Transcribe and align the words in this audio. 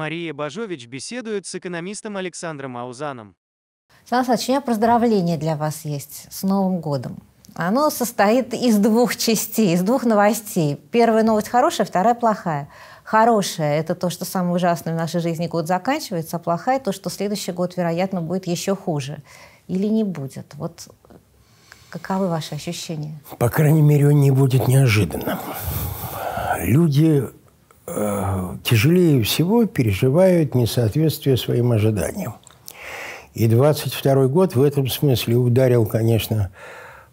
Мария 0.00 0.32
Бажович 0.32 0.86
беседует 0.86 1.44
с 1.44 1.54
экономистом 1.54 2.16
Александром 2.16 2.78
Аузаном. 2.78 3.36
Сан 4.08 4.24
Саныч, 4.24 4.48
у 4.48 4.52
меня 4.52 4.62
поздравление 4.62 5.36
для 5.36 5.56
вас 5.56 5.84
есть 5.84 6.26
с 6.30 6.42
Новым 6.42 6.80
годом. 6.80 7.18
Оно 7.54 7.90
состоит 7.90 8.54
из 8.54 8.78
двух 8.78 9.14
частей, 9.16 9.74
из 9.74 9.82
двух 9.82 10.04
новостей. 10.04 10.80
Первая 10.90 11.22
новость 11.22 11.50
хорошая, 11.50 11.86
вторая 11.86 12.14
плохая. 12.14 12.70
Хорошая– 13.04 13.78
это 13.80 13.94
то, 13.94 14.08
что 14.08 14.24
самое 14.24 14.54
ужасное 14.54 14.94
в 14.94 14.96
нашей 14.96 15.20
жизни 15.20 15.48
год 15.48 15.66
заканчивается, 15.66 16.36
а 16.36 16.38
плохая– 16.38 16.80
то, 16.80 16.92
что 16.92 17.10
следующий 17.10 17.52
год, 17.52 17.76
вероятно, 17.76 18.22
будет 18.22 18.46
еще 18.46 18.74
хуже. 18.74 19.22
Или 19.68 19.86
не 19.86 20.04
будет. 20.04 20.54
Вот 20.54 20.88
каковы 21.90 22.28
ваши 22.28 22.54
ощущения? 22.54 23.20
По 23.36 23.50
крайней 23.50 23.82
мере, 23.82 24.08
он 24.08 24.18
не 24.18 24.30
будет 24.30 24.66
неожиданным. 24.66 25.38
Люди 26.58 27.28
тяжелее 28.62 29.22
всего 29.22 29.66
переживают 29.66 30.54
несоответствие 30.54 31.36
своим 31.36 31.72
ожиданиям. 31.72 32.34
И 33.34 33.46
22 33.46 34.26
год 34.26 34.54
в 34.54 34.62
этом 34.62 34.88
смысле 34.88 35.36
ударил, 35.36 35.86
конечно, 35.86 36.50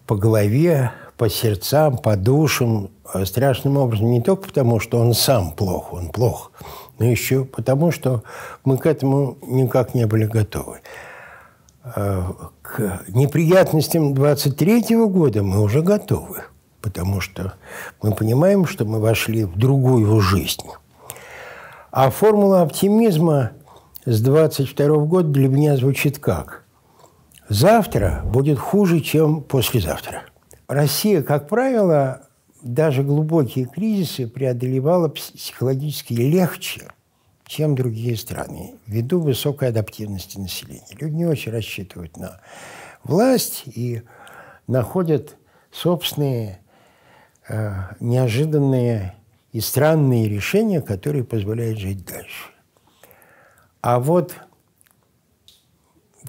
по 0.07 0.15
голове, 0.15 0.91
по 1.17 1.29
сердцам, 1.29 1.97
по 1.97 2.15
душам 2.15 2.89
э, 3.13 3.25
страшным 3.25 3.77
образом. 3.77 4.11
Не 4.11 4.21
только 4.21 4.47
потому, 4.47 4.79
что 4.79 4.99
он 4.99 5.13
сам 5.13 5.51
плох, 5.51 5.93
он 5.93 6.09
плох, 6.09 6.51
но 6.97 7.05
еще 7.05 7.43
потому, 7.43 7.91
что 7.91 8.23
мы 8.63 8.77
к 8.77 8.85
этому 8.85 9.37
никак 9.41 9.93
не 9.93 10.05
были 10.05 10.25
готовы. 10.25 10.79
Э, 11.83 12.23
к 12.61 13.01
неприятностям 13.09 14.13
23 14.13 14.95
года 15.07 15.43
мы 15.43 15.61
уже 15.61 15.81
готовы, 15.81 16.43
потому 16.81 17.21
что 17.21 17.53
мы 18.01 18.13
понимаем, 18.13 18.65
что 18.65 18.85
мы 18.85 18.99
вошли 18.99 19.43
в 19.43 19.57
другую 19.57 20.19
жизнь. 20.21 20.67
А 21.91 22.09
формула 22.09 22.61
оптимизма 22.61 23.51
с 24.05 24.21
22 24.21 24.97
года 25.05 25.29
для 25.29 25.47
меня 25.47 25.75
звучит 25.77 26.19
как? 26.19 26.63
Завтра 27.49 28.21
будет 28.25 28.59
хуже, 28.59 28.99
чем 28.99 29.41
послезавтра. 29.41 30.23
Россия, 30.67 31.23
как 31.23 31.47
правило, 31.47 32.27
даже 32.61 33.03
глубокие 33.03 33.65
кризисы 33.65 34.27
преодолевала 34.27 35.07
психологически 35.07 36.13
легче, 36.13 36.87
чем 37.45 37.75
другие 37.75 38.17
страны, 38.17 38.75
ввиду 38.85 39.21
высокой 39.21 39.69
адаптивности 39.69 40.37
населения. 40.37 40.83
Люди 40.99 41.15
не 41.15 41.25
очень 41.25 41.51
рассчитывают 41.51 42.17
на 42.17 42.41
власть 43.03 43.63
и 43.65 44.01
находят 44.67 45.37
собственные 45.71 46.59
неожиданные 47.99 49.15
и 49.51 49.61
странные 49.61 50.29
решения, 50.29 50.81
которые 50.81 51.23
позволяют 51.23 51.79
жить 51.79 52.05
дальше. 52.05 52.51
А 53.81 53.99
вот 53.99 54.35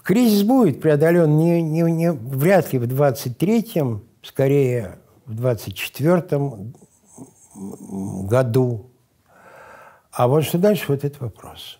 кризис 0.02 0.42
будет 0.44 0.80
преодолен 0.80 1.36
не, 1.36 1.60
не, 1.60 1.82
не, 1.82 2.12
вряд 2.12 2.72
ли 2.72 2.78
в 2.78 2.84
23-м, 2.84 4.04
скорее 4.22 4.98
в 5.26 5.44
24-м 5.44 6.74
году. 8.26 8.90
А 10.12 10.28
вот 10.28 10.44
что 10.44 10.58
дальше, 10.58 10.84
вот 10.88 11.04
этот 11.04 11.20
вопрос. 11.20 11.77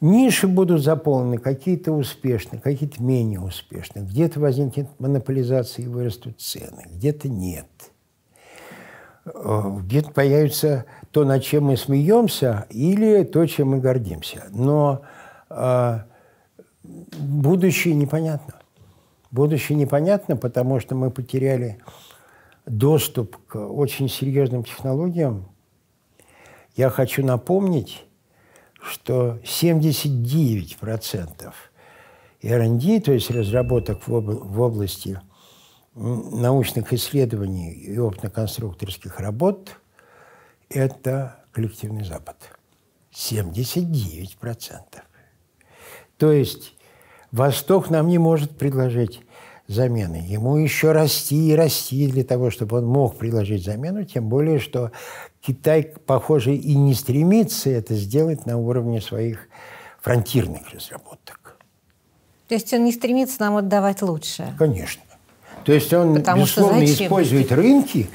Ниши 0.00 0.46
будут 0.46 0.82
заполнены, 0.82 1.38
какие-то 1.38 1.92
успешны, 1.92 2.58
какие-то 2.60 3.02
менее 3.02 3.40
успешны. 3.40 4.00
Где-то 4.00 4.38
возникнет 4.38 4.88
монополизация 5.00 5.84
и 5.84 5.88
вырастут 5.88 6.40
цены, 6.40 6.84
где-то 6.86 7.28
нет. 7.28 7.66
Э, 9.24 9.78
где-то 9.80 10.12
появится 10.12 10.84
то, 11.10 11.24
над 11.24 11.42
чем 11.42 11.64
мы 11.64 11.76
смеемся, 11.76 12.66
или 12.70 13.24
то, 13.24 13.44
чем 13.46 13.70
мы 13.70 13.80
гордимся. 13.80 14.46
Но 14.50 15.02
э, 15.50 15.98
будущее 16.84 17.94
непонятно. 17.94 18.54
Будущее 19.32 19.76
непонятно, 19.76 20.36
потому 20.36 20.78
что 20.78 20.94
мы 20.94 21.10
потеряли 21.10 21.80
доступ 22.66 23.36
к 23.46 23.58
очень 23.58 24.08
серьезным 24.08 24.62
технологиям. 24.62 25.48
Я 26.76 26.88
хочу 26.90 27.24
напомнить, 27.24 28.04
что 28.80 29.38
79% 29.42 31.52
R&D, 32.42 33.00
то 33.00 33.12
есть 33.12 33.30
разработок 33.30 34.06
в 34.06 34.60
области 34.60 35.20
научных 35.94 36.92
исследований 36.92 37.72
и 37.72 37.98
опытно-конструкторских 37.98 39.18
работ– 39.18 39.76
это 40.68 41.44
коллективный 41.52 42.04
Запад. 42.04 42.36
79%. 43.12 44.70
То 46.18 46.32
есть 46.32 46.74
Восток 47.32 47.90
нам 47.90 48.08
не 48.08 48.18
может 48.18 48.56
предложить 48.56 49.22
замены. 49.68 50.24
Ему 50.26 50.56
еще 50.56 50.92
расти 50.92 51.50
и 51.50 51.54
расти 51.54 52.08
для 52.08 52.24
того, 52.24 52.50
чтобы 52.50 52.78
он 52.78 52.86
мог 52.86 53.16
предложить 53.16 53.64
замену, 53.64 54.04
тем 54.04 54.28
более, 54.28 54.58
что 54.58 54.90
Китай, 55.40 55.92
похоже, 56.06 56.54
и 56.54 56.74
не 56.74 56.94
стремится 56.94 57.70
это 57.70 57.94
сделать 57.94 58.46
на 58.46 58.58
уровне 58.58 59.00
своих 59.00 59.48
фронтирных 60.00 60.72
разработок. 60.72 61.58
То 62.48 62.54
есть 62.54 62.72
он 62.72 62.84
не 62.84 62.92
стремится 62.92 63.40
нам 63.40 63.58
отдавать 63.58 64.00
лучшее? 64.00 64.54
Конечно. 64.58 65.02
То 65.64 65.72
есть 65.72 65.92
он, 65.92 66.14
Потому 66.14 66.42
безусловно, 66.42 66.84
использует 66.84 67.52
рынки, 67.52 68.08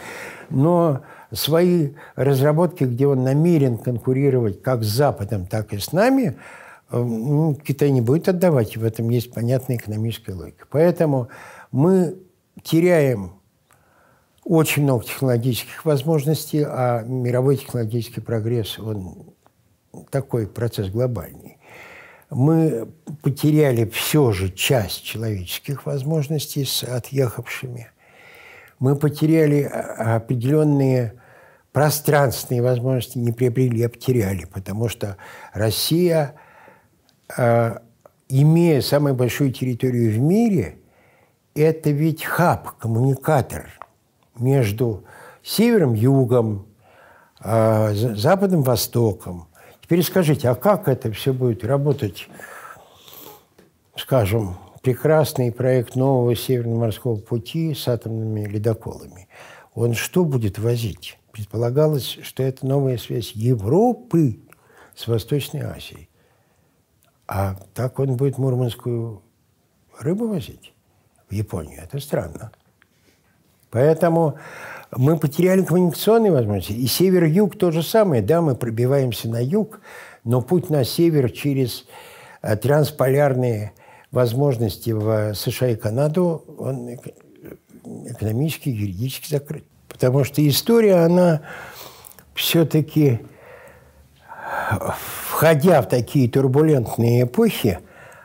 но 0.50 1.02
свои 1.32 1.92
разработки, 2.16 2.84
где 2.84 3.06
он 3.06 3.24
намерен 3.24 3.78
конкурировать 3.78 4.64
как 4.64 4.84
с 4.84 4.88
Западом, 4.88 5.46
так 5.46 5.72
и 5.74 5.78
с 5.78 5.92
нами, 5.92 6.36
ну, 7.00 7.56
Китай 7.56 7.92
не 7.92 8.02
будет 8.02 8.30
отдавать, 8.30 8.76
и 8.76 8.80
в 8.80 8.86
этом 8.86 9.10
есть 9.10 9.34
понятная 9.34 9.78
экономическая 9.78 10.34
логика. 10.34 10.68
Поэтому 10.70 11.30
мы 11.72 12.16
теряем 12.64 13.34
очень 14.44 14.84
много 14.84 15.06
технологических 15.06 15.86
возможностей, 15.86 16.64
а 16.66 17.04
мировой 17.04 17.58
технологический 17.58 18.22
прогресс, 18.22 18.78
он 18.78 19.34
такой 20.10 20.48
процесс 20.48 20.90
глобальный. 20.90 21.58
Мы 22.30 22.88
потеряли 23.22 23.86
все 23.86 24.32
же 24.32 24.50
часть 24.50 25.04
человеческих 25.04 25.86
возможностей 25.86 26.66
с 26.66 26.84
отъехавшими. 26.84 27.90
Мы 28.80 28.96
потеряли 28.96 29.64
а, 29.64 30.16
определенные 30.16 31.14
пространственные 31.72 32.62
возможности 32.62 33.18
не 33.18 33.32
приобрели, 33.32 33.84
а 33.84 33.90
потеряли, 33.90 34.46
потому 34.46 34.90
что 34.90 35.18
Россия, 35.54 36.36
э, 36.36 36.43
имея 38.30 38.82
самую 38.82 39.16
большую 39.16 39.52
территорию 39.52 40.12
в 40.12 40.20
мире, 40.20 40.78
это 41.56 41.92
ведь 41.92 42.24
хаб, 42.24 42.78
коммуникатор 42.78 43.70
между 44.38 45.04
севером, 45.44 45.94
югом, 45.94 46.66
э, 47.44 47.94
западом, 47.94 48.64
востоком. 48.64 49.48
Теперь 49.82 50.04
скажите, 50.04 50.50
а 50.50 50.56
как 50.56 50.88
это 50.88 51.12
все 51.12 51.34
будет 51.34 51.64
работать, 51.64 52.28
скажем, 53.96 54.58
прекрасный 54.82 55.52
проект 55.52 55.96
нового 55.96 56.36
Северного 56.36 56.80
морского 56.80 57.16
пути 57.18 57.74
с 57.74 57.88
атомными 57.88 58.46
ледоколами? 58.46 59.28
Он 59.76 59.94
что 59.94 60.26
будет 60.26 60.58
возить? 60.60 61.18
предполагалось, 61.34 62.20
что 62.22 62.44
это 62.44 62.66
новая 62.66 62.98
связь 62.98 63.32
Европы 63.32 64.40
с 64.96 65.08
Восточной 65.08 65.62
Азией. 65.62 66.08
А 67.36 67.56
так 67.74 67.98
он 67.98 68.16
будет 68.16 68.38
мурманскую 68.38 69.24
рыбу 70.00 70.28
возить 70.28 70.72
в 71.28 71.34
Японию. 71.34 71.82
Это 71.82 72.00
странно. 72.00 72.52
Поэтому 73.72 74.38
мы 74.92 75.18
потеряли 75.18 75.64
коммуникационные 75.64 76.32
возможности. 76.32 76.74
И 76.74 76.86
север-юг 76.86 77.58
то 77.58 77.72
же 77.72 77.82
самое. 77.82 78.22
Да, 78.22 78.42
мы 78.42 78.54
пробиваемся 78.54 79.30
на 79.30 79.44
юг, 79.44 79.82
но 80.24 80.44
путь 80.44 80.70
на 80.70 80.84
север 80.84 81.32
через 81.32 81.86
э, 82.44 82.56
трансполярные 82.56 83.74
возможности 84.12 84.92
в 84.92 85.34
США 85.34 85.70
и 85.70 85.76
Канаду, 85.76 86.46
он 86.60 87.00
экономически, 88.12 88.70
юридически 88.70 89.32
закрыт. 89.32 89.66
Потому 89.88 90.24
что 90.24 90.48
история, 90.48 90.98
она 90.98 91.42
все-таки, 92.36 93.22
входя 95.30 95.82
в 95.82 95.88
такие 95.88 96.30
турбулентные 96.30 97.24
эпохи, 97.24 97.80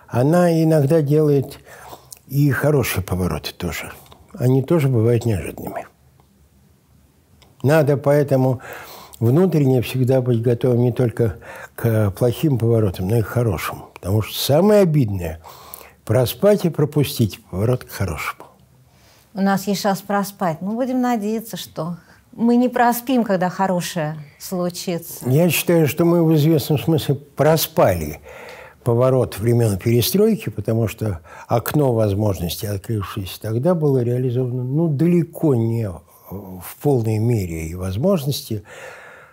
она 0.09 0.63
иногда 0.63 1.03
делает 1.03 1.59
и 2.27 2.51
хорошие 2.51 3.03
повороты 3.03 3.53
тоже. 3.53 3.93
Они 4.35 4.63
тоже 4.63 4.89
бывают 4.89 5.25
неожиданными. 5.25 5.87
Надо 7.63 7.97
поэтому 7.97 8.61
внутренне 9.19 9.83
всегда 9.83 10.21
быть 10.21 10.43
готовым 10.43 10.83
не 10.83 10.93
только 10.93 11.39
к 11.75 12.11
плохим 12.13 12.59
поворотам, 12.59 13.09
но 13.09 13.17
и 13.17 13.23
к 13.23 13.27
хорошим. 13.27 13.87
Потому 13.95 14.23
что 14.23 14.39
самое 14.39 14.83
обидное– 14.83 15.41
проспать 16.05 16.65
и 16.65 16.71
пропустить 16.71 17.45
поворот 17.45 17.85
к 17.85 17.91
хорошему. 17.91 18.45
У 19.35 19.43
нас 19.43 19.67
есть 19.67 19.83
шанс 19.83 20.01
проспать. 20.01 20.63
Ну, 20.63 20.75
будем 20.75 21.01
надеяться, 21.01 21.57
что 21.57 21.97
мы 22.39 22.55
не 22.57 22.69
проспим, 22.69 23.25
когда 23.25 23.51
хорошее 23.51 24.17
случится? 24.39 25.29
Я 25.29 25.51
считаю, 25.51 25.89
что 25.89 26.05
мы 26.05 26.25
в 26.25 26.35
известном 26.37 26.79
смысле 26.79 27.17
проспали 27.17 28.21
поворот 28.85 29.39
времен 29.39 29.77
перестройки, 29.77 30.49
потому 30.49 30.87
что 30.87 31.21
окно 31.49 31.93
возможностей, 31.93 32.69
открывшееся 32.69 33.41
тогда, 33.41 33.75
было 33.75 34.03
реализовано 34.03 34.63
ну, 34.63 34.89
далеко 34.89 35.57
не 35.57 35.91
в 35.91 36.77
полной 36.81 37.19
мере 37.19 37.67
и 37.67 37.75
возможности, 37.75 38.63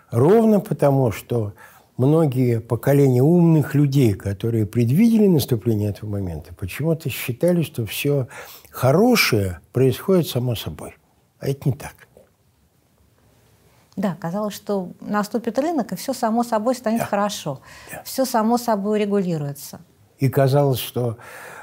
ровно 0.10 0.60
потому, 0.60 1.12
что 1.12 1.54
многие 1.98 2.60
поколения 2.60 3.22
умных 3.22 3.76
людей, 3.76 4.14
которые 4.14 4.66
предвидели 4.66 5.28
наступление 5.28 5.92
этого 5.92 6.10
момента, 6.10 6.56
почему-то 6.56 7.10
считали, 7.10 7.62
что 7.62 7.86
все 7.86 8.28
хорошее 8.72 9.60
происходит 9.74 10.28
само 10.28 10.56
собой. 10.56 10.96
А 11.40 11.48
это 11.48 11.70
не 11.70 11.76
так. 11.76 12.05
Да, 13.96 14.18
казалось, 14.20 14.54
что 14.54 14.92
наступит 15.00 15.58
рынок, 15.58 15.94
и 15.94 15.96
все 15.96 16.14
само 16.14 16.44
собой 16.44 16.76
станет 16.76 17.00
да. 17.00 17.06
хорошо. 17.06 17.62
Да. 17.92 18.02
Все 18.04 18.26
само 18.26 18.58
собой 18.58 19.00
регулируется. 19.00 19.80
И 20.18 20.30
казалось, 20.30 20.80
что 20.80 21.18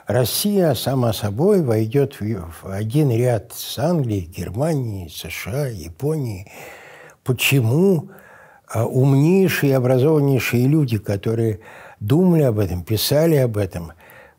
Россия 0.07 0.75
сама 0.75 1.13
собой 1.13 1.63
войдет 1.63 2.19
в 2.21 2.71
один 2.71 3.11
ряд 3.11 3.53
с 3.55 3.79
Англией, 3.79 4.27
Германией, 4.27 5.11
США, 5.11 5.67
Японией. 5.67 6.51
Почему 7.23 8.11
а, 8.67 8.87
умнейшие, 8.87 9.77
образованнейшие 9.77 10.67
люди, 10.67 10.99
которые 10.99 11.61
думали 12.01 12.43
об 12.43 12.59
этом, 12.59 12.83
писали 12.83 13.37
об 13.37 13.57
этом, 13.57 13.93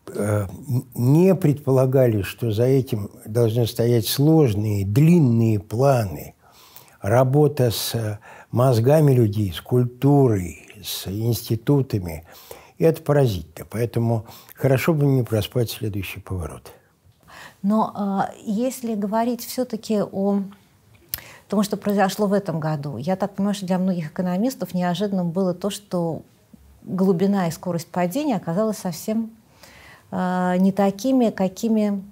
а, 0.08 0.48
не 0.96 1.34
предполагали, 1.36 2.24
что 2.24 2.52
за 2.52 2.66
этим 2.66 3.10
должны 3.26 3.66
стоять 3.68 4.08
сложные, 4.08 4.86
длинные 4.86 5.60
планы, 5.60 6.36
работа 7.04 7.70
с 7.70 8.20
мозгами 8.50 9.14
людей, 9.14 9.54
с 9.54 9.62
культурой, 9.62 10.68
с 10.84 11.06
институтами– 11.08 12.26
и 12.78 12.86
это 12.86 13.02
паразитно. 13.02 13.66
Поэтому 13.70 14.26
хорошо 14.56 14.94
бы 14.94 15.06
не 15.06 15.24
проспать 15.24 15.70
следующий 15.70 16.20
поворот. 16.20 16.72
Но 17.62 18.28
э, 18.30 18.34
если 18.44 18.96
говорить 18.96 19.46
все-таки 19.46 20.02
о 20.02 20.42
том, 21.48 21.64
что 21.64 21.78
произошло 21.78 22.28
в 22.28 22.34
этом 22.34 22.60
году, 22.60 22.98
я 22.98 23.16
так 23.16 23.36
понимаю, 23.36 23.56
что 23.56 23.66
для 23.66 23.78
многих 23.78 24.12
экономистов 24.12 24.74
неожиданным 24.74 25.32
было 25.32 25.54
то, 25.54 25.70
что 25.70 26.24
глубина 26.82 27.48
и 27.48 27.52
скорость 27.52 27.88
падения 27.88 28.36
оказалась 28.36 28.80
совсем 28.80 29.32
э, 30.12 30.56
не 30.58 30.72
такими, 30.72 31.30
какими 31.30 32.04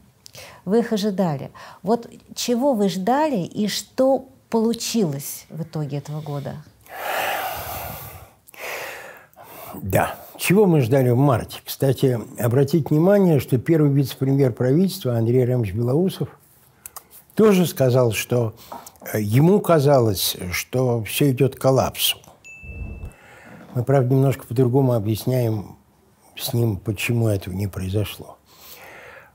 вы 0.64 0.80
их 0.80 0.94
ожидали. 0.94 1.52
Вот 1.84 2.10
чего 2.34 2.74
вы 2.74 2.88
ждали 2.88 3.40
и 3.40 3.68
что 3.68 4.30
получилось 4.51 5.45
в 5.50 5.63
итоге 5.63 5.98
этого 5.98 6.21
года? 6.21 6.57
Да. 9.81 10.15
Чего 10.38 10.65
мы 10.65 10.81
ждали 10.81 11.09
в 11.09 11.18
марте? 11.18 11.59
Кстати, 11.63 12.19
обратите 12.39 12.86
внимание, 12.89 13.39
что 13.39 13.57
первый 13.57 13.92
вице-премьер 13.92 14.51
правительства 14.51 15.15
Андрей 15.15 15.45
Рамович 15.45 15.74
Белоусов 15.74 16.30
тоже 17.36 17.65
сказал, 17.65 18.12
что 18.12 18.53
э, 19.13 19.21
ему 19.21 19.62
казалось, 19.62 20.36
что 20.51 21.04
все 21.04 21.31
идет 21.31 21.56
к 21.56 21.62
коллапсу. 21.62 22.18
Мы, 23.74 23.83
правда, 23.83 24.13
немножко 24.13 24.45
по-другому 24.45 24.94
объясняем 24.94 25.77
с 26.36 26.54
ним, 26.54 26.77
почему 26.77 27.30
этого 27.30 27.54
не 27.54 27.68
произошло. 27.68 28.38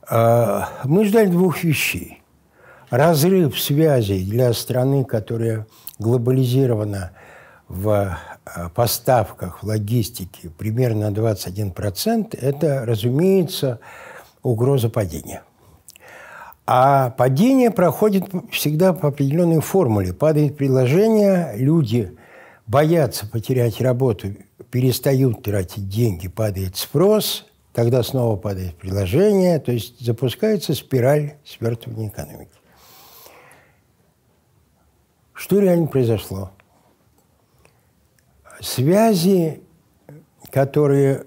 А, 0.09 0.69
мы 0.85 1.05
ждали 1.05 1.29
двух 1.29 1.63
вещей. 1.65 2.23
Разрыв 2.91 3.59
связей 3.61 4.25
для 4.25 4.53
страны, 4.53 5.05
которая 5.05 5.67
глобализирована 5.99 7.13
в 7.69 8.17
Э, 8.55 8.69
поставках, 8.69 9.63
в 9.63 9.67
логистике 9.67 10.51
примерно 10.57 11.11
21%, 11.11 12.39
это, 12.41 12.85
разумеется, 12.87 13.81
угроза 14.43 14.89
падения. 14.89 15.43
А 16.65 17.11
падение 17.11 17.73
проходит 17.73 18.25
всегда 18.53 18.93
по 18.93 19.09
определенной 19.09 19.61
формуле. 19.61 20.13
Падает 20.13 20.57
предложение, 20.57 21.55
люди 21.57 22.17
боятся 22.69 23.27
потерять 23.27 23.81
работу, 23.81 24.29
перестают 24.71 25.43
тратить 25.43 25.89
деньги, 25.89 26.29
падает 26.29 26.77
спрос, 26.77 27.47
тогда 27.73 28.05
снова 28.05 28.37
падает 28.37 28.77
предложение, 28.77 29.59
то 29.59 29.73
есть 29.73 29.99
запускается 30.01 30.75
спираль 30.75 31.35
свертывания 31.45 32.09
экономики. 32.09 32.56
Что 35.37 35.61
реально 35.61 35.87
произошло? 35.87 36.51
связи, 38.61 39.63
которые 40.51 41.25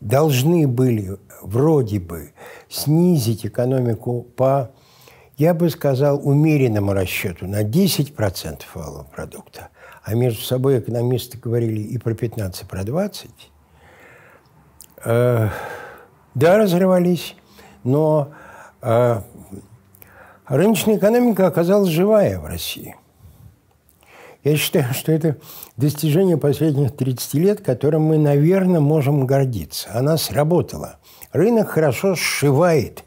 должны 0.00 0.66
были 0.68 1.18
вроде 1.42 1.98
бы 1.98 2.32
снизить 2.68 3.46
экономику 3.46 4.22
по, 4.36 4.70
я 5.36 5.54
бы 5.54 5.70
сказал, 5.70 6.20
умеренному 6.26 6.92
расчету 6.92 7.46
на 7.46 7.64
10% 7.64 8.62
валового 8.74 9.04
продукта, 9.04 9.68
а 10.02 10.14
между 10.14 10.42
собой 10.42 10.78
экономисты 10.78 11.38
говорили 11.38 11.80
и 11.80 11.98
про 11.98 12.14
15, 12.14 12.62
и 12.62 12.66
про 12.66 12.84
20, 12.84 13.30
э, 15.04 15.48
да, 16.34 16.58
разорвались, 16.58 17.36
но 17.84 18.32
э, 18.82 19.20
рыночная 20.46 20.96
экономика 20.96 21.46
оказалась 21.46 21.90
живая 21.90 22.38
в 22.38 22.46
России– 22.46 22.94
я 24.50 24.56
считаю, 24.56 24.86
что 24.94 25.12
это 25.12 25.36
достижение 25.76 26.36
последних 26.36 26.96
30 26.96 27.34
лет, 27.34 27.60
которым 27.60 28.02
мы, 28.02 28.18
наверное, 28.18 28.80
можем 28.80 29.26
гордиться. 29.26 29.88
Она 29.92 30.16
сработала. 30.16 30.98
Рынок 31.32 31.68
хорошо 31.68 32.14
сшивает 32.14 33.04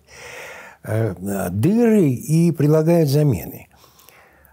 э, 0.83 1.15
дыры 1.49 2.09
и 2.09 2.51
предлагает 2.51 3.09
замены. 3.09 3.67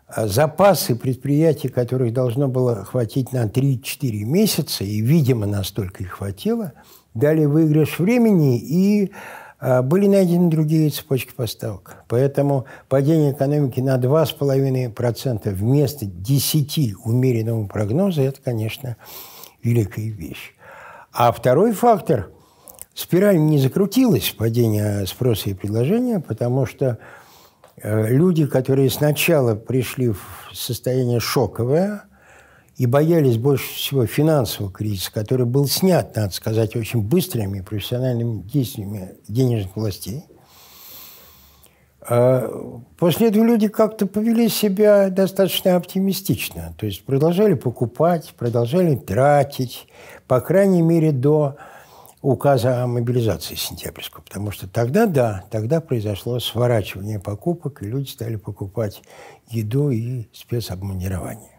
А 0.07 0.27
запасы 0.27 0.97
предприятий, 0.97 1.69
которых 1.69 2.15
должно 2.15 2.49
было 2.49 2.85
хватить 2.85 3.33
на 3.33 3.45
3-4 3.45 4.25
месяца, 4.25 4.83
и, 4.83 5.03
видимо, 5.03 5.45
настолько 5.45 6.03
их 6.03 6.13
хватило, 6.13 6.73
дали 7.13 7.45
выигрыш 7.45 7.99
времени 7.99 8.59
и 8.59 9.13
были 9.61 10.07
найдены 10.07 10.51
другие 10.51 10.91
цепочки 10.91 11.33
поставок. 11.35 12.05
Поэтому 12.09 12.67
падение 12.89 13.33
экономики 13.33 13.81
на 13.81 13.97
2,5% 13.97 15.51
вместо 15.51 16.07
10 16.07 16.95
умеренного 17.05 17.67
прогноза– 17.67 18.23
это, 18.23 18.41
конечно, 18.41 18.97
великая 19.63 20.09
вещь. 20.09 20.55
А 21.13 21.33
второй 21.33 21.73
фактор– 21.73 22.31
спираль 22.99 23.39
не 23.39 23.59
закрутилась, 23.59 24.35
падение 24.37 25.07
спроса 25.07 25.51
и 25.51 25.55
предложения, 25.55 26.19
потому 26.19 26.67
что 26.67 26.99
э, 27.77 28.09
люди, 28.09 28.45
которые 28.45 28.91
сначала 28.91 29.55
пришли 29.55 30.11
в 30.11 30.21
состояние 30.53 31.21
шоковое, 31.21 32.03
и 32.79 32.87
боялись 32.87 33.37
больше 33.37 33.75
всего 33.75 34.07
финансового 34.07 34.73
кризиса, 34.73 35.13
который 35.13 35.47
был 35.47 35.67
снят, 35.67 36.15
надо 36.15 36.33
сказать, 36.33 36.77
очень 36.77 37.03
быстрыми 37.03 37.61
профессиональными 37.61 38.43
действиями 38.43 39.17
денежных 39.27 39.77
властей. 39.77 40.25
А 42.09 42.49
после 42.97 43.29
этого 43.29 43.43
люди 43.43 43.67
как-то 43.67 44.07
повели 44.07 44.49
себя 44.49 45.11
достаточно 45.11 45.75
оптимистично. 45.75 46.73
То 46.79 46.87
есть 46.87 47.05
продолжали 47.05 47.55
покупать, 47.55 48.33
продолжали 48.39 48.95
тратить, 48.95 49.89
по 50.29 50.41
крайней 50.41 50.83
мере, 50.83 51.11
до 51.11 51.57
указа 52.23 52.85
о 52.85 52.87
мобилизации 52.87 53.57
сентябрьского. 53.57 54.23
Потому 54.23 54.53
что 54.53 54.69
тогда, 54.69 55.07
да, 55.07 55.45
тогда 55.51 55.81
произошло 55.81 56.39
сворачивание 56.39 57.19
покупок, 57.19 57.83
и 57.83 57.87
люди 57.87 58.09
стали 58.09 58.37
покупать 58.37 59.03
еду 59.51 59.91
и 59.91 60.29
спецобмундирование. 60.33 61.58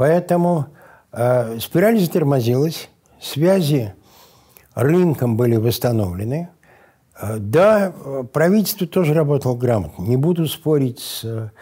Поэтому 0.00 0.68
э, 1.12 1.58
спираль 1.60 2.00
затормозилась, 2.00 2.88
связи 3.20 3.92
рынком 4.74 5.36
были 5.36 5.56
восстановлены. 5.56 6.48
Э, 7.20 7.36
да, 7.38 7.92
правительство 8.32 8.86
тоже 8.86 9.12
работало 9.12 9.58
грамотно. 9.58 10.02
Не 10.04 10.16
буду 10.16 10.46
спорить 10.46 11.00
с 11.00 11.52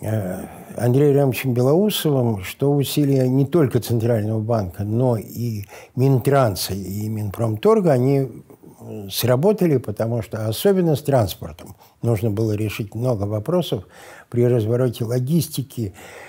э, 0.00 0.46
Андреем 0.76 1.18
Рамовичем 1.18 1.54
Белоусовым, 1.54 2.42
что 2.42 2.72
усилия 2.72 3.28
не 3.28 3.46
только 3.46 3.78
Центрального 3.78 4.40
банка, 4.40 4.82
но 4.82 5.16
и 5.16 5.66
Минтранса 5.94 6.74
и 6.74 7.08
Минпромторга, 7.08 7.92
они 7.92 8.26
сработали, 9.08 9.76
потому 9.76 10.22
что 10.22 10.48
особенно 10.48 10.96
с 10.96 11.02
транспортом 11.02 11.76
нужно 12.02 12.32
было 12.32 12.56
решить 12.56 12.96
много 12.96 13.22
вопросов 13.22 13.84
при 14.30 14.42
развороте 14.42 15.04
логистики, 15.04 15.94
Э, 15.94 16.27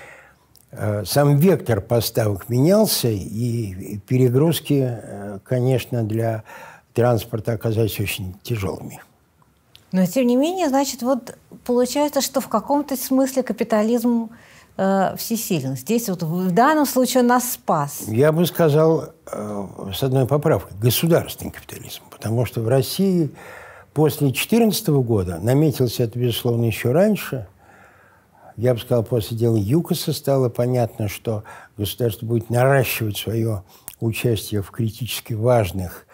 сам 1.04 1.36
вектор 1.36 1.80
поставок 1.80 2.48
менялся, 2.48 3.08
и 3.08 3.98
перегрузки, 4.06 4.88
э, 4.88 5.38
конечно, 5.44 6.04
для 6.04 6.44
транспорта 6.94 7.52
оказались 7.52 7.98
очень 7.98 8.34
тяжелыми. 8.42 9.00
Но, 9.92 10.06
тем 10.06 10.26
не 10.26 10.36
менее, 10.36 10.68
значит, 10.68 11.02
вот 11.02 11.36
получается, 11.64 12.20
что 12.20 12.40
в 12.40 12.48
каком-то 12.48 12.96
смысле 12.96 13.42
капитализм 13.42 14.30
э, 14.76 15.16
всесилен. 15.16 15.76
Здесь 15.76 16.08
вот 16.08 16.22
в 16.22 16.52
данном 16.52 16.86
случае 16.86 17.22
он 17.22 17.28
нас 17.28 17.52
спас. 17.52 18.02
Я 18.06 18.30
бы 18.30 18.46
сказал 18.46 19.12
э, 19.26 19.66
с 19.92 20.02
одной 20.02 20.26
поправкой– 20.26 20.76
государственный 20.80 21.50
капитализм. 21.50 22.02
Потому 22.10 22.46
что 22.46 22.60
в 22.60 22.68
России 22.68 23.30
после 23.92 24.28
2014 24.28 24.88
года 24.88 25.38
наметился 25.40 26.04
это, 26.04 26.18
безусловно, 26.18 26.66
еще 26.66 26.92
раньше. 26.92 27.48
Я 28.56 28.74
бы 28.74 28.80
сказал, 28.80 29.04
после 29.04 29.36
дела 29.36 29.56
ЮКОСа 29.56 30.12
стало 30.12 30.48
понятно, 30.48 31.08
что 31.08 31.44
государство 31.76 32.26
будет 32.26 32.50
наращивать 32.50 33.16
свое 33.16 33.62
участие 34.00 34.62
в 34.62 34.70
критически 34.70 35.34
важных 35.34 36.06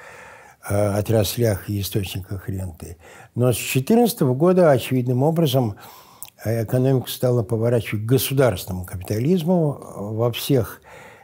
э, 0.68 0.74
отраслях 0.74 1.68
и 1.70 1.80
источниках 1.80 2.48
ренты. 2.48 2.96
Но 3.34 3.52
с 3.52 3.56
2014 3.56 4.20
года 4.22 4.70
очевидным 4.70 5.22
образом 5.22 5.76
э, 6.44 6.64
экономика 6.64 7.10
стала 7.10 7.42
поворачивать 7.42 8.04
к 8.04 8.08
государственному 8.08 8.84
капитализму. 8.84 9.78
Во 9.96 10.32
всех 10.32 10.80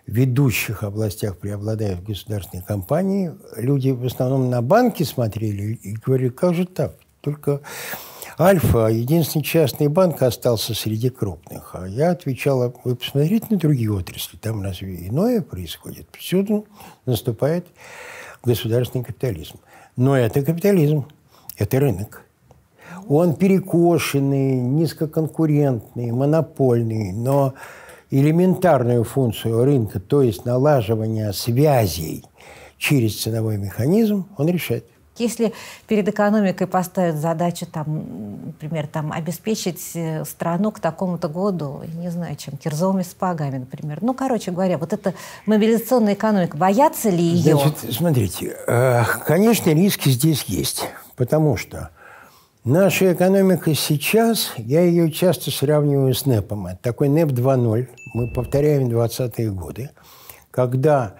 ведущих 0.06 0.82
областях 0.82 1.38
преобладают 1.38 2.02
государственные 2.02 2.64
компании. 2.64 3.32
Люди 3.56 3.90
в 3.90 4.04
основном 4.04 4.50
на 4.50 4.62
банки 4.62 5.02
смотрели 5.02 5.74
и 5.74 5.92
говорили, 5.94 6.28
как 6.28 6.54
же 6.54 6.66
так? 6.66 6.96
Только 7.20 7.60
Альфа, 8.38 8.86
единственный 8.86 9.42
частный 9.42 9.88
банк, 9.88 10.22
остался 10.22 10.74
среди 10.74 11.10
крупных. 11.10 11.74
А 11.74 11.86
я 11.86 12.12
отвечала, 12.12 12.72
вы 12.82 12.96
посмотрите 12.96 13.46
на 13.50 13.58
другие 13.58 13.92
отрасли, 13.92 14.38
там 14.38 14.62
разве 14.62 15.08
иное 15.08 15.42
происходит? 15.42 16.06
Всюду 16.18 16.64
наступает 17.04 17.66
государственный 18.42 19.04
капитализм. 19.04 19.56
Но 19.96 20.16
это 20.16 20.42
капитализм, 20.42 21.06
это 21.58 21.78
рынок. 21.78 22.24
Он 23.06 23.34
перекошенный, 23.34 24.54
низкоконкурентный, 24.56 26.10
монопольный, 26.10 27.12
но 27.12 27.52
элементарную 28.10 29.04
функцию 29.04 29.62
рынка, 29.64 30.00
то 30.00 30.22
есть 30.22 30.46
налаживание 30.46 31.34
связей 31.34 32.24
через 32.78 33.20
ценовой 33.20 33.58
механизм, 33.58 34.26
он 34.38 34.48
решает. 34.48 34.86
Если 35.18 35.52
перед 35.88 36.08
экономикой 36.08 36.66
поставят 36.66 37.16
задачу, 37.16 37.66
там, 37.66 38.46
например, 38.46 38.86
там, 38.86 39.12
обеспечить 39.12 39.90
э, 39.94 40.24
страну 40.24 40.70
к 40.70 40.80
такому-то 40.80 41.28
году, 41.28 41.82
не 41.94 42.10
знаю, 42.10 42.34
чем, 42.36 42.56
кирзовыми 42.56 43.02
спагами, 43.02 43.58
например. 43.58 43.98
Ну, 44.00 44.14
короче 44.14 44.52
говоря, 44.52 44.78
вот 44.78 44.94
эта 44.94 45.12
мобилизационная 45.44 46.14
экономика, 46.14 46.56
боятся 46.56 47.10
ли 47.10 47.22
ее? 47.22 47.56
Значит, 47.56 47.94
смотрите, 47.94 48.56
э, 48.66 49.04
конечно, 49.26 49.70
риски 49.70 50.08
здесь 50.08 50.44
есть, 50.44 50.88
потому 51.16 51.58
что 51.58 51.90
наша 52.64 53.12
экономика 53.12 53.74
сейчас, 53.74 54.54
я 54.56 54.80
ее 54.80 55.12
часто 55.12 55.50
сравниваю 55.50 56.14
с 56.14 56.24
НЭПом. 56.24 56.68
Это 56.68 56.78
такой 56.80 57.10
НЭП 57.10 57.32
2.0, 57.32 57.88
мы 58.14 58.32
повторяем 58.32 58.88
20-е 58.88 59.50
годы, 59.50 59.90
когда 60.50 61.16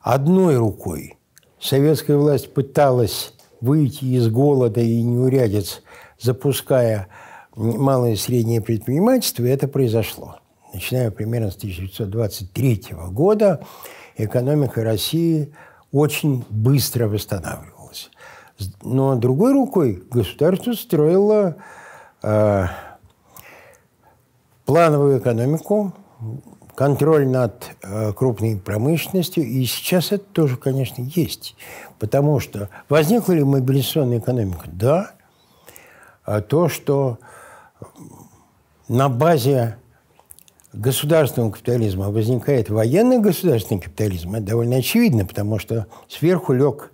одной 0.00 0.56
рукой 0.56 1.17
советская 1.60 2.16
власть 2.16 2.52
пыталась 2.52 3.34
выйти 3.60 4.04
из 4.04 4.28
голода 4.28 4.80
и 4.80 5.02
неурядиц, 5.02 5.82
запуская 6.20 7.08
малое 7.54 8.12
и 8.12 8.16
среднее 8.16 8.60
предпринимательство, 8.60 9.44
и 9.44 9.48
это 9.48 9.68
произошло. 9.68 10.40
Начиная 10.72 11.10
примерно 11.10 11.50
с 11.50 11.56
1923 11.56 12.86
года 13.10 13.64
экономика 14.16 14.84
России 14.84 15.52
очень 15.92 16.44
быстро 16.50 17.08
восстанавливалась. 17.08 18.10
Но 18.82 19.16
другой 19.16 19.52
рукой 19.52 20.02
государство 20.10 20.72
строило 20.72 21.56
э, 22.22 22.66
плановую 24.66 25.20
экономику, 25.20 25.94
контроль 26.78 27.26
над 27.26 27.72
э, 27.82 28.12
крупной 28.12 28.56
промышленностью. 28.56 29.44
И 29.44 29.64
сейчас 29.64 30.12
это 30.12 30.22
тоже, 30.26 30.56
конечно, 30.56 31.02
есть. 31.02 31.56
Потому 31.98 32.38
что 32.38 32.68
возникла 32.88 33.32
ли 33.32 33.42
мобилизационная 33.42 34.20
экономика? 34.20 34.62
Да. 34.66 35.10
А 36.24 36.40
то, 36.40 36.68
что 36.68 37.18
на 38.86 39.08
базе 39.08 39.78
государственного 40.72 41.50
капитализма 41.50 42.10
возникает 42.10 42.70
военный 42.70 43.18
государственный 43.18 43.80
капитализм, 43.80 44.36
это 44.36 44.46
довольно 44.46 44.76
очевидно, 44.76 45.26
потому 45.26 45.58
что 45.58 45.88
сверху 46.06 46.52
лег 46.52 46.92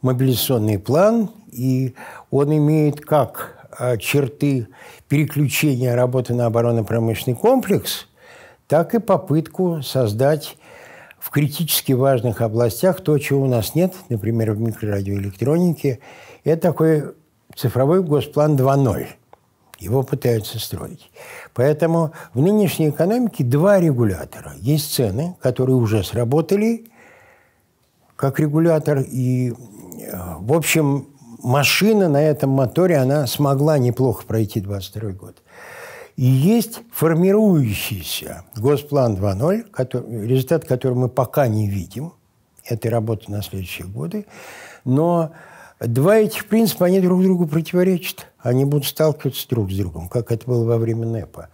мобилизационный 0.00 0.78
план, 0.78 1.28
и 1.52 1.94
он 2.30 2.56
имеет 2.56 3.02
как 3.02 3.68
э, 3.78 3.98
черты 3.98 4.68
переключения 5.08 5.94
работы 5.94 6.32
на 6.32 6.46
оборонно-промышленный 6.46 7.36
комплекс– 7.36 8.06
так 8.68 8.94
и 8.94 8.98
попытку 8.98 9.82
создать 9.82 10.56
в 11.18 11.30
критически 11.30 11.92
важных 11.92 12.40
областях 12.40 13.00
то, 13.00 13.18
чего 13.18 13.44
у 13.44 13.46
нас 13.46 13.74
нет, 13.74 13.94
например, 14.08 14.52
в 14.52 14.60
микрорадиоэлектронике. 14.60 16.00
Это 16.44 16.62
такой 16.62 17.14
цифровой 17.56 18.02
госплан 18.02 18.56
2.0. 18.56 19.06
Его 19.78 20.02
пытаются 20.02 20.58
строить. 20.58 21.10
Поэтому 21.54 22.12
в 22.32 22.40
нынешней 22.40 22.90
экономике 22.90 23.42
два 23.42 23.80
регулятора. 23.80 24.52
Есть 24.58 24.92
цены, 24.94 25.36
которые 25.40 25.76
уже 25.76 26.04
сработали 26.04 26.86
как 28.16 28.38
регулятор, 28.38 29.00
и, 29.00 29.52
в 30.38 30.52
общем, 30.52 31.08
машина 31.42 32.08
на 32.08 32.22
этом 32.22 32.50
моторе, 32.50 32.96
она 32.96 33.26
смогла 33.26 33.78
неплохо 33.78 34.24
пройти 34.26 34.60
22 34.60 35.10
год. 35.10 35.42
И 36.16 36.24
есть 36.24 36.80
формирующийся 36.92 38.44
Госплан 38.56 39.16
2.0, 39.16 39.70
который, 39.70 40.26
результат 40.26 40.64
которого 40.64 40.98
мы 41.00 41.08
пока 41.08 41.48
не 41.48 41.68
видим, 41.68 42.12
этой 42.64 42.90
работы 42.90 43.30
на 43.30 43.42
следующие 43.42 43.86
годы, 43.86 44.26
но 44.84 45.32
два 45.80 46.16
этих 46.16 46.46
принципа, 46.46 46.86
они 46.86 47.00
друг 47.00 47.22
другу 47.22 47.46
противоречат. 47.46 48.28
Они 48.38 48.64
будут 48.64 48.86
сталкиваться 48.86 49.48
друг 49.48 49.70
с 49.70 49.76
другом, 49.76 50.08
как 50.08 50.32
это 50.32 50.46
было 50.46 50.64
во 50.64 50.78
время 50.78 51.06
НЭПа. 51.06 51.48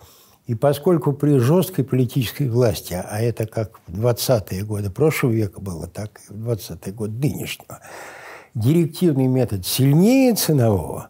И 0.47 0.55
поскольку 0.55 1.13
при 1.13 1.39
жесткой 1.39 1.85
политической 1.85 2.49
власти, 2.49 2.95
а 2.95 3.21
это 3.21 3.47
как 3.47 3.81
в 3.87 4.05
20-е 4.05 4.65
годы 4.65 4.91
прошлого 4.91 5.33
века 5.33 5.61
было, 5.61 5.87
так 5.87 6.21
и 6.29 6.33
в 6.33 6.49
20-е 6.49 6.93
годы 6.93 7.29
нынешнего, 7.29 7.81
директивный 8.55 9.27
метод 9.27 9.67
сильнее 9.67 10.35
ценового 10.35 11.09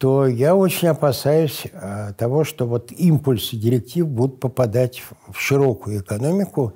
то 0.00 0.26
я 0.26 0.56
очень 0.56 0.88
опасаюсь 0.88 1.66
а, 1.74 2.14
того, 2.14 2.42
что 2.42 2.66
вот 2.66 2.90
импульсы 2.90 3.56
директив 3.56 4.08
будут 4.08 4.40
попадать 4.40 5.02
в, 5.28 5.38
широкую 5.38 6.00
экономику, 6.00 6.72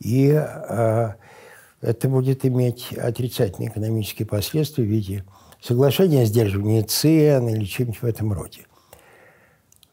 и 0.00 0.30
а, 0.32 1.16
это 1.82 2.08
будет 2.08 2.46
иметь 2.46 2.94
отрицательные 2.94 3.68
экономические 3.68 4.26
последствия 4.26 4.82
в 4.82 4.86
виде 4.86 5.24
соглашения 5.60 6.22
о 6.22 6.24
сдерживании 6.24 6.80
цен 6.80 7.50
или 7.50 7.66
чем-нибудь 7.66 8.00
в 8.00 8.06
этом 8.06 8.32
роде. 8.32 8.62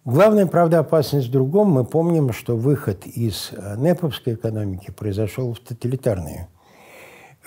Главная, 0.06 0.46
правда, 0.46 0.80
опасность 0.80 1.28
в 1.28 1.32
другом. 1.32 1.72
Мы 1.72 1.84
помним, 1.84 2.32
что 2.32 2.56
выход 2.56 3.06
из 3.06 3.52
а, 3.52 3.76
неповской 3.76 4.36
экономики 4.36 4.92
произошел 4.92 5.54
в 5.54 5.60
тоталитарную 5.60 6.48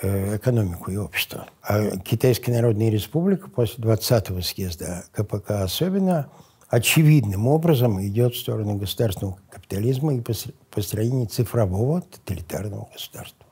экономику 0.04 0.90
и 0.90 0.96
общество. 0.96 1.46
А 1.62 1.96
Китайская 1.98 2.52
Народная 2.52 2.90
Республика 2.90 3.48
после 3.48 3.82
20-го 3.84 4.40
съезда 4.40 5.04
КПК 5.12 5.62
особенно 5.62 6.28
очевидным 6.68 7.46
образом 7.46 8.04
идет 8.04 8.34
в 8.34 8.40
сторону 8.40 8.74
государственного 8.74 9.38
капитализма 9.50 10.14
и 10.14 10.22
построения 10.70 11.26
цифрового 11.26 12.02
тоталитарного 12.02 12.88
государства. 12.92 13.44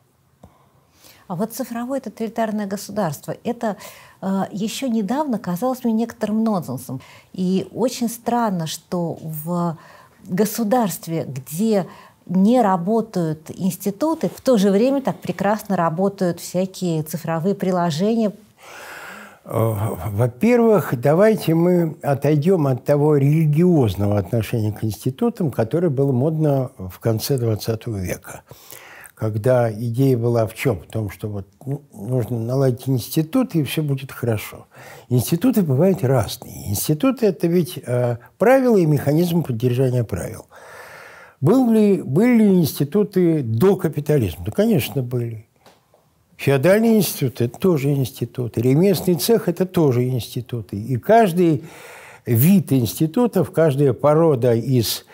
А 1.28 1.34
вот 1.34 1.52
цифровое 1.52 2.00
тоталитарное 2.00 2.66
государство, 2.66 3.34
это 3.44 3.76
э, 4.20 4.42
еще 4.50 4.88
недавно 4.88 5.38
казалось 5.38 5.82
мне 5.84 5.92
некоторым 5.92 6.44
нонсенсом. 6.44 7.00
И 7.32 7.68
очень 7.72 8.08
странно, 8.08 8.66
что 8.66 9.18
в 9.22 9.78
государстве, 10.24 11.24
где 11.24 11.86
не 12.26 12.60
работают 12.60 13.50
институты, 13.54 14.30
в 14.34 14.40
то 14.40 14.56
же 14.58 14.70
время 14.70 15.02
так 15.02 15.18
прекрасно 15.18 15.76
работают 15.76 16.40
всякие 16.40 17.02
цифровые 17.02 17.54
приложения. 17.54 18.32
Э, 19.44 19.74
во-первых, 20.10 20.94
давайте 21.00 21.54
мы 21.54 21.96
отойдем 22.02 22.66
от 22.66 22.84
того 22.84 23.16
религиозного 23.16 24.18
отношения 24.18 24.72
к 24.72 24.84
институтам, 24.84 25.50
которое 25.50 25.88
было 25.88 26.12
модно 26.12 26.70
в 26.78 26.98
конце 27.00 27.36
XX 27.36 27.98
века. 27.98 28.42
Когда 29.14 29.72
идея 29.72 30.18
была 30.18 30.46
в 30.46 30.54
чем? 30.54 30.80
В 30.80 30.86
том, 30.86 31.10
что 31.10 31.28
вот 31.28 31.46
ну, 31.64 31.82
нужно 31.92 32.40
наладить 32.40 32.88
институты, 32.88 33.60
и 33.60 33.62
все 33.62 33.82
будет 33.82 34.10
хорошо. 34.10 34.66
Институты 35.08 35.62
бывают 35.62 36.02
разные. 36.02 36.70
Институты– 36.70 37.26
это 37.28 37.46
ведь 37.46 37.78
э, 37.78 38.16
правила 38.38 38.76
и 38.76 38.86
механизм 38.86 39.42
поддержания 39.42 40.02
правил– 40.02 40.46
был 41.42 41.70
ли, 41.70 42.00
были 42.00 42.44
ли 42.44 42.54
институты 42.60 43.42
до 43.42 43.76
капитализма? 43.76 44.44
Да, 44.46 44.52
конечно, 44.52 45.02
были. 45.02 45.44
Феодальный 46.36 46.96
институт– 46.96 47.40
это 47.40 47.58
тоже 47.58 47.92
институт. 47.92 48.56
Ремесленный 48.56 49.18
цех– 49.18 49.46
это 49.48 49.66
тоже 49.66 50.04
институты. 50.04 50.76
И 50.76 50.96
каждый 50.96 51.64
вид 52.24 52.72
институтов, 52.72 53.50
каждая 53.50 53.92
порода 53.92 54.54
из 54.54 55.04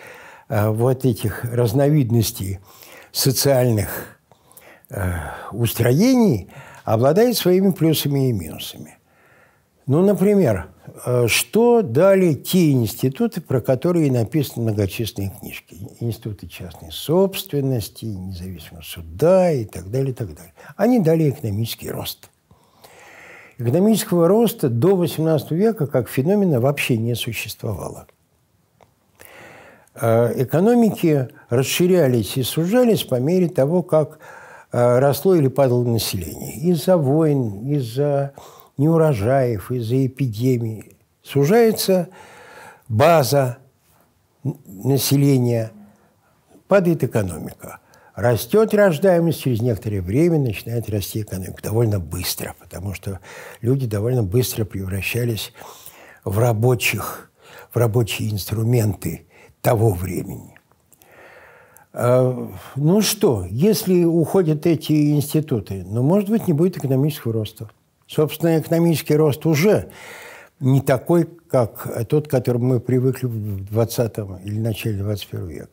а, 0.50 0.70
вот 0.70 1.06
этих 1.06 1.44
разновидностей 1.44 2.58
социальных 3.10 4.18
а, 4.90 5.34
устроений 5.52 6.48
обладает 6.84 7.38
своими 7.38 7.70
плюсами 7.70 8.28
и 8.28 8.32
минусами. 8.32 8.97
Ну, 9.88 10.02
например, 10.02 10.68
Э, 11.04 11.26
что 11.28 11.82
дали 11.82 12.34
те 12.34 12.72
институты, 12.72 13.40
про 13.40 13.60
которые 13.60 14.10
написаны 14.10 14.64
многочисленные 14.64 15.32
книжки? 15.38 15.76
Институты 16.00 16.48
частной 16.48 16.90
собственности, 16.90 18.04
независимого 18.04 18.82
суда 18.82 19.50
и 19.52 19.64
так 19.64 19.90
далее, 19.90 20.10
и 20.10 20.14
так 20.14 20.28
далее. 20.34 20.54
Они 20.76 20.98
дали 21.00 21.30
экономический 21.30 21.90
рост. 21.90 22.30
Экономического 23.58 24.28
роста 24.28 24.68
до 24.68 25.02
XVIII 25.02 25.54
века 25.54 25.86
как 25.86 26.08
феномена 26.08 26.60
вообще 26.60 26.96
не 26.96 27.14
существовало. 27.14 28.06
Э, 29.94 30.32
экономики 30.42 31.28
расширялись 31.48 32.36
и 32.36 32.42
сужались 32.42 33.04
по 33.04 33.16
мере 33.16 33.48
того, 33.48 33.82
как 33.82 34.20
э, 34.72 34.98
росло 34.98 35.34
или 35.34 35.48
падало 35.48 35.84
население. 35.84 36.54
Из-за 36.56 36.96
войн, 36.96 37.68
из-за 37.68 38.32
неурожаев, 38.78 39.70
из-за 39.70 40.06
эпидемии. 40.06 40.96
Сужается 41.22 42.08
база 42.88 43.58
населения, 44.66 45.72
падает 46.68 47.04
экономика. 47.04 47.80
Растет 48.14 48.74
рождаемость, 48.74 49.42
через 49.42 49.60
некоторое 49.60 50.00
время 50.00 50.38
начинает 50.38 50.88
расти 50.88 51.22
экономика. 51.22 51.62
Довольно 51.62 52.00
быстро, 52.00 52.54
потому 52.58 52.94
что 52.94 53.20
люди 53.60 53.86
довольно 53.86 54.22
быстро 54.22 54.64
превращались 54.64 55.52
в 56.24 56.38
рабочих, 56.38 57.30
в 57.72 57.76
рабочие 57.76 58.30
инструменты 58.30 59.26
того 59.60 59.90
времени. 59.90 60.58
А, 61.92 62.50
ну 62.76 63.02
что, 63.02 63.46
если 63.48 64.04
уходят 64.04 64.66
эти 64.66 65.12
институты, 65.12 65.84
ну, 65.86 66.02
может 66.02 66.28
быть, 66.28 66.46
не 66.46 66.52
будет 66.52 66.76
экономического 66.76 67.32
роста. 67.32 67.70
Собственно, 68.08 68.58
экономический 68.58 69.14
рост 69.14 69.44
уже 69.44 69.90
не 70.60 70.80
такой, 70.80 71.28
как 71.48 72.06
тот, 72.08 72.26
к 72.26 72.30
которому 72.30 72.66
мы 72.66 72.80
привыкли 72.80 73.26
в 73.26 73.64
20 73.66 74.18
или 74.44 74.58
начале 74.58 74.98
21 74.98 75.46
века. 75.46 75.68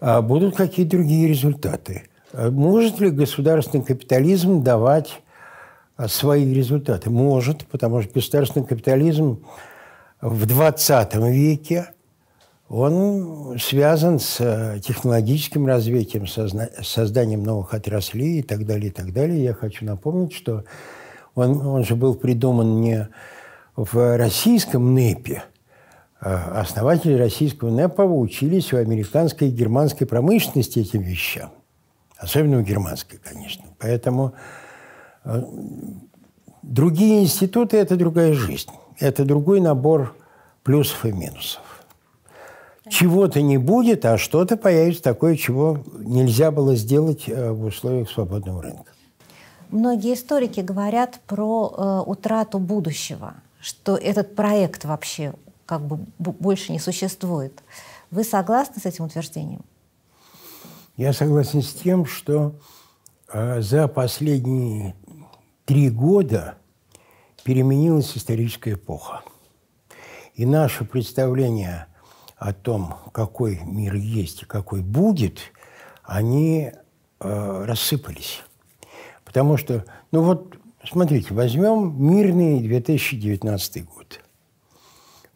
А 0.00 0.22
будут 0.22 0.56
какие-то 0.56 0.92
другие 0.92 1.28
результаты. 1.28 2.04
А 2.32 2.50
может 2.50 3.00
ли 3.00 3.10
государственный 3.10 3.84
капитализм 3.84 4.62
давать 4.62 5.20
а, 5.96 6.06
свои 6.06 6.52
результаты? 6.54 7.10
Может, 7.10 7.66
потому 7.66 8.02
что 8.02 8.14
государственный 8.14 8.66
капитализм 8.66 9.44
в 10.20 10.46
20 10.46 11.14
веке 11.16 11.88
он 12.68 13.56
связан 13.60 14.18
с 14.18 14.40
э, 14.40 14.80
технологическим 14.80 15.66
развитием, 15.66 16.26
созданием 16.26 17.44
новых 17.44 17.74
отраслей 17.74 18.40
и 18.40 18.42
так 18.42 18.66
далее, 18.66 18.88
и 18.88 18.92
так 18.92 19.12
далее. 19.12 19.42
Я 19.42 19.54
хочу 19.54 19.84
напомнить, 19.84 20.32
что 20.32 20.64
он, 21.36 21.64
он 21.64 21.84
же 21.84 21.94
был 21.94 22.14
придуман 22.16 22.80
не 22.80 23.08
в 23.76 24.16
российском 24.16 24.94
НЭПе. 24.94 25.44
А 26.18 26.62
основатели 26.62 27.12
российского 27.12 27.70
НЭПа 27.70 28.02
учились 28.02 28.72
у 28.72 28.78
американской 28.78 29.48
и 29.48 29.52
германской 29.52 30.06
промышленности 30.06 30.80
этим 30.80 31.02
вещам. 31.02 31.50
Особенно 32.16 32.58
у 32.58 32.62
германской, 32.62 33.20
конечно. 33.22 33.64
Поэтому 33.78 34.32
э, 35.24 35.42
другие 36.62 37.22
институты– 37.22 37.76
это 37.78 37.96
другая 37.96 38.32
жизнь. 38.32 38.70
Это 38.98 39.26
другой 39.26 39.60
набор 39.60 40.16
плюсов 40.62 41.04
и 41.04 41.12
минусов. 41.12 41.60
Чего-то 42.88 43.42
не 43.42 43.58
будет, 43.58 44.06
а 44.06 44.16
что-то 44.16 44.56
появится 44.56 45.02
такое, 45.02 45.36
чего 45.36 45.84
нельзя 45.98 46.50
было 46.50 46.74
сделать 46.76 47.24
э, 47.26 47.50
в 47.52 47.66
условиях 47.66 48.10
свободного 48.10 48.62
рынка. 48.62 48.95
Многие 49.70 50.14
историки 50.14 50.60
говорят 50.60 51.20
про 51.26 51.74
э, 51.76 52.10
утрату 52.10 52.58
будущего, 52.58 53.34
что 53.60 53.96
этот 53.96 54.36
проект 54.36 54.84
вообще 54.84 55.34
как 55.66 55.82
бы 55.82 55.98
больше 56.16 56.72
не 56.72 56.78
существует. 56.78 57.62
Вы 58.10 58.22
согласны 58.22 58.80
с 58.80 58.86
этим 58.86 59.06
утверждением? 59.06 59.64
Я 60.96 61.12
согласен 61.12 61.62
с 61.62 61.72
тем, 61.72 62.06
что 62.06 62.54
э, 63.32 63.60
за 63.60 63.88
последние 63.88 64.94
три 65.64 65.90
года 65.90 66.56
переменилась 67.42 68.16
историческая 68.16 68.74
эпоха. 68.74 69.22
И 70.34 70.46
наше 70.46 70.84
представление 70.84 71.86
о 72.36 72.52
том, 72.52 72.94
какой 73.12 73.60
мир 73.64 73.94
есть 73.94 74.42
и 74.42 74.46
какой 74.46 74.82
будет, 74.82 75.40
они 76.04 76.72
э, 77.20 77.64
рассыпались. 77.66 78.42
Потому 79.36 79.58
что, 79.58 79.84
ну 80.12 80.22
вот, 80.22 80.56
смотрите, 80.82 81.34
возьмем 81.34 81.94
мирный 82.02 82.58
2019 82.58 83.84
год. 83.84 84.20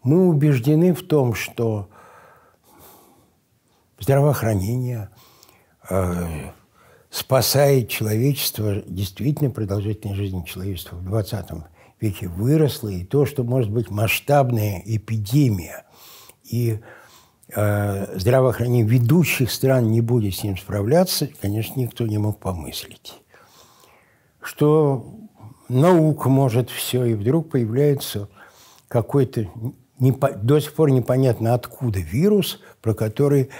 Мы 0.02 0.26
убеждены 0.26 0.94
в 0.94 1.06
том, 1.06 1.34
что 1.34 1.90
здравоохранение 3.98 5.10
э, 5.90 6.26
спасает 7.10 7.90
человечество, 7.90 8.76
действительно 8.86 9.50
продолжительность 9.50 10.16
жизни 10.16 10.44
человечества 10.46 10.96
в 10.96 11.04
20 11.04 11.48
веке 12.00 12.28
выросла, 12.28 12.88
и 12.88 13.04
то, 13.04 13.26
что 13.26 13.44
может 13.44 13.70
быть 13.70 13.90
масштабная 13.90 14.82
эпидемия, 14.86 15.84
и 16.42 16.80
э, 17.54 18.18
здравоохранение 18.18 18.86
ведущих 18.86 19.52
стран 19.52 19.90
не 19.90 20.00
будет 20.00 20.34
с 20.34 20.42
ним 20.42 20.56
справляться, 20.56 21.28
конечно, 21.42 21.78
никто 21.78 22.06
не 22.06 22.16
мог 22.16 22.38
помыслить 22.38 23.20
что 24.42 25.06
наука 25.68 26.28
может 26.28 26.70
все, 26.70 27.04
и 27.04 27.14
вдруг 27.14 27.50
появляется 27.50 28.28
какой-то 28.88 29.46
не, 29.98 30.12
до 30.12 30.60
сих 30.60 30.74
пор 30.74 30.90
непонятно 30.90 31.54
откуда 31.54 32.00
вирус, 32.00 32.60
про 32.80 32.94
который 32.94 33.50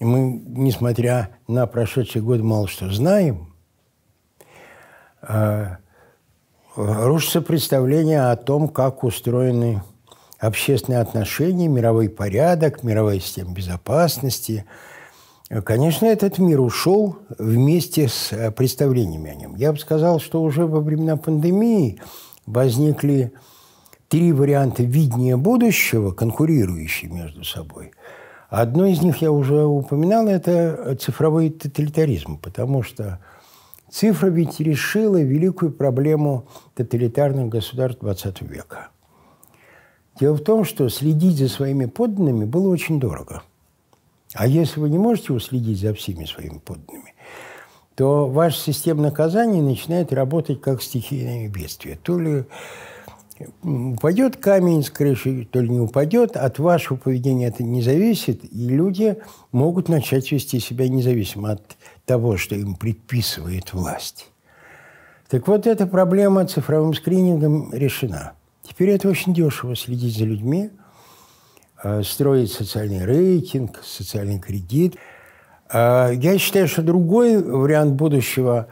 мы, 0.00 0.42
несмотря 0.46 1.30
на 1.46 1.66
прошедший 1.66 2.22
год, 2.22 2.40
мало 2.40 2.68
что 2.68 2.90
знаем. 2.90 3.54
А, 5.22 5.76
рушится 6.74 7.42
представление 7.42 8.30
о 8.30 8.36
том, 8.36 8.68
как 8.68 9.04
устроены 9.04 9.82
общественные 10.38 11.00
отношения, 11.00 11.68
мировой 11.68 12.08
порядок, 12.08 12.82
мировая 12.82 13.20
система 13.20 13.52
безопасности– 13.52 14.64
Конечно, 15.64 16.06
этот 16.06 16.38
мир 16.38 16.60
ушел 16.60 17.16
вместе 17.36 18.06
с 18.06 18.32
э, 18.32 18.52
представлениями 18.52 19.32
о 19.32 19.34
нем. 19.34 19.56
Я 19.56 19.72
бы 19.72 19.78
сказал, 19.78 20.20
что 20.20 20.40
уже 20.44 20.64
во 20.64 20.78
времена 20.78 21.16
пандемии 21.16 22.00
возникли 22.46 23.32
три 24.06 24.32
варианта 24.32 24.84
видения 24.84 25.36
будущего, 25.36 26.12
конкурирующие 26.12 27.10
между 27.10 27.42
собой. 27.42 27.90
Одно 28.48 28.86
из 28.86 29.02
них 29.02 29.22
я 29.22 29.32
уже 29.32 29.64
упоминал, 29.64 30.28
это 30.28 30.96
цифровой 31.00 31.50
тоталитаризм, 31.50 32.38
потому 32.38 32.84
что 32.84 33.18
цифра 33.90 34.28
ведь 34.28 34.60
решила 34.60 35.20
великую 35.20 35.72
проблему 35.72 36.46
тоталитарных 36.76 37.48
государств 37.48 38.04
XX 38.04 38.46
века. 38.46 38.90
Дело 40.20 40.36
в 40.36 40.44
том, 40.44 40.64
что 40.64 40.88
следить 40.90 41.38
за 41.38 41.48
своими 41.48 41.86
подданными 41.86 42.44
было 42.44 42.68
очень 42.68 43.00
дорого– 43.00 43.42
а 44.34 44.46
если 44.46 44.80
вы 44.80 44.90
не 44.90 44.98
можете 44.98 45.32
уследить 45.32 45.80
за 45.80 45.94
всеми 45.94 46.24
своими 46.24 46.58
подданными, 46.58 47.14
то 47.96 48.28
ваша 48.28 48.58
система 48.58 49.02
наказания 49.02 49.62
начинает 49.62 50.12
работать 50.12 50.60
как 50.60 50.82
стихийное 50.82 51.48
бедствие. 51.48 51.98
То 52.02 52.18
ли 52.18 52.44
упадет 53.62 54.36
камень 54.36 54.82
с 54.82 54.90
крыши, 54.90 55.46
то 55.50 55.60
ли 55.60 55.68
не 55.68 55.80
упадет. 55.80 56.36
От 56.36 56.58
вашего 56.58 56.96
поведения 56.96 57.48
это 57.48 57.62
не 57.62 57.82
зависит, 57.82 58.44
и 58.44 58.68
люди 58.68 59.18
могут 59.52 59.88
начать 59.88 60.30
вести 60.30 60.60
себя 60.60 60.88
независимо 60.88 61.52
от 61.52 61.76
того, 62.04 62.36
что 62.36 62.54
им 62.54 62.74
предписывает 62.74 63.72
власть. 63.72 64.30
Так 65.28 65.46
вот, 65.46 65.66
эта 65.66 65.86
проблема 65.86 66.46
цифровым 66.46 66.94
скринингом 66.94 67.72
решена. 67.72 68.32
Теперь 68.62 68.90
это 68.90 69.08
очень 69.08 69.32
дешево 69.32 69.76
следить 69.76 70.16
за 70.16 70.24
людьми, 70.24 70.70
строить 72.02 72.52
социальный 72.52 73.04
рейтинг, 73.04 73.80
социальный 73.84 74.38
кредит. 74.38 74.96
Э, 75.72 76.10
я 76.14 76.38
считаю, 76.38 76.68
что 76.68 76.82
другой 76.82 77.42
вариант 77.42 77.94
будущего, 77.94 78.68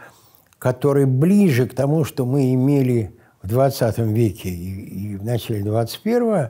который 0.58 1.06
ближе 1.06 1.66
к 1.66 1.74
тому, 1.74 2.04
что 2.04 2.26
мы 2.26 2.52
имели 2.54 3.12
в 3.42 3.48
20 3.48 3.98
веке 3.98 4.48
и 4.48 5.16
в 5.16 5.24
начале 5.24 5.62
21 5.62 6.48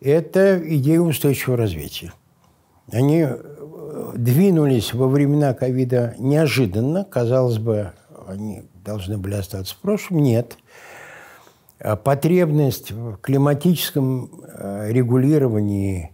это 0.00 0.60
идея 0.76 1.00
устойчивого 1.00 1.56
развития. 1.56 2.12
Они 2.92 3.24
э, 3.28 4.12
двинулись 4.16 4.92
во 4.92 5.08
времена 5.08 5.54
ковида 5.54 6.14
неожиданно, 6.18 7.04
казалось 7.04 7.58
бы, 7.58 7.92
они 8.26 8.64
должны 8.84 9.18
были 9.18 9.34
остаться 9.34 9.74
в 9.74 9.78
прошлом. 9.78 10.22
Нет. 10.22 10.58
А 11.78 11.96
потребность 11.96 12.90
в 12.90 13.16
климатическом 13.18 14.30
э, 14.46 14.88
регулировании 14.90 16.12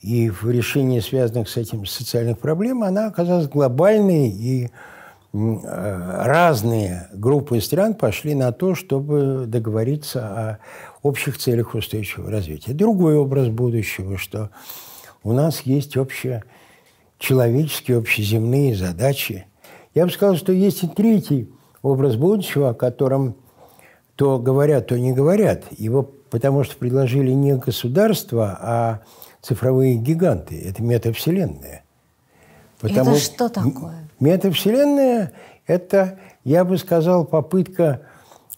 и 0.00 0.28
в 0.28 0.50
решении 0.50 1.00
связанных 1.00 1.48
с 1.48 1.56
этим 1.56 1.86
социальных 1.86 2.38
проблем, 2.38 2.82
она 2.82 3.06
оказалась 3.06 3.48
глобальной, 3.48 4.28
и 4.28 4.64
э, 4.64 4.68
разные 5.32 7.08
группы 7.14 7.60
стран 7.60 7.94
пошли 7.94 8.34
на 8.34 8.50
то, 8.50 8.74
чтобы 8.74 9.44
договориться 9.46 10.26
о 10.26 10.58
общих 11.02 11.38
целях 11.38 11.74
устойчивого 11.74 12.30
развития. 12.30 12.72
Другой 12.72 13.16
образ 13.16 13.48
будущего, 13.48 14.18
что 14.18 14.50
у 15.22 15.32
нас 15.32 15.62
есть 15.62 15.96
общие 15.96 16.42
человеческие, 17.18 17.98
общеземные 17.98 18.74
задачи. 18.74 19.46
Я 19.94 20.06
бы 20.06 20.10
сказал, 20.10 20.36
что 20.36 20.52
есть 20.52 20.82
и 20.82 20.88
третий 20.88 21.52
образ 21.82 22.16
будущего, 22.16 22.70
о 22.70 22.74
котором 22.74 23.36
то 24.18 24.40
говорят, 24.40 24.88
то 24.88 24.98
не 24.98 25.12
говорят. 25.12 25.62
Его 25.70 26.02
потому 26.02 26.64
что 26.64 26.76
предложили 26.76 27.30
не 27.30 27.54
государство, 27.54 28.58
а 28.60 29.00
цифровые 29.40 29.94
гиганты. 29.94 30.60
Это 30.60 30.82
метавселенная. 30.82 31.84
Потому 32.80 33.12
это 33.12 33.20
что 33.20 33.48
такое? 33.48 34.08
Метавселенная– 34.18 35.32
это, 35.68 36.18
я 36.42 36.64
бы 36.64 36.78
сказал, 36.78 37.26
попытка 37.26 38.00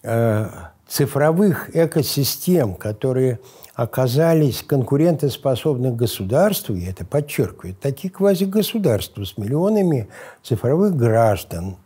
э, 0.01 0.49
цифровых 0.87 1.75
экосистем, 1.75 2.73
которые 2.73 3.39
оказались 3.75 4.63
конкурентоспособны 4.63 5.93
государству, 5.93 6.73
и 6.73 6.85
это 6.85 7.05
подчеркивает, 7.05 7.79
такие 7.79 8.11
квазигосударства 8.11 9.23
с 9.23 9.37
миллионами 9.37 10.09
цифровых 10.41 10.95
граждан, 10.95 11.77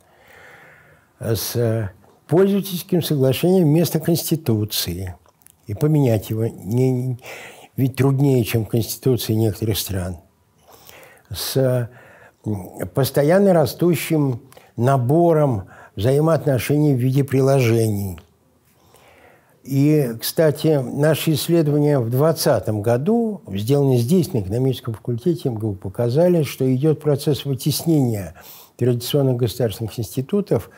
с 1.20 1.90
пользовательским 2.28 3.02
соглашением 3.02 3.66
вместо 3.66 4.00
Конституции. 4.00 5.16
И 5.68 5.74
поменять 5.74 6.30
его 6.30 6.46
не, 6.46 7.18
ведь 7.76 7.96
труднее, 7.96 8.44
чем 8.44 8.66
Конституции 8.66 9.34
некоторых 9.34 9.78
стран. 9.78 10.18
С 11.30 11.90
постоянно 12.94 13.54
растущим 13.54 14.42
набором 14.78 15.68
взаимоотношений 15.96 16.94
в 16.94 17.00
виде 17.00 17.24
приложений– 17.24 18.20
и, 19.66 20.12
кстати, 20.22 20.80
наши 20.80 21.34
исследования 21.34 21.98
в 21.98 22.12
2020 22.12 22.70
году, 22.82 23.42
сделанные 23.48 23.98
здесь, 23.98 24.32
на 24.32 24.42
экономическом 24.42 24.94
факультете 24.94 25.50
МГУ, 25.50 25.74
показали, 25.74 26.44
что 26.44 26.72
идет 26.74 27.02
процесс 27.02 27.46
вытеснения 27.46 28.36
традиционных 28.78 29.38
государственных 29.38 29.98
институтов 29.98 30.70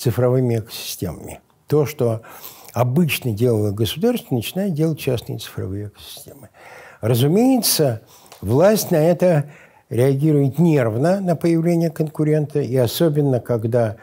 цифровыми 0.00 0.58
экосистемами. 0.58 1.40
То, 1.66 1.86
что 1.86 2.22
обычно 2.72 3.32
делало 3.32 3.70
государство, 3.70 4.34
начинает 4.34 4.74
делать 4.74 4.98
частные 4.98 5.38
цифровые 5.38 5.88
экосистемы. 5.88 6.48
Разумеется, 7.00 8.02
власть 8.40 8.90
на 8.90 8.96
это 8.96 9.50
реагирует 9.90 10.58
нервно 10.58 11.20
на 11.20 11.36
появление 11.36 11.90
конкурента, 11.90 12.60
и 12.60 12.76
особенно, 12.76 13.40
когда 13.40 13.96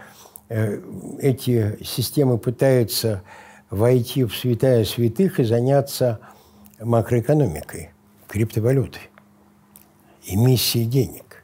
э, 0.49 0.79
эти 1.19 1.83
системы 1.83 2.37
пытаются 2.37 3.23
войти 3.69 4.23
в 4.23 4.35
святая 4.35 4.83
святых 4.85 5.39
и 5.39 5.43
заняться 5.43 6.19
макроэкономикой, 6.79 7.89
криптовалютой, 8.27 9.01
эмиссией 10.25 10.85
денег. 10.85 11.43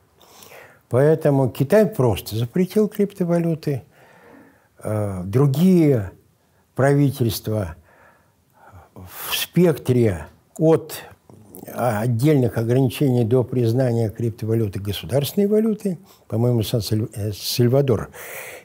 Поэтому 0.90 1.50
Китай 1.50 1.88
просто 1.88 2.36
запретил 2.36 2.88
криптовалюты. 2.88 3.84
Э, 4.84 5.22
другие 5.24 6.12
правительства 6.76 7.76
в 8.94 9.34
спектре 9.34 10.28
от 10.58 10.96
отдельных 11.74 12.58
ограничений 12.58 13.24
до 13.24 13.46
признания 13.46 14.10
криптовалюты 14.10 14.82
государственной 14.82 15.48
валюты. 15.48 16.00
По-моему, 16.28 16.64
Сан-Сальвадор 16.64 18.10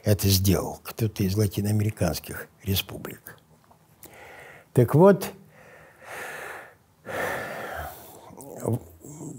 это 0.03 0.27
сделал, 0.27 0.79
кто-то 0.83 1.23
из 1.23 1.37
латиноамериканских 1.37 2.47
республик. 2.65 3.37
Так 4.73 4.95
вот, 4.95 5.31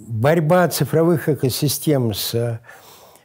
борьба 0.08 0.68
цифровых 0.68 1.28
экосистем 1.28 2.14
с 2.14 2.60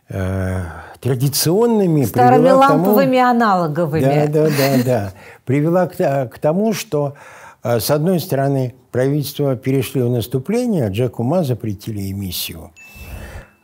э, 0.10 0.62
традиционными 1.00 2.04
старыми 2.06 2.50
ламповыми 2.50 3.18
тому, 3.18 3.30
аналоговыми. 3.30 4.02
Да, 4.02 4.28
да, 4.28 4.50
да, 4.50 4.84
да. 4.84 5.14
Привела 5.46 5.88
к, 5.88 6.28
к 6.28 6.40
тому, 6.40 6.74
что 6.74 7.16
э, 7.64 7.80
с 7.80 7.92
одной 7.92 8.20
стороны 8.20 8.76
правительство 8.92 9.56
перешли 9.56 10.02
в 10.02 10.10
наступление, 10.10 10.86
а 10.86 10.90
Джеку 10.90 11.24
Ма 11.24 11.44
запретили 11.44 12.12
эмиссию 12.12 12.72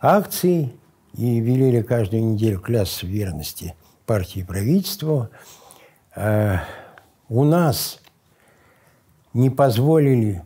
акций 0.01 0.73
и 1.15 1.39
велели 1.39 1.81
каждую 1.81 2.23
неделю 2.25 2.59
клясться 2.59 3.05
в 3.05 3.09
верности 3.09 3.75
партии 4.05 4.39
и 4.39 4.43
правительству. 4.43 5.29
Э, 6.15 6.57
у 7.29 7.43
нас 7.43 7.99
не 9.33 9.49
позволили 9.49 10.43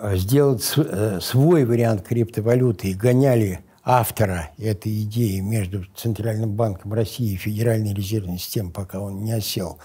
э, 0.00 0.16
сделать 0.16 0.72
э, 0.76 1.20
свой 1.20 1.64
вариант 1.64 2.02
криптовалюты 2.02 2.88
и 2.88 2.94
гоняли 2.94 3.60
автора 3.84 4.50
этой 4.58 5.02
идеи 5.02 5.40
между 5.40 5.84
Центральным 5.96 6.54
банком 6.54 6.92
России 6.94 7.32
и 7.32 7.36
Федеральной 7.36 7.94
резервной 7.94 8.38
системой, 8.38 8.72
пока 8.72 9.00
он 9.00 9.22
не 9.22 9.32
осел 9.32 9.78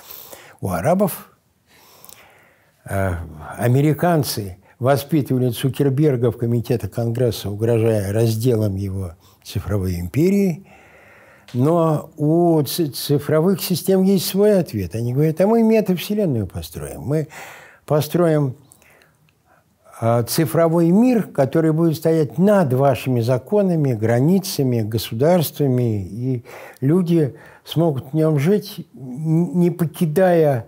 у 0.61 0.69
арабов. 0.69 1.37
Э, 2.85 3.15
американцы 3.57 4.57
воспитывали 4.79 5.49
Цукерберга 5.49 6.31
в 6.31 6.37
Комитете 6.37 6.87
Конгресса, 6.87 7.49
угрожая 7.49 8.13
разделом 8.13 8.75
его 8.75 9.15
цифровой 9.43 9.99
империи– 9.99 10.65
но 11.53 12.11
у 12.17 12.61
цифровых 12.61 13.61
систем 13.61 14.03
есть 14.03 14.27
свой 14.27 14.59
ответ. 14.59 14.95
Они 14.95 15.13
говорят, 15.13 15.41
а 15.41 15.47
мы 15.47 15.63
метавселенную 15.63 16.47
построим. 16.47 17.01
Мы 17.01 17.27
построим 17.85 18.55
цифровой 20.27 20.91
мир, 20.91 21.23
который 21.23 21.73
будет 21.73 21.97
стоять 21.97 22.37
над 22.37 22.73
вашими 22.73 23.19
законами, 23.19 23.93
границами, 23.93 24.81
государствами, 24.81 26.03
и 26.03 26.45
люди 26.79 27.35
смогут 27.65 28.11
в 28.11 28.13
нем 28.13 28.39
жить, 28.39 28.87
не 28.93 29.71
покидая 29.71 30.67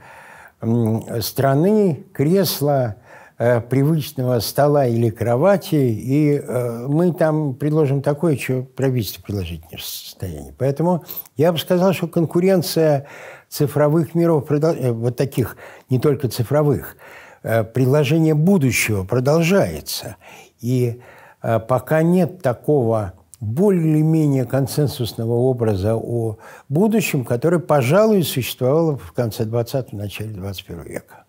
страны, 1.22 2.04
кресла, 2.13 2.98
Э, 3.44 3.60
привычного 3.60 4.39
стола 4.39 4.86
или 4.86 5.10
кровати, 5.10 5.74
и 5.74 6.38
э, 6.38 6.86
мы 6.88 7.12
там 7.12 7.56
предложим 7.56 8.04
такое, 8.04 8.38
что 8.38 8.62
правительство 8.62 9.24
предложить 9.24 9.63
не 9.72 9.78
в 9.80 9.84
состоянии. 9.84 10.54
Поэтому 10.60 11.04
я 11.38 11.52
бы 11.52 11.58
сказал, 11.58 11.94
что 11.94 12.08
конкуренция 12.08 13.08
цифровых 13.50 14.13
миров, 14.13 14.46
э, 14.52 14.91
вот 14.91 15.17
таких, 15.17 15.58
не 15.89 15.98
только 15.98 16.28
цифровых, 16.28 16.96
предложение 17.41 18.36
будущего 18.36 19.04
продолжается. 19.04 20.17
И 20.60 21.01
пока 21.41 22.04
нет 22.04 22.41
такого 22.41 23.13
более 23.39 23.89
или 23.89 24.01
менее 24.04 24.45
консенсусного 24.45 25.34
образа 25.34 25.95
о 25.95 26.38
будущем, 26.69 27.25
который, 27.25 27.60
пожалуй, 27.60 28.23
существовал 28.23 28.97
в 28.97 29.13
конце 29.13 29.45
20-го, 29.45 29.97
начале 29.97 30.30
21 30.32 30.84
века. 30.84 31.23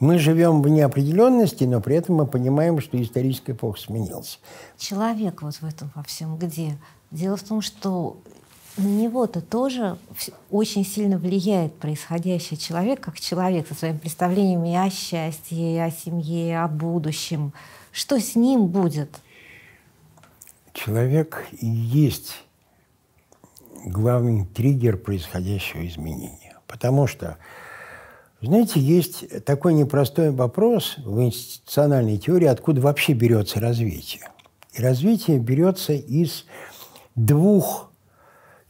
Мы 0.00 0.18
живем 0.18 0.60
в 0.60 0.68
неопределенности, 0.68 1.64
но 1.64 1.80
при 1.80 1.96
этом 1.96 2.16
мы 2.16 2.26
понимаем, 2.26 2.80
что 2.80 3.00
исторический 3.00 3.52
эпоха 3.52 3.80
сменился. 3.80 4.38
Человек 4.76 5.40
вот 5.42 5.54
в 5.54 5.64
этом 5.64 5.90
во 5.94 6.02
всем 6.02 6.36
где? 6.36 6.76
Дело 7.12 7.36
в 7.36 7.42
том, 7.44 7.62
что 7.62 8.18
на 8.76 8.86
него-то 8.86 9.40
тоже 9.40 9.98
очень 10.50 10.84
сильно 10.84 11.18
влияет 11.18 11.74
происходящее 11.76 12.58
человек, 12.58 13.00
как 13.00 13.18
человек 13.18 13.66
со 13.68 13.74
своими 13.74 13.98
представлениями 13.98 14.74
о 14.74 14.90
счастье, 14.90 15.84
о 15.84 15.90
семье, 15.90 16.60
о 16.60 16.68
будущем. 16.68 17.52
Что 17.92 18.20
с 18.20 18.36
ним 18.36 18.66
будет? 18.66 19.10
Человек 20.72 21.46
и 21.60 21.66
есть 21.66 22.44
главный 23.86 24.44
триггер 24.46 24.98
происходящего 24.98 25.86
изменения. 25.86 26.58
Потому 26.66 27.06
что 27.06 27.38
знаете, 28.42 28.78
есть 28.78 29.44
такой 29.44 29.72
непростой 29.72 30.30
вопрос 30.30 30.96
в 30.98 31.22
институциональной 31.22 32.18
теории, 32.18 32.46
откуда 32.46 32.82
вообще 32.82 33.14
берется 33.14 33.60
развитие. 33.60 34.28
И 34.74 34.82
развитие 34.82 35.38
берется 35.38 35.94
из 35.94 36.44
двух 37.14 37.85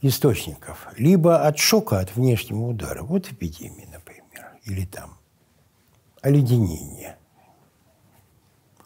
источников. 0.01 0.87
Либо 0.97 1.45
от 1.45 1.57
шока, 1.57 1.99
от 1.99 2.15
внешнего 2.15 2.67
удара. 2.67 3.03
Вот 3.03 3.31
эпидемия, 3.31 3.87
например. 3.91 4.53
Или 4.63 4.85
там 4.85 5.17
оледенение, 6.21 7.17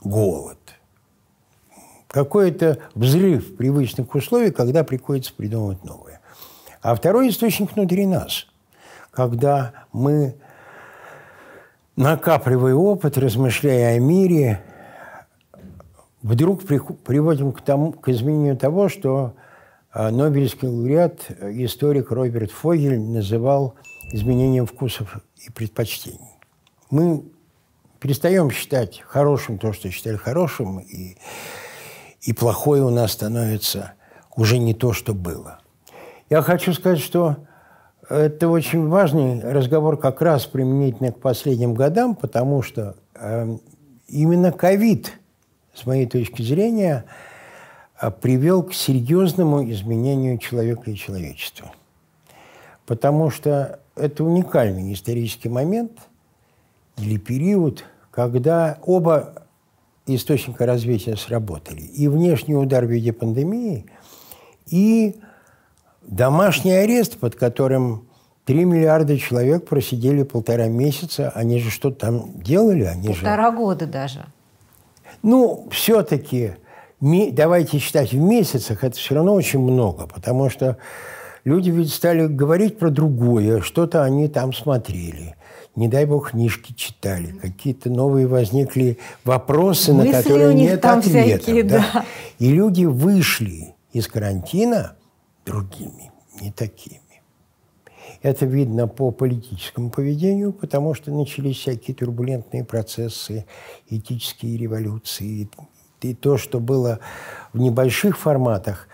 голод. 0.01 0.59
Какой-то 2.07 2.79
взрыв 2.93 3.55
привычных 3.55 4.13
условий, 4.13 4.51
когда 4.51 4.83
приходится 4.83 5.33
придумывать 5.33 5.83
новое. 5.83 6.19
А 6.81 6.93
второй 6.93 7.29
источник 7.29 7.73
внутри 7.73 8.05
нас, 8.05 8.47
когда 9.11 9.85
мы, 9.93 10.35
накапливая 11.95 12.75
опыт, 12.75 13.17
размышляя 13.17 13.95
о 13.95 13.99
мире, 13.99 14.61
вдруг 16.21 16.63
приводим 16.63 17.53
к, 17.53 17.61
тому, 17.61 17.93
к 17.93 18.09
изменению 18.09 18.57
того, 18.57 18.89
что 18.89 19.35
Нобелевский 19.93 20.69
лауреат, 20.69 21.29
историк 21.41 22.11
Роберт 22.11 22.51
Фогель 22.51 22.99
называл 22.99 23.75
изменением 24.13 24.65
вкусов 24.65 25.17
и 25.35 25.51
предпочтений. 25.51 26.37
Мы 26.89 27.25
перестаем 27.99 28.51
считать 28.51 29.01
хорошим 29.05 29.57
то, 29.57 29.73
что 29.73 29.91
считали 29.91 30.15
хорошим, 30.15 30.79
и, 30.79 31.17
и 32.21 32.33
плохое 32.33 32.83
у 32.83 32.89
нас 32.89 33.11
становится 33.11 33.93
уже 34.35 34.59
не 34.59 34.73
то, 34.73 34.93
что 34.93 35.13
было. 35.13 35.59
Я 36.29 36.41
хочу 36.41 36.73
сказать, 36.73 36.99
что 36.99 37.37
это 38.09 38.47
очень 38.47 38.87
важный 38.87 39.41
разговор 39.41 39.97
как 39.97 40.21
раз 40.21 40.45
применительно 40.45 41.11
к 41.11 41.19
последним 41.19 41.73
годам, 41.73 42.15
потому 42.15 42.61
что 42.61 42.95
э, 43.15 43.57
именно 44.07 44.53
ковид, 44.53 45.11
с 45.73 45.85
моей 45.85 46.05
точки 46.05 46.41
зрения, 46.41 47.05
э, 47.05 47.30
привел 48.09 48.63
к 48.63 48.73
серьезному 48.73 49.69
изменению 49.69 50.39
человека 50.39 50.89
и 50.89 50.95
человечества. 50.95 51.71
Потому 52.87 53.29
что 53.29 53.79
это 53.95 54.23
уникальный 54.23 54.91
исторический 54.93 55.49
момент 55.49 55.91
или 56.97 57.17
период, 57.17 57.85
когда 58.09 58.79
оба 58.83 59.43
источника 60.07 60.65
развития 60.65 61.15
сработали. 61.15 61.81
И 61.81 62.07
внешний 62.07 62.55
удар 62.55 62.85
в 62.85 62.89
виде 62.89 63.13
пандемии, 63.13 63.85
и 64.65 65.15
домашний 66.01 66.71
арест, 66.71 67.19
под 67.19 67.35
которым 67.35 68.07
3 68.45 68.65
миллиарда 68.65 69.17
человек 69.17 69.67
просидели 69.67 70.23
полтора 70.23 70.67
месяца. 70.67 71.29
Они 71.35 71.59
же 71.59 71.69
что-то 71.69 72.07
там 72.07 72.41
делали. 72.41 72.83
Они 72.83 73.09
полтора 73.09 73.51
же... 73.51 73.57
года 73.57 73.85
даже. 73.85 74.25
Ну, 75.21 75.67
все-таки, 75.71 76.53
давайте 77.01 77.79
считать 77.79 78.13
в 78.13 78.17
месяцах, 78.17 78.83
это 78.83 78.95
все 78.95 79.15
равно 79.15 79.33
очень 79.33 79.59
много, 79.59 80.07
потому 80.07 80.49
что 80.49 80.77
люди 81.43 81.69
ведь 81.69 81.91
стали 81.91 82.27
говорить 82.27 82.77
про 82.77 82.89
другое, 82.89 83.61
что-то 83.61 84.03
они 84.03 84.27
там 84.27 84.53
смотрели. 84.53 85.35
Не 85.75 85.87
дай 85.87 86.05
бог, 86.05 86.31
книжки 86.31 86.73
читали, 86.73 87.31
какие-то 87.31 87.89
новые 87.89 88.27
возникли 88.27 88.99
вопросы, 89.23 89.93
Мысли 89.93 90.11
на 90.11 90.17
которые 90.17 90.53
нет 90.53 90.85
ответов. 90.85 91.43
Всякие, 91.43 91.63
да. 91.63 91.85
Да. 91.93 92.05
И 92.39 92.51
люди 92.51 92.85
вышли 92.85 93.73
из 93.93 94.07
карантина 94.07 94.95
другими, 95.45 96.11
не 96.41 96.51
такими. 96.51 96.99
Это 98.21 98.45
видно 98.45 98.87
по 98.87 99.11
политическому 99.11 99.89
поведению, 99.89 100.53
потому 100.53 100.93
что 100.93 101.11
начались 101.11 101.57
всякие 101.57 101.95
турбулентные 101.95 102.63
процессы, 102.63 103.45
этические 103.89 104.57
революции. 104.57 105.49
И 106.01 106.13
то, 106.13 106.37
что 106.37 106.59
было 106.59 106.99
в 107.53 107.59
небольших 107.59 108.17
форматах, 108.17 108.87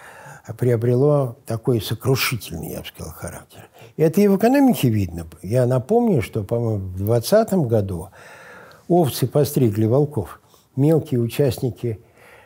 приобрело 0.57 1.37
такой 1.45 1.81
сокрушительный, 1.81 2.71
я 2.71 2.79
бы 2.79 2.85
сказал, 2.85 3.13
характер. 3.13 3.67
И 3.97 4.01
это 4.01 4.21
и 4.21 4.27
в 4.27 4.37
экономике 4.37 4.89
видно. 4.89 5.27
Я 5.41 5.65
напомню, 5.65 6.21
что, 6.21 6.43
по-моему, 6.43 6.87
в 6.87 6.97
2020 6.97 7.53
году 7.67 8.09
овцы 8.87 9.27
постригли 9.27 9.85
волков. 9.85 10.39
Мелкие 10.75 11.19
участники 11.19 11.99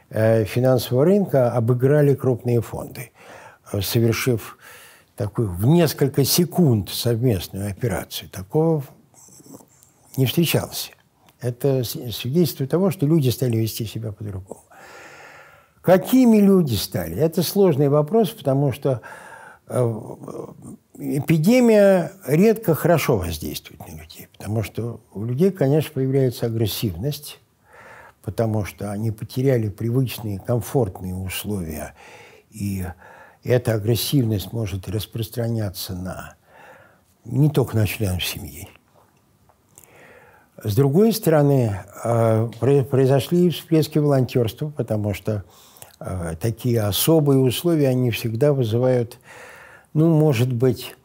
э, 0.10 0.46
финансового 0.46 1.06
рынка 1.06 1.52
обыграли 1.52 2.16
крупные 2.16 2.62
фонды, 2.62 3.12
совершив 3.82 4.58
такую 5.16 5.50
в 5.50 5.66
несколько 5.68 6.24
секунд 6.24 6.90
совместную 6.90 7.70
операцию. 7.70 8.30
Такого 8.30 8.84
не 10.18 10.26
встречалось. 10.26 10.92
Это 11.42 11.84
свидетельство 11.84 12.68
того, 12.68 12.92
что 12.92 13.06
люди 13.06 13.30
стали 13.30 13.58
вести 13.58 13.86
себя 13.86 14.12
по-другому. 14.12 14.64
Какими 15.82 16.38
люди 16.38 16.76
стали? 16.76 17.18
Это 17.18 17.42
сложный 17.42 17.90
вопрос, 17.90 18.30
потому 18.30 18.72
что 18.72 19.02
э, 19.68 20.02
эпидемия 21.00 22.12
редко 22.28 22.76
хорошо 22.76 23.18
воздействует 23.18 23.80
на 23.88 24.00
людей, 24.00 24.28
потому 24.38 24.62
что 24.62 25.02
у 25.14 25.26
людей, 25.26 25.52
конечно, 25.52 25.92
появляется 25.94 26.46
агрессивность, 26.46 27.40
потому 28.22 28.64
что 28.64 28.92
они 28.92 29.10
потеряли 29.10 29.70
привычные 29.70 30.40
комфортные 30.40 31.16
условия 31.16 31.96
и 32.52 32.86
эта 33.44 33.74
агрессивность 33.74 34.54
может 34.54 34.88
распространяться 34.88 35.96
на 35.96 36.36
не 37.26 37.50
только 37.50 37.76
на 37.76 37.88
членов 37.88 38.24
семьи. 38.24 38.68
С 40.64 40.76
другой 40.76 41.12
стороны, 41.12 41.80
э, 42.04 42.84
произошли 42.90 43.50
всплески 43.50 43.98
волонтерства, 43.98 44.70
потому 44.70 45.14
что 45.16 45.44
э, 46.00 46.36
такие 46.40 46.82
особые 46.82 47.40
условия, 47.40 47.90
они 47.90 48.12
всегда 48.12 48.54
вызывают, 48.54 49.18
ну, 49.94 50.08
может 50.14 50.54
быть, 50.54 50.96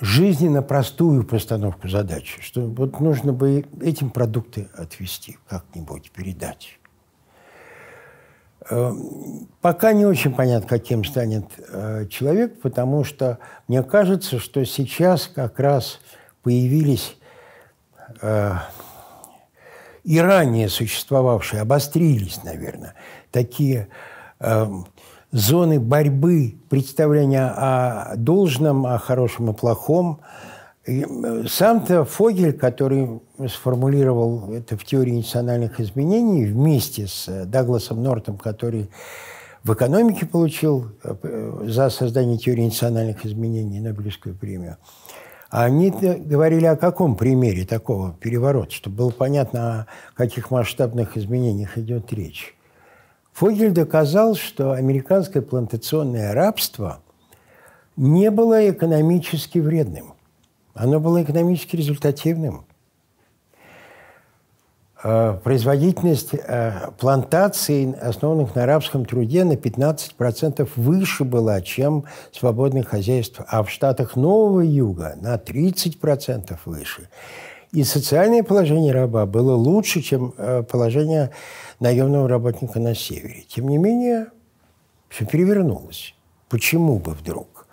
жизненно 0.00 0.62
простую 0.62 1.24
постановку 1.24 1.88
задачи, 1.88 2.40
что 2.40 2.62
вот 2.62 3.00
нужно 3.00 3.34
бы 3.34 3.66
этим 3.82 4.08
продукты 4.08 4.68
отвести, 4.74 5.36
как-нибудь 5.46 6.10
передать. 6.10 6.78
Эм, 8.70 9.46
пока 9.60 9.92
не 9.92 10.06
очень 10.06 10.32
понятно, 10.32 10.66
каким 10.66 11.04
станет 11.04 11.44
э, 11.58 12.06
человек, 12.08 12.60
потому 12.62 13.04
что 13.04 13.38
мне 13.68 13.82
кажется, 13.82 14.38
что 14.38 14.64
сейчас 14.64 15.26
как 15.26 15.60
раз 15.60 16.00
появились 16.42 17.16
э, 18.22 18.52
и 20.04 20.18
ранее 20.18 20.68
существовавшие, 20.68 21.62
обострились, 21.62 22.42
наверное, 22.44 22.94
такие 23.30 23.88
э, 24.38 24.66
зоны 25.32 25.80
борьбы, 25.80 26.56
представления 26.68 27.46
о 27.46 28.16
должном, 28.16 28.86
о 28.86 28.98
хорошем 28.98 29.50
и 29.50 29.54
плохом, 29.54 30.20
Э, 30.86 31.46
сам-то 31.46 32.04
Фогель, 32.04 32.52
который 32.52 33.20
сформулировал 33.48 34.52
это 34.52 34.76
в 34.76 34.84
теории 34.84 35.12
национальных 35.12 35.80
изменений 35.80 36.46
вместе 36.46 37.06
с 37.06 37.28
э, 37.28 37.44
Дагласом 37.44 38.02
Нортом, 38.02 38.38
который 38.38 38.90
в 39.62 39.74
экономике 39.74 40.26
получил 40.26 40.92
э, 41.04 41.64
за 41.66 41.90
создание 41.90 42.38
теории 42.38 42.64
национальных 42.64 43.26
изменений 43.26 43.80
Нобелевскую 43.80 44.34
премию, 44.34 44.78
они 45.50 45.90
говорили 45.90 46.64
о 46.64 46.76
каком 46.76 47.16
примере 47.16 47.66
такого 47.66 48.12
переворота, 48.12 48.72
чтобы 48.72 48.96
было 48.96 49.10
понятно, 49.10 49.80
о 49.80 49.86
каких 50.14 50.50
масштабных 50.50 51.16
изменениях 51.16 51.76
идет 51.76 52.12
речь. 52.12 52.54
Фогель 53.32 53.72
доказал, 53.72 54.34
что 54.34 54.72
американское 54.72 55.42
плантационное 55.42 56.32
рабство 56.34 57.00
не 57.96 58.30
было 58.30 58.70
экономически 58.70 59.58
вредным– 59.58 60.14
оно 60.74 61.00
было 61.00 61.22
экономически 61.22 61.76
результативным. 61.76 62.64
А, 65.02 65.34
производительность 65.38 66.34
а, 66.34 66.92
плантаций, 66.98 67.92
основанных 67.92 68.54
на 68.54 68.64
арабском 68.64 69.06
труде, 69.06 69.44
на 69.44 69.54
15% 69.54 70.68
выше 70.76 71.24
была, 71.24 71.62
чем 71.62 72.04
свободных 72.32 72.88
хозяйств, 72.88 73.40
а 73.48 73.62
в 73.62 73.70
штатах 73.70 74.16
Нового 74.16 74.60
Юга 74.60 75.16
на 75.20 75.36
30% 75.36 76.58
выше. 76.66 77.08
И 77.72 77.84
социальное 77.84 78.42
положение 78.42 78.92
раба 78.92 79.24
было 79.26 79.54
лучше, 79.54 80.02
чем 80.02 80.34
а, 80.36 80.62
положение 80.64 81.30
наемного 81.78 82.28
работника 82.28 82.78
на 82.78 82.94
севере. 82.94 83.44
Тем 83.48 83.68
не 83.68 83.78
менее, 83.78 84.26
все 85.08 85.24
перевернулось. 85.24 86.14
Почему 86.50 86.98
бы 86.98 87.12
вдруг? 87.12 87.66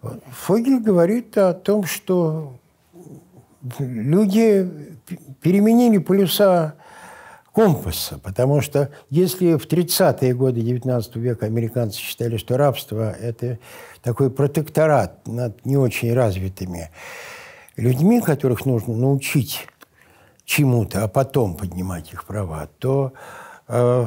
Фогель 0.00 0.80
говорит 0.80 1.36
о 1.36 1.52
том, 1.52 1.84
что 1.84 2.54
люди 3.78 4.68
переменили 5.40 5.98
полюса 5.98 6.74
компаса, 7.52 8.18
потому 8.18 8.60
что 8.60 8.90
если 9.10 9.54
в 9.56 9.66
30-е 9.66 10.34
годы 10.34 10.60
XIX 10.60 11.18
века 11.18 11.46
американцы 11.46 11.98
считали, 11.98 12.36
что 12.36 12.56
рабство– 12.56 13.10
это 13.20 13.58
такой 14.02 14.30
протекторат 14.30 15.26
над 15.26 15.64
не 15.66 15.76
очень 15.76 16.12
развитыми 16.14 16.90
людьми, 17.76 18.20
которых 18.20 18.64
нужно 18.64 18.96
научить 18.96 19.66
чему-то, 20.44 21.04
а 21.04 21.08
потом 21.08 21.56
поднимать 21.56 22.12
их 22.12 22.24
права, 22.24 22.68
то 22.78 23.12
э, 23.68 24.06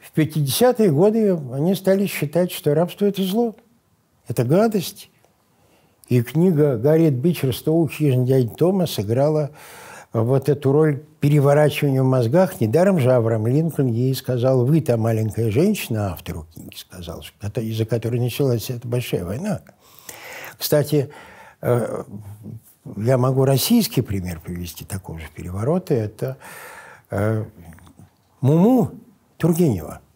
в 0.00 0.18
50-е 0.18 0.90
годы 0.90 1.38
они 1.52 1.74
стали 1.74 2.06
считать, 2.06 2.52
что 2.52 2.74
рабство– 2.74 3.04
это 3.06 3.22
зло. 3.22 3.54
Это 4.26 4.44
гадость. 4.44 5.10
И 6.08 6.22
книга 6.22 6.76
Гарриет 6.76 7.14
Бичер 7.14 7.50
«100 7.50 7.88
хижин 7.90 8.24
дяди 8.24 8.48
Тома» 8.48 8.86
сыграла 8.86 9.50
вот 10.12 10.48
эту 10.48 10.72
роль 10.72 11.02
переворачивание 11.20 12.02
в 12.02 12.06
мозгах. 12.06 12.60
Недаром 12.60 12.98
же 12.98 13.12
Авраам 13.12 13.46
Линкольн 13.46 13.88
ей 13.88 14.14
сказал, 14.14 14.64
вы 14.64 14.80
та 14.80 14.96
маленькая 14.96 15.50
женщина, 15.50 16.12
автору 16.12 16.46
книги 16.52 16.74
сказал, 16.76 17.24
из-за 17.56 17.84
которой 17.84 18.20
началась 18.20 18.70
эта 18.70 18.86
большая 18.88 19.24
война. 19.24 19.60
Кстати, 20.58 21.10
э, 21.60 22.04
я 22.96 23.18
могу 23.18 23.44
российский 23.44 24.02
пример 24.02 24.40
привести 24.40 24.84
такого 24.84 25.18
же 25.18 25.26
переворота. 25.34 25.94
Это 25.94 26.36
э, 27.10 27.44
Муму 28.40 28.92
Тургенева– 29.38 30.00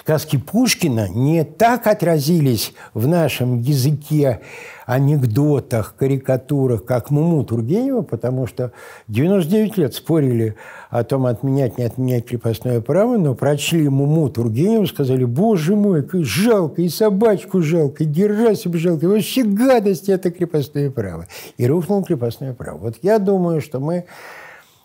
сказки 0.00 0.38
Пушкина 0.38 1.08
не 1.08 1.44
так 1.44 1.86
отразились 1.86 2.72
в 2.94 3.06
нашем 3.06 3.60
языке, 3.60 4.40
анекдотах, 4.86 5.94
карикатурах, 5.96 6.84
как 6.84 7.10
Муму 7.10 7.44
Тургенева, 7.44 8.02
потому 8.02 8.46
что 8.46 8.72
99 9.06 9.76
лет 9.76 9.94
спорили 9.94 10.56
о 10.88 11.04
том, 11.04 11.26
отменять, 11.26 11.78
не 11.78 11.84
отменять 11.84 12.26
крепостное 12.26 12.80
право, 12.80 13.16
но 13.16 13.34
прочли 13.34 13.88
Муму 13.88 14.28
Тургенева, 14.30 14.86
сказали, 14.86 15.24
боже 15.24 15.76
мой, 15.76 16.02
как 16.02 16.24
жалко, 16.24 16.82
и 16.82 16.88
собачку 16.88 17.62
жалко, 17.62 18.02
и 18.02 18.06
Герасим 18.06 18.74
жалко, 18.74 19.06
и 19.06 19.08
вообще 19.08 19.44
гадость 19.44 20.08
это 20.08 20.30
крепостное 20.30 20.90
право. 20.90 21.26
И 21.56 21.66
рухнул 21.66 22.02
крепостное 22.02 22.54
право. 22.54 22.78
Вот 22.78 22.96
я 23.02 23.18
думаю, 23.18 23.60
что 23.60 23.78
мы 23.78 24.06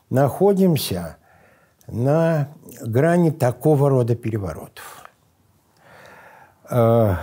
находимся 0.10 1.18
на 1.88 2.50
грани 2.82 3.32
такого 3.32 3.90
рода 3.90 4.16
переворотов. 4.16 5.05
Э, 6.70 7.16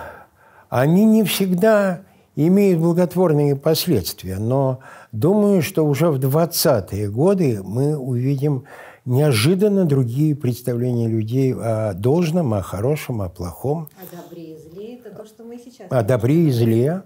они 0.68 1.04
не 1.04 1.24
всегда 1.24 2.02
имеют 2.34 2.80
благотворные 2.80 3.56
последствия, 3.56 4.38
но 4.38 4.80
думаю, 5.12 5.62
что 5.62 5.84
уже 5.84 6.10
в 6.10 6.18
20-е 6.18 7.10
годы 7.10 7.60
мы 7.62 7.96
увидим 7.96 8.64
неожиданно 9.04 9.84
другие 9.84 10.34
представления 10.34 11.08
людей 11.08 11.54
о 11.54 11.92
должном, 11.92 12.54
о 12.54 12.62
хорошем, 12.62 13.20
о 13.20 13.28
плохом. 13.28 13.88
О 13.96 14.16
добре 14.16 14.54
и 14.54 14.58
зле– 14.58 14.94
это 15.04 15.14
то, 15.14 15.26
что 15.26 15.44
мы 15.44 15.58
сейчас... 15.58 15.88
О 15.90 16.02
добре 16.02 16.46
и 16.46 16.50
зле, 16.50 17.02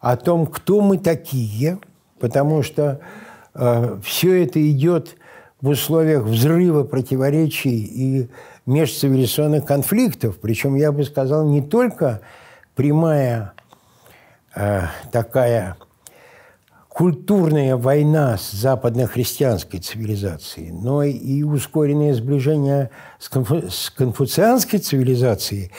о 0.00 0.16
том, 0.16 0.46
кто 0.46 0.80
мы 0.80 0.98
такие, 0.98 1.78
потому 2.20 2.62
что 2.62 3.00
э, 3.54 3.98
все 4.02 4.44
это 4.44 4.70
идет 4.70 5.16
в 5.60 5.68
условиях 5.68 6.22
взрыва 6.22 6.84
противоречий 6.84 7.82
и 7.84 8.28
межцивилизационных 8.68 9.64
конфликтов. 9.64 10.38
Причем, 10.38 10.76
я 10.76 10.92
бы 10.92 11.02
сказал, 11.04 11.48
не 11.48 11.62
только 11.62 12.20
прямая 12.74 13.54
э, 14.54 14.82
такая 15.10 15.76
культурная 16.88 17.76
война 17.76 18.36
с 18.36 18.50
западно-христианской 18.50 19.80
цивилизацией, 19.80 20.70
но 20.70 21.02
и 21.02 21.42
ускоренное 21.42 22.12
сближение 22.12 22.90
с, 23.18 23.28
конфу 23.28 23.70
с 23.70 23.90
конфуцианской 23.90 24.80
цивилизацией 24.80 25.70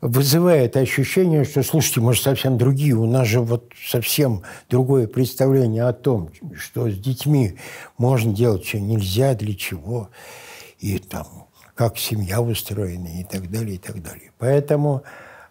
вызывает 0.00 0.76
ощущение, 0.76 1.44
что, 1.44 1.62
слушайте, 1.62 2.00
мы 2.00 2.14
же 2.14 2.22
совсем 2.22 2.56
другие, 2.56 2.94
у 2.94 3.06
нас 3.06 3.26
же 3.26 3.40
вот 3.40 3.70
совсем 3.86 4.42
другое 4.70 5.06
представление 5.06 5.84
о 5.84 5.92
том, 5.92 6.30
что 6.56 6.88
с 6.88 6.96
детьми 6.96 7.58
можно 7.98 8.32
делать, 8.32 8.64
что 8.64 8.80
нельзя, 8.80 9.34
для 9.34 9.54
чего. 9.54 10.08
И 10.78 10.98
там 10.98 11.39
как 11.80 11.96
семья 11.96 12.42
устроена 12.42 13.08
и 13.08 13.24
так 13.24 13.50
далее, 13.50 13.76
и 13.76 13.78
так 13.78 14.02
далее. 14.02 14.32
Поэтому 14.36 15.02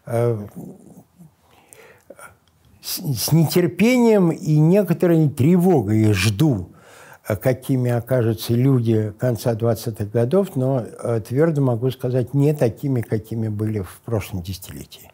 э, 0.05 0.47
с, 2.83 2.99
с 2.99 3.31
нетерпением 3.31 4.29
и 4.29 4.59
некоторой 4.59 5.27
тревогой 5.27 6.13
жду, 6.13 6.69
э, 7.27 7.35
какими 7.35 7.89
окажутся 7.89 8.53
люди 8.53 9.11
конца 9.17 9.55
20-х 9.55 10.05
годов, 10.05 10.55
но 10.55 10.81
э, 10.81 11.19
твердо 11.27 11.63
могу 11.63 11.89
сказать, 11.89 12.35
не 12.35 12.53
такими, 12.53 13.01
какими 13.01 13.47
были 13.47 13.79
в 13.79 13.99
прошлом 14.05 14.43
десятилетии. 14.43 15.11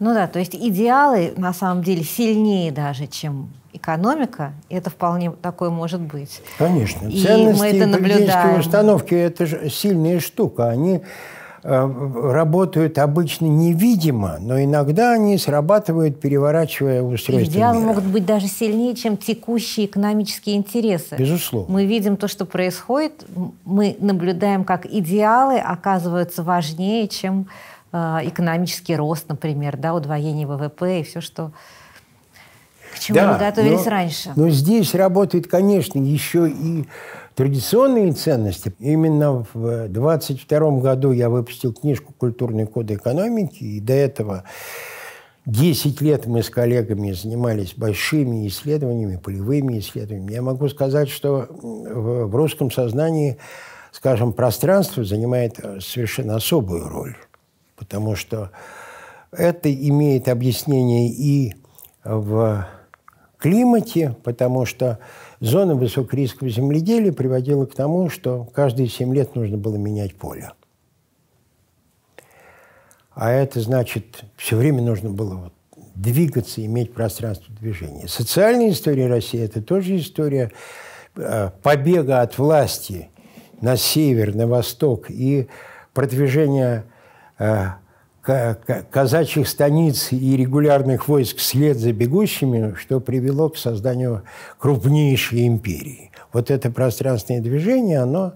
Ну 0.00 0.12
да, 0.12 0.26
то 0.26 0.38
есть 0.38 0.54
идеалы 0.54 1.32
на 1.38 1.54
самом 1.54 1.82
деле 1.82 2.04
сильнее 2.04 2.72
даже, 2.72 3.06
чем 3.06 3.54
экономика, 3.78 4.52
это 4.68 4.90
вполне 4.90 5.30
такое 5.30 5.70
может 5.70 6.00
быть. 6.00 6.42
Конечно. 6.58 7.08
И 7.08 7.22
Ценности 7.22 7.60
мы 7.60 7.66
это 7.68 7.86
наблюдаем. 7.86 8.60
установки– 8.60 9.14
это 9.14 9.46
же 9.46 9.70
сильная 9.70 10.20
штука. 10.20 10.68
Они 10.68 11.00
э, 11.62 12.30
работают 12.32 12.98
обычно 12.98 13.46
невидимо, 13.46 14.36
но 14.40 14.62
иногда 14.62 15.12
они 15.12 15.38
срабатывают, 15.38 16.20
переворачивая 16.20 17.02
устройство 17.02 17.50
Идеалы 17.50 17.78
мира. 17.78 17.88
могут 17.88 18.04
быть 18.04 18.26
даже 18.26 18.46
сильнее, 18.48 18.94
чем 18.94 19.16
текущие 19.16 19.86
экономические 19.86 20.56
интересы. 20.56 21.16
Безусловно. 21.16 21.72
Мы 21.72 21.86
видим 21.86 22.16
то, 22.16 22.28
что 22.28 22.44
происходит, 22.44 23.24
мы 23.64 23.96
наблюдаем, 24.00 24.64
как 24.64 24.86
идеалы 24.86 25.58
оказываются 25.58 26.42
важнее, 26.42 27.08
чем 27.08 27.46
э, 27.92 28.18
экономический 28.24 28.96
рост, 28.96 29.28
например, 29.28 29.76
да, 29.76 29.94
удвоение 29.94 30.46
ВВП 30.46 31.00
и 31.00 31.02
все, 31.02 31.20
что 31.20 31.50
к 32.94 32.98
чему 32.98 33.16
да, 33.18 33.32
мы 33.32 33.38
готовились 33.38 33.84
но, 33.84 33.90
раньше. 33.90 34.32
Но 34.36 34.50
здесь 34.50 34.94
работает, 34.94 35.46
конечно, 35.46 35.98
еще 35.98 36.48
и 36.48 36.86
традиционные 37.34 38.12
ценности. 38.12 38.72
Именно 38.78 39.46
в 39.52 39.88
22 39.88 40.80
году 40.80 41.12
я 41.12 41.28
выпустил 41.28 41.72
книжку 41.72 42.12
«Культурные 42.16 42.66
коды 42.66 42.94
экономики», 42.94 43.62
и 43.62 43.80
до 43.80 43.92
этого 43.92 44.44
10 45.46 46.00
лет 46.00 46.26
мы 46.26 46.42
с 46.42 46.50
коллегами 46.50 47.12
занимались 47.12 47.74
большими 47.74 48.46
исследованиями, 48.48 49.16
полевыми 49.16 49.78
исследованиями. 49.78 50.32
Я 50.32 50.42
могу 50.42 50.68
сказать, 50.68 51.08
что 51.08 51.46
в 51.48 52.34
русском 52.34 52.70
сознании, 52.70 53.38
скажем, 53.92 54.32
пространство 54.32 55.04
занимает 55.04 55.58
совершенно 55.80 56.36
особую 56.36 56.88
роль, 56.88 57.16
потому 57.76 58.14
что 58.14 58.50
это 59.32 59.72
имеет 59.72 60.28
объяснение 60.28 61.08
и 61.08 61.54
в 62.04 62.66
климате, 63.38 64.16
потому 64.24 64.66
что 64.66 64.98
зона 65.40 65.74
высокорискового 65.74 66.50
земледелия 66.50 67.12
приводила 67.12 67.66
к 67.66 67.74
тому, 67.74 68.10
что 68.10 68.44
каждые 68.52 68.88
7 68.88 69.14
лет 69.14 69.34
нужно 69.34 69.56
было 69.56 69.76
менять 69.76 70.14
поле. 70.16 70.52
А 73.14 73.30
это 73.32 73.60
значит, 73.60 74.24
все 74.36 74.56
время 74.56 74.82
нужно 74.82 75.10
было 75.10 75.34
вот 75.34 75.52
двигаться, 75.94 76.64
иметь 76.64 76.94
пространство 76.94 77.52
движения. 77.54 78.06
Социальная 78.06 78.70
история 78.70 79.08
России– 79.08 79.40
это 79.42 79.60
тоже 79.60 79.96
история 79.96 80.52
э, 81.16 81.50
побега 81.62 82.20
от 82.20 82.38
власти 82.38 83.10
на 83.60 83.76
север, 83.76 84.34
на 84.36 84.46
восток 84.46 85.10
и 85.10 85.48
продвижения 85.92 86.84
э, 87.38 87.66
казачьих 88.90 89.48
станиц 89.48 90.12
и 90.12 90.36
регулярных 90.36 91.08
войск 91.08 91.38
вслед 91.38 91.78
за 91.78 91.92
бегущими, 91.92 92.74
что 92.74 93.00
привело 93.00 93.48
к 93.48 93.56
созданию 93.56 94.24
крупнейшей 94.58 95.46
империи. 95.46 96.10
Вот 96.32 96.50
это 96.50 96.70
пространственное 96.70 97.40
движение, 97.40 98.00
оно 98.00 98.34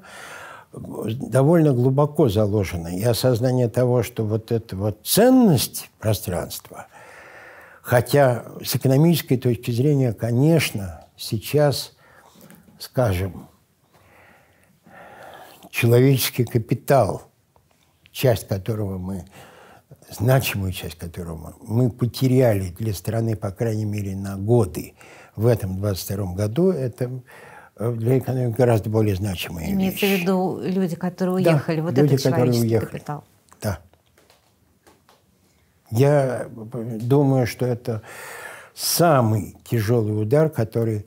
довольно 0.72 1.72
глубоко 1.74 2.30
заложено. 2.30 2.88
И 2.88 3.02
осознание 3.02 3.68
того, 3.68 4.02
что 4.02 4.24
вот 4.24 4.50
эта 4.50 4.76
вот 4.76 5.00
ценность 5.04 5.90
пространства, 5.98 6.86
хотя 7.82 8.46
с 8.64 8.74
экономической 8.74 9.36
точки 9.36 9.70
зрения, 9.70 10.14
конечно, 10.14 11.04
сейчас, 11.16 11.92
скажем, 12.78 13.46
человеческий 15.70 16.44
капитал, 16.44 17.22
часть 18.10 18.48
которого 18.48 18.96
мы 18.96 19.26
значимую 20.10 20.72
часть 20.72 20.96
которого 20.96 21.54
мы 21.60 21.90
потеряли 21.90 22.68
для 22.70 22.94
страны, 22.94 23.36
по 23.36 23.50
крайней 23.50 23.84
мере, 23.84 24.16
на 24.16 24.36
годы 24.36 24.94
в 25.36 25.46
этом 25.46 25.78
22 25.78 26.34
году, 26.34 26.70
это 26.70 27.10
э, 27.76 27.92
для 27.92 28.18
экономики 28.18 28.56
гораздо 28.56 28.90
более 28.90 29.14
значимая 29.16 29.70
Имеется 29.70 30.06
вещь. 30.06 30.20
в 30.20 30.22
виду 30.22 30.60
люди, 30.62 30.96
которые 30.96 31.36
уехали, 31.36 31.76
да, 31.76 31.82
вот 31.82 31.98
люди, 31.98 32.14
это 32.14 32.22
которые 32.30 32.60
уехали. 32.60 32.90
капитал. 32.90 33.24
Да. 33.60 33.78
Я 35.90 36.48
думаю, 36.50 37.46
что 37.46 37.66
это 37.66 38.02
самый 38.74 39.56
тяжелый 39.64 40.20
удар, 40.20 40.48
который 40.48 41.00
Э, 41.00 41.06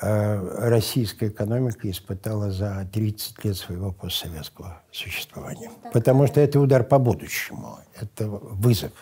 российская 0.00 1.28
экономика 1.28 1.90
испытала 1.90 2.50
за 2.50 2.86
30 2.92 3.44
лет 3.44 3.56
своего 3.56 3.92
постсоветского 3.92 4.82
существования. 4.92 5.70
Потому 5.92 6.26
что 6.26 6.40
это 6.40 6.60
удар 6.60 6.84
по 6.84 6.98
будущему, 6.98 7.78
это 7.98 8.26
вызов 8.28 8.92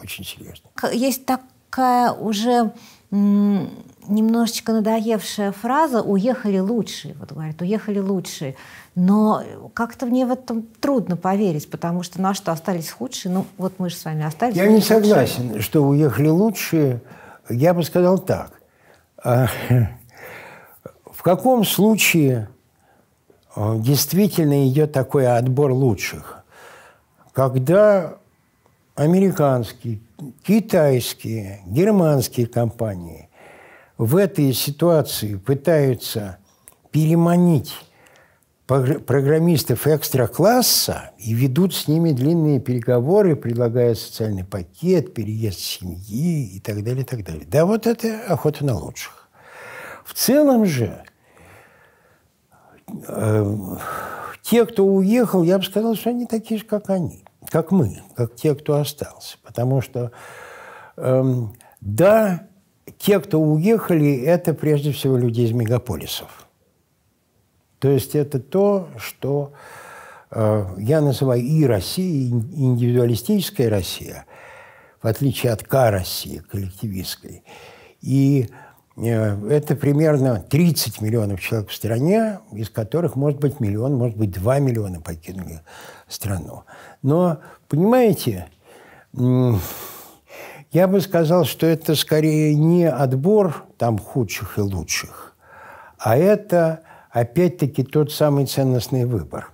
очень 0.00 0.24
серьезный. 0.24 0.70
Есть 0.92 1.24
такая 1.26 2.12
уже 2.12 2.72
немножечко 3.10 4.72
надоевшая 4.72 5.52
фраза 5.52 6.02
«уехали 6.02 6.58
лучшие». 6.58 7.14
Вот 7.14 7.32
говорят, 7.32 7.60
уехали 7.62 7.98
лучшие. 7.98 8.54
Но 8.94 9.42
как-то 9.74 10.06
мне 10.06 10.26
в 10.26 10.30
этом 10.30 10.62
трудно 10.80 11.16
поверить, 11.16 11.70
потому 11.70 12.02
что 12.02 12.20
на 12.20 12.34
что 12.34 12.52
остались 12.52 12.90
худшие? 12.90 13.32
Ну, 13.32 13.46
вот 13.56 13.74
мы 13.78 13.88
же 13.88 13.96
с 13.96 14.04
вами 14.04 14.24
остались. 14.24 14.56
Я 14.56 14.68
не 14.68 14.80
согласен, 14.80 15.44
лучшие. 15.44 15.62
что 15.62 15.84
уехали 15.84 16.28
лучшие. 16.28 17.00
Я 17.48 17.74
бы 17.74 17.82
сказал 17.82 18.18
так. 18.18 18.52
Каком 21.28 21.62
случае 21.62 22.48
э, 23.54 23.76
действительно 23.80 24.66
идет 24.66 24.92
такой 24.92 25.26
отбор 25.26 25.72
лучших. 25.72 26.42
Когда 27.34 28.16
американские, 28.94 30.00
китайские, 30.42 31.60
германские 31.66 32.46
компании 32.46 33.28
в 33.98 34.16
этой 34.16 34.54
ситуации 34.54 35.34
пытаются 35.34 36.38
переманить 36.92 37.74
программистов 38.66 39.86
экстра-класса 39.86 41.10
и 41.18 41.34
ведут 41.34 41.74
с 41.74 41.88
ними 41.88 42.12
длинные 42.12 42.58
переговоры, 42.58 43.36
предлагая 43.36 43.94
социальный 43.96 44.44
пакет, 44.44 45.12
переезд 45.12 45.60
семьи 45.60 46.56
и 46.56 46.60
так 46.60 46.82
далее, 46.82 47.02
и 47.02 47.06
так 47.06 47.22
далее. 47.22 47.44
Да, 47.46 47.66
вот 47.66 47.86
это 47.86 48.18
охота 48.28 48.64
на 48.64 48.78
лучших. 48.78 49.28
В 50.06 50.14
целом 50.14 50.64
же 50.64 51.04
те, 54.42 54.66
кто 54.66 54.84
уехал, 54.84 55.42
я 55.42 55.58
бы 55.58 55.64
сказал, 55.64 55.94
что 55.94 56.10
они 56.10 56.26
такие 56.26 56.58
же, 56.58 56.64
как 56.64 56.90
они, 56.90 57.24
как 57.50 57.70
мы, 57.70 58.02
как 58.14 58.34
те, 58.34 58.54
кто 58.54 58.76
остался. 58.76 59.36
Потому 59.42 59.80
что, 59.80 60.10
э, 60.96 61.24
да, 61.80 62.46
те, 62.98 63.20
кто 63.20 63.40
уехали, 63.40 64.20
это 64.22 64.54
прежде 64.54 64.92
всего 64.92 65.16
люди 65.16 65.42
из 65.42 65.52
мегаполисов 65.52 66.48
то 67.78 67.88
есть 67.88 68.14
это 68.14 68.40
то, 68.40 68.88
что 68.96 69.52
э, 70.30 70.66
я 70.78 71.00
называю 71.00 71.42
и 71.42 71.64
Россия, 71.64 72.28
индивидуалистическая 72.30 73.70
Россия, 73.70 74.26
в 75.00 75.06
отличие 75.06 75.52
от 75.52 75.62
К-России, 75.62 76.42
коллективистской. 76.50 77.44
И 78.00 78.48
э, 78.50 78.54
это 79.00 79.76
примерно 79.76 80.40
30 80.40 81.00
миллионов 81.00 81.40
человек 81.40 81.70
в 81.70 81.74
стране, 81.74 82.40
из 82.52 82.68
которых, 82.68 83.16
может 83.16 83.38
быть, 83.38 83.60
миллион, 83.60 83.94
может 83.94 84.16
быть, 84.16 84.32
2 84.32 84.58
миллиона 84.58 85.00
покинули 85.00 85.60
страну. 86.08 86.64
Но, 87.02 87.38
понимаете, 87.68 88.48
я 89.12 90.88
бы 90.88 91.00
сказал, 91.00 91.44
что 91.44 91.66
это 91.66 91.94
скорее 91.94 92.54
не 92.54 92.88
отбор 92.88 93.64
там 93.78 93.98
худших 93.98 94.58
и 94.58 94.62
лучших, 94.62 95.36
а 95.98 96.16
это 96.16 96.82
опять-таки 97.10 97.84
тот 97.84 98.12
самый 98.12 98.46
ценностный 98.46 99.04
выбор. 99.04 99.52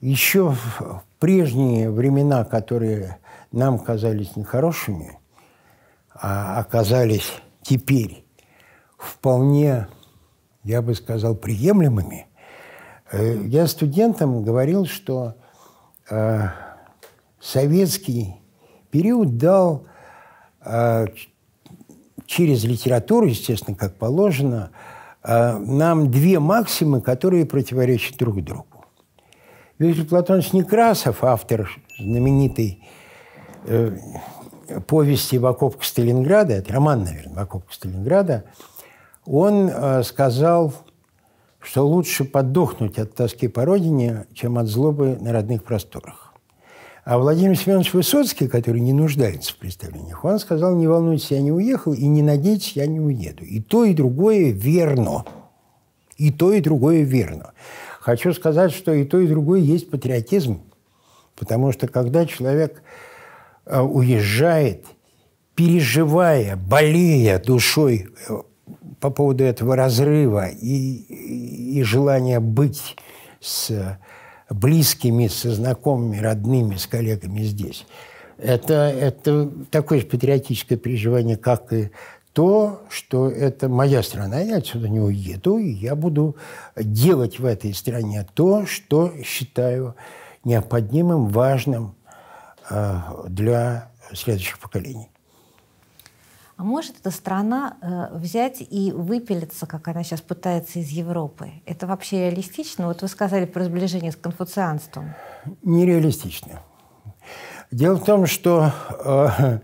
Еще 0.00 0.50
в 0.50 1.02
прежние 1.18 1.90
времена, 1.90 2.44
которые 2.44 3.18
нам 3.52 3.78
казались 3.78 4.36
нехорошими, 4.36 5.18
а 6.14 6.58
оказались 6.58 7.32
теперь 7.62 8.23
вполне, 9.06 9.88
я 10.62 10.82
бы 10.82 10.94
сказал, 10.94 11.34
приемлемыми, 11.34 12.26
э, 13.12 13.42
я 13.46 13.66
студентам 13.66 14.42
говорил, 14.42 14.86
что 14.86 15.34
э, 16.10 16.48
советский 17.40 18.36
период 18.90 19.38
дал 19.38 19.86
э, 20.64 21.06
через 22.26 22.64
литературу, 22.64 23.26
естественно, 23.26 23.76
как 23.76 23.96
положено, 23.96 24.70
а, 25.22 25.58
нам 25.58 26.10
две 26.10 26.38
максимы, 26.38 27.00
которые 27.00 27.46
противоречат 27.46 28.18
друг 28.18 28.42
другу. 28.42 28.66
Виктор 29.78 30.04
Платонович 30.06 30.52
Некрасов, 30.52 31.24
автор 31.24 31.70
знаменитой 31.98 32.84
э, 33.64 33.96
повести 34.86 35.36
«В 35.36 35.46
окопках 35.46 35.84
Сталинграда», 35.84 36.54
это 36.54 36.72
роман, 36.72 37.04
наверное, 37.04 37.34
«В 37.34 37.38
окопках 37.38 37.72
Сталинграда», 37.72 38.44
он 39.26 39.68
э, 39.68 40.02
сказал, 40.02 40.72
что 41.60 41.86
лучше 41.86 42.24
подохнуть 42.24 42.98
от 42.98 43.14
тоски 43.14 43.48
по 43.48 43.64
родине, 43.64 44.26
чем 44.34 44.58
от 44.58 44.66
злобы 44.66 45.16
на 45.20 45.32
родных 45.32 45.64
просторах. 45.64 46.34
А 47.04 47.18
Владимир 47.18 47.56
Семенович 47.56 47.92
Высоцкий, 47.92 48.48
который 48.48 48.80
не 48.80 48.94
нуждается 48.94 49.52
в 49.52 49.56
представлениях, 49.56 50.24
он 50.24 50.38
сказал, 50.38 50.74
не 50.74 50.86
волнуйтесь, 50.86 51.30
я 51.30 51.42
не 51.42 51.52
уехал, 51.52 51.92
и 51.92 52.06
не 52.06 52.22
надейтесь, 52.22 52.72
я 52.76 52.86
не 52.86 52.98
уеду. 52.98 53.44
И 53.44 53.60
то, 53.60 53.84
и 53.84 53.92
другое 53.92 54.50
верно. 54.50 55.24
И 56.16 56.30
то, 56.30 56.52
и 56.52 56.60
другое 56.60 57.02
верно. 57.02 57.52
Хочу 58.00 58.32
сказать, 58.32 58.72
что 58.72 58.92
и 58.92 59.04
то, 59.04 59.18
и 59.18 59.26
другое 59.26 59.60
есть 59.60 59.90
патриотизм. 59.90 60.62
Потому 61.36 61.72
что 61.72 61.88
когда 61.88 62.24
человек 62.24 62.82
э, 63.66 63.80
уезжает, 63.80 64.86
переживая, 65.54 66.56
болея 66.56 67.38
душой 67.38 68.08
э, 68.28 68.40
по 69.04 69.10
поводу 69.10 69.44
этого 69.44 69.76
разрыва 69.76 70.48
и, 70.48 71.76
и 71.78 71.82
желания 71.82 72.40
быть 72.40 72.96
с 73.38 73.98
близкими, 74.48 75.26
со 75.26 75.50
знакомыми, 75.50 76.16
родными, 76.16 76.76
с 76.76 76.86
коллегами 76.86 77.40
здесь. 77.42 77.84
Это, 78.38 78.72
это 78.72 79.50
такое 79.70 80.00
же 80.00 80.06
патриотическое 80.06 80.78
переживание, 80.78 81.36
как 81.36 81.70
и 81.74 81.90
то, 82.32 82.80
что 82.88 83.28
это 83.28 83.68
моя 83.68 84.02
страна, 84.02 84.40
я 84.40 84.56
отсюда 84.56 84.88
не 84.88 85.00
уеду, 85.00 85.58
и 85.58 85.68
я 85.68 85.96
буду 85.96 86.36
делать 86.74 87.38
в 87.38 87.44
этой 87.44 87.74
стране 87.74 88.26
то, 88.32 88.64
что 88.64 89.12
считаю 89.22 89.96
необходимым, 90.44 91.28
важным 91.28 91.94
э, 92.70 93.00
для 93.28 93.90
следующих 94.14 94.58
поколений. 94.58 95.10
А 96.56 96.62
может 96.62 97.00
эта 97.00 97.10
страна 97.10 97.76
э, 97.80 98.16
взять 98.16 98.58
и 98.60 98.92
выпилиться, 98.92 99.66
как 99.66 99.88
она 99.88 100.04
сейчас 100.04 100.20
пытается 100.20 100.78
из 100.78 100.88
Европы? 100.90 101.50
Это 101.66 101.86
вообще 101.86 102.30
реалистично? 102.30 102.86
Вот 102.86 103.02
вы 103.02 103.08
сказали 103.08 103.44
про 103.44 103.64
сближение 103.64 104.12
с 104.12 104.16
конфуцианством. 104.16 105.14
Нереалистично. 105.62 106.60
Дело 107.72 107.96
в 107.96 108.04
том, 108.04 108.26
что 108.26 108.72
э, 109.04 109.58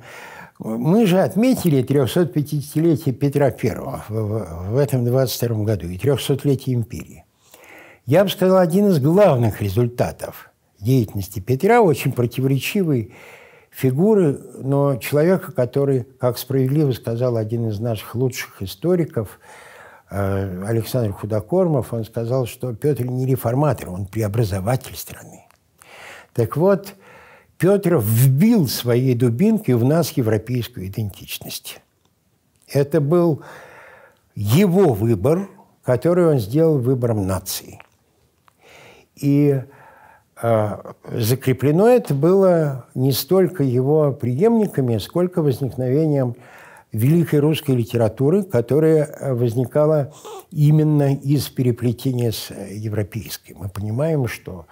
мы 0.59 1.07
же 1.07 1.21
отметили 1.21 1.85
350-летие 1.85 3.13
Петра 3.13 3.47
I 3.47 3.77
в, 4.09 4.71
в 4.73 4.77
этом 4.77 5.05
22 5.05 5.65
году 5.65 5.87
и 5.87 5.97
300-летие 5.97 6.75
империи. 6.75 7.25
Я 8.05 8.25
бы 8.25 8.31
сказал, 8.31 8.59
один 8.59 8.89
из 8.89 8.99
главных 8.99 9.63
результатов 9.63 10.51
деятельности 10.81 11.39
Петра, 11.39 11.81
очень 11.81 12.11
противоречивый 12.11 13.15
фигуры, 13.71 14.39
но 14.59 14.97
человека, 14.97 15.53
который, 15.53 16.05
как 16.19 16.39
справедливо 16.39 16.93
сказал 16.93 17.37
один 17.37 17.69
из 17.69 17.81
наших 17.81 18.15
лучших 18.15 18.63
историков, 18.63 19.39
э, 20.11 20.65
Александр 20.67 21.13
Худокормов, 21.13 21.93
он 21.93 22.05
сказал, 22.05 22.47
что 22.47 22.75
Петр 22.75 23.05
не 23.05 23.27
реформатор, 23.27 23.91
он 23.91 24.07
преобразователь 24.07 24.97
страны. 24.97 25.47
Так 26.35 26.57
вот, 26.57 26.95
Петр 27.59 27.99
вбил 27.99 28.69
своей 28.69 29.15
дубинкой 29.15 29.75
в 29.75 29.85
нас 29.85 30.13
европейскую 30.13 30.87
идентичность. 30.87 31.81
Это 32.67 33.01
был 33.01 33.43
его 34.35 34.95
выбор, 34.95 35.49
который 35.83 36.27
он 36.27 36.39
сделал 36.39 36.79
выбором 36.79 37.27
нации. 37.27 37.81
И 39.17 39.61
закреплено 40.43 41.89
это 41.89 42.15
было 42.15 42.87
не 42.95 43.13
столько 43.13 43.63
его 43.63 44.13
преемниками, 44.13 44.99
сколько 44.99 45.43
возникновением 45.43 46.35
великой 46.93 47.41
русской 47.41 47.73
литературы, 47.73 48.43
которая 48.43 49.35
возникала 49.35 50.13
именно 50.51 51.15
из 51.15 51.49
переплетения 51.49 52.33
с 52.33 52.51
европейской. 52.51 53.53
Мы 53.53 53.69
понимаем, 53.69 54.27
что 54.27 54.67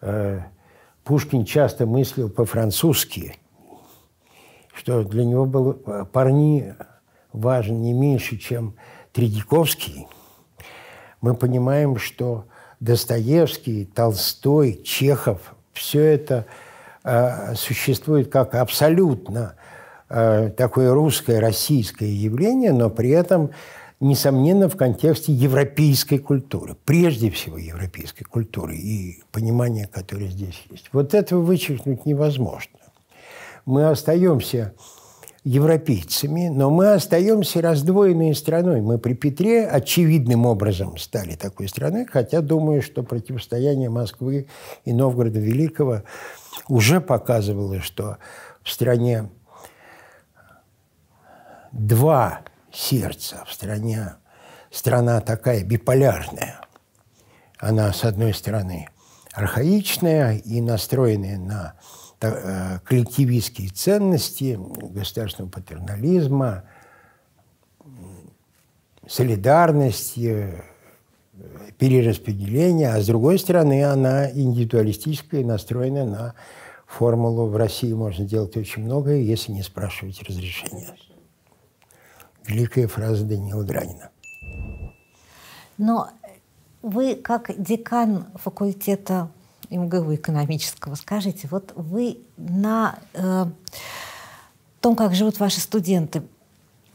э, 0.00 0.40
Пушкин 1.04 1.44
часто 1.44 1.86
мыслил 1.86 2.30
по-французски, 2.30 3.36
что 4.72 5.04
для 5.04 5.24
него 5.24 5.46
был 5.46 5.74
парни 6.12 6.74
важен 7.32 7.82
не 7.82 7.92
меньше, 7.92 8.38
чем 8.38 8.76
Тредяковский. 9.12 10.06
Мы 11.20 11.34
понимаем, 11.34 11.96
что 11.96 12.46
Достоевский, 12.80 13.86
Толстой, 13.86 14.80
Чехов, 14.84 15.54
все 15.72 16.02
это 16.02 16.46
э, 17.04 17.54
существует 17.54 18.30
как 18.30 18.54
абсолютно 18.54 19.54
э, 20.08 20.50
такое 20.56 20.92
русское, 20.92 21.40
российское 21.40 22.10
явление, 22.10 22.72
но 22.72 22.90
при 22.90 23.10
этом, 23.10 23.50
несомненно, 24.00 24.68
в 24.68 24.76
контексте 24.76 25.32
европейской 25.32 26.18
культуры, 26.18 26.76
прежде 26.84 27.30
всего 27.30 27.58
европейской 27.58 28.24
культуры 28.24 28.76
и 28.76 29.22
понимания, 29.32 29.88
которое 29.90 30.28
здесь 30.28 30.62
есть. 30.70 30.88
Вот 30.92 31.14
этого 31.14 31.40
вычеркнуть 31.40 32.06
невозможно. 32.06 32.78
Мы 33.64 33.88
остаемся 33.88 34.74
европейцами, 35.46 36.48
но 36.48 36.70
мы 36.70 36.94
остаемся 36.94 37.62
раздвоенной 37.62 38.34
страной. 38.34 38.80
Мы 38.80 38.98
при 38.98 39.14
Петре 39.14 39.64
очевидным 39.64 40.44
образом 40.44 40.98
стали 40.98 41.36
такой 41.36 41.68
страной, 41.68 42.04
хотя 42.04 42.40
думаю, 42.40 42.82
что 42.82 43.04
противостояние 43.04 43.88
Москвы 43.88 44.48
и 44.84 44.92
Новгорода 44.92 45.38
Великого 45.38 46.02
уже 46.68 47.00
показывало, 47.00 47.80
что 47.80 48.16
в 48.64 48.70
стране 48.70 49.30
два 51.70 52.40
сердца, 52.72 53.44
в 53.46 53.52
стране 53.52 54.16
страна 54.72 55.20
такая 55.20 55.62
биполярная. 55.62 56.60
Она, 57.56 57.92
с 57.92 58.02
одной 58.02 58.34
стороны, 58.34 58.88
архаичная 59.32 60.38
и 60.38 60.60
настроенная 60.60 61.38
на 61.38 61.74
коллективистские 62.18 63.68
ценности 63.68 64.58
государственного 64.58 65.50
патернализма, 65.50 66.64
солидарности, 69.06 70.62
перераспределения, 71.78 72.94
а 72.94 73.00
с 73.00 73.06
другой 73.06 73.38
стороны, 73.38 73.84
она 73.84 74.30
индивидуалистическая 74.30 75.42
и 75.42 75.44
настроена 75.44 76.04
на 76.04 76.34
формулу 76.86 77.46
«в 77.46 77.56
России 77.56 77.92
можно 77.92 78.24
делать 78.24 78.56
очень 78.56 78.84
многое, 78.84 79.18
если 79.18 79.52
не 79.52 79.62
спрашивать 79.62 80.22
разрешения». 80.22 80.94
Великая 82.46 82.86
фраза 82.86 83.24
Даниила 83.24 83.64
Дранина. 83.64 84.10
Но 85.78 86.08
вы, 86.80 87.16
как 87.16 87.50
декан 87.60 88.26
факультета 88.36 89.30
МГУ 89.70 90.14
экономического, 90.14 90.94
скажите, 90.94 91.48
вот 91.50 91.72
вы 91.76 92.18
на 92.36 92.98
э, 93.14 93.46
том, 94.80 94.96
как 94.96 95.14
живут 95.14 95.40
ваши 95.40 95.60
студенты, 95.60 96.22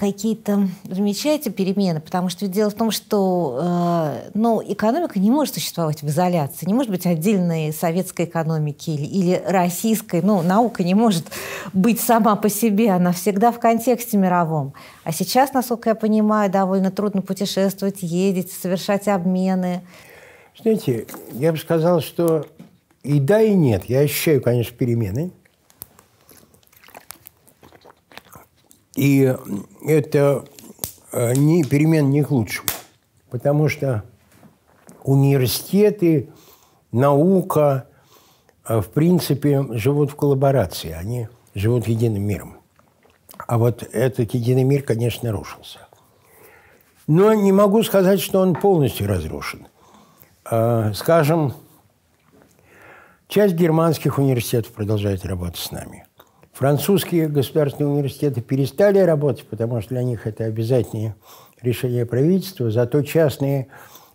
какие-то 0.01 0.67
замечаете 0.89 1.51
перемены? 1.51 1.99
Потому 1.99 2.29
что 2.29 2.47
дело 2.47 2.71
в 2.71 2.73
том, 2.73 2.89
что 2.89 3.59
э, 3.61 4.29
ну, 4.33 4.59
экономика 4.65 5.19
не 5.19 5.29
может 5.29 5.53
существовать 5.53 6.01
в 6.01 6.07
изоляции. 6.07 6.65
Не 6.65 6.73
может 6.73 6.89
быть 6.89 7.05
отдельной 7.05 7.71
советской 7.71 8.25
экономики 8.25 8.89
или, 8.89 9.05
или 9.05 9.43
российской. 9.45 10.23
Ну, 10.23 10.41
наука 10.41 10.83
не 10.83 10.95
может 10.95 11.27
быть 11.71 11.99
сама 11.99 12.35
по 12.35 12.49
себе. 12.49 12.89
Она 12.89 13.11
всегда 13.11 13.51
в 13.51 13.59
контексте 13.59 14.17
мировом. 14.17 14.73
А 15.03 15.11
сейчас, 15.11 15.53
насколько 15.53 15.89
я 15.89 15.95
понимаю, 15.95 16.49
довольно 16.49 16.89
трудно 16.89 17.21
путешествовать, 17.21 18.01
ездить, 18.01 18.51
совершать 18.51 19.07
обмены. 19.07 19.83
Знаете, 20.59 21.05
я 21.33 21.51
бы 21.51 21.59
сказал, 21.59 22.01
что 22.01 22.47
и 23.03 23.19
да, 23.19 23.41
и 23.41 23.53
нет. 23.53 23.85
Я 23.85 24.01
ощущаю, 24.01 24.41
конечно, 24.41 24.75
перемены. 24.75 25.31
И 28.95 29.35
это 29.85 30.45
э, 31.11 31.33
не, 31.35 31.63
перемен 31.63 32.09
не 32.09 32.23
к 32.23 32.31
лучшему. 32.31 32.67
Потому 33.29 33.69
что 33.69 34.03
университеты, 35.03 36.29
наука, 36.91 37.87
э, 38.67 38.79
в 38.81 38.89
принципе, 38.89 39.65
живут 39.71 40.11
в 40.11 40.15
коллаборации. 40.15 40.91
Они 40.91 41.27
живут 41.55 41.87
единым 41.87 42.23
миром. 42.23 42.57
А 43.47 43.57
вот 43.57 43.81
этот 43.81 44.33
единый 44.33 44.63
мир, 44.63 44.83
конечно, 44.83 45.31
рушился. 45.31 45.79
Но 47.07 47.33
не 47.33 47.51
могу 47.51 47.81
сказать, 47.81 48.19
что 48.19 48.39
он 48.39 48.53
полностью 48.53 49.07
разрушен. 49.07 49.67
Э, 50.49 50.91
скажем, 50.93 51.53
часть 53.31 53.55
германских 53.55 54.19
университетов 54.19 54.71
продолжает 54.73 55.25
работать 55.25 55.57
с 55.57 55.71
нами– 55.71 56.05
Французские 56.53 57.27
государственные 57.27 57.93
университеты 57.93 58.41
перестали 58.41 58.99
работать, 58.99 59.47
потому 59.47 59.81
что 59.81 59.89
для 59.95 60.03
них 60.03 60.27
это 60.27 60.43
обязательное 60.43 61.15
решение 61.61 62.05
правительства, 62.05 62.69
зато 62.69 63.01
частные 63.03 63.67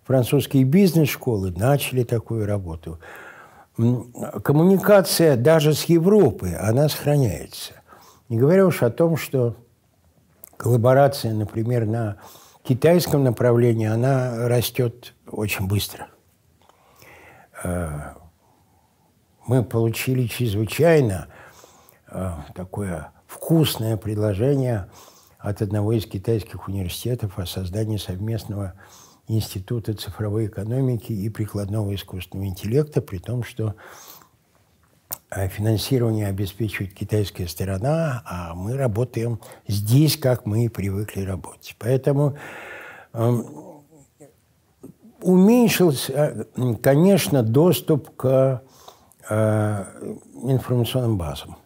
французские 0.05 0.65
бизнес-школы 0.65 1.51
начали 1.57 2.05
такую 2.05 2.47
работу. 2.47 3.01
Коммуникация 3.77 5.37
даже 5.37 5.75
с 5.75 5.85
Европой, 5.85 6.55
она 6.55 6.89
сохраняется. 6.89 7.73
Не 8.29 8.39
говоря 8.39 8.67
уж 8.67 8.83
о 8.83 8.91
том, 8.91 9.17
что 9.17 9.57
коллаборация, 10.57 11.33
например, 11.33 11.87
на 11.87 12.19
китайском 12.63 13.25
направлении, 13.25 13.89
она 13.89 14.47
растет 14.47 15.15
очень 15.27 15.67
быстро. 15.67 16.07
Мы 19.47 19.63
получили 19.63 20.27
чрезвычайно 20.27 21.29
Э, 22.09 22.33
такое 22.55 23.11
вкусное 23.27 23.97
предложение 23.97 24.89
от 25.39 25.61
одного 25.61 25.93
из 25.93 26.07
китайских 26.07 26.69
университетов 26.69 27.39
о 27.39 27.47
создании 27.47 27.97
совместного 27.97 28.75
института 29.29 29.93
цифровой 29.93 30.47
экономики 30.47 31.13
и 31.13 31.29
прикладного 31.29 31.95
искусственного 31.95 32.47
интеллекта, 32.49 33.03
при 33.03 33.19
том, 33.19 33.43
что 33.43 33.75
э, 35.31 35.49
финансирование 35.49 36.29
обеспечивает 36.29 36.95
китайская 36.95 37.49
сторона, 37.49 38.23
а 38.25 38.55
мы 38.55 38.77
работаем 38.77 39.41
здесь, 39.67 40.17
как 40.17 40.47
мы 40.47 40.67
и 40.67 40.69
привыкли 40.69 41.23
работать. 41.23 41.75
Поэтому 41.81 42.39
э, 43.13 43.43
уменьшился, 45.23 46.47
конечно, 46.81 47.43
доступ 47.43 48.15
к 48.15 48.63
информационным 49.29 51.19
базам 51.19 51.57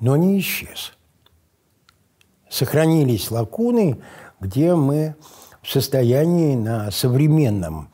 но 0.00 0.16
не 0.16 0.38
исчез. 0.38 0.92
Сохранились 2.48 3.30
лакуны, 3.30 3.98
где 4.40 4.74
мы 4.74 5.16
в 5.62 5.70
состоянии 5.70 6.54
на 6.54 6.90
современном 6.90 7.90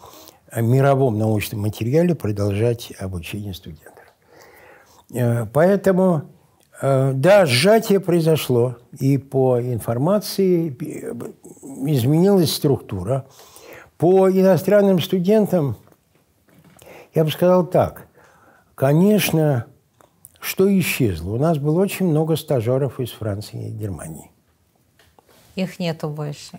э, 0.50 0.62
мировом 0.62 1.18
научном 1.18 1.62
материале 1.62 2.14
продолжать 2.14 2.92
обучение 2.98 3.54
студентов. 3.54 4.04
Э, 5.12 5.46
поэтому, 5.46 6.22
э, 6.80 7.12
да, 7.14 7.46
сжатие 7.46 8.00
произошло, 8.00 8.76
и 9.00 9.18
по 9.18 9.60
информации 9.60 10.68
изменилась 10.68 12.54
структура. 12.54 13.26
По 13.98 14.30
иностранным 14.30 15.00
студентам 15.00 15.76
я 17.14 17.24
бы 17.24 17.30
сказал 17.30 17.66
так. 17.66 18.06
Конечно, 18.74 19.66
что 20.40 20.66
исчезло? 20.78 21.34
У 21.34 21.38
нас 21.38 21.58
было 21.58 21.80
очень 21.80 22.06
много 22.06 22.36
стажеров 22.36 23.00
из 23.00 23.10
Франции 23.10 23.68
и 23.68 23.70
Германии. 23.70 24.30
Их 25.54 25.78
нету 25.78 26.08
больше? 26.08 26.58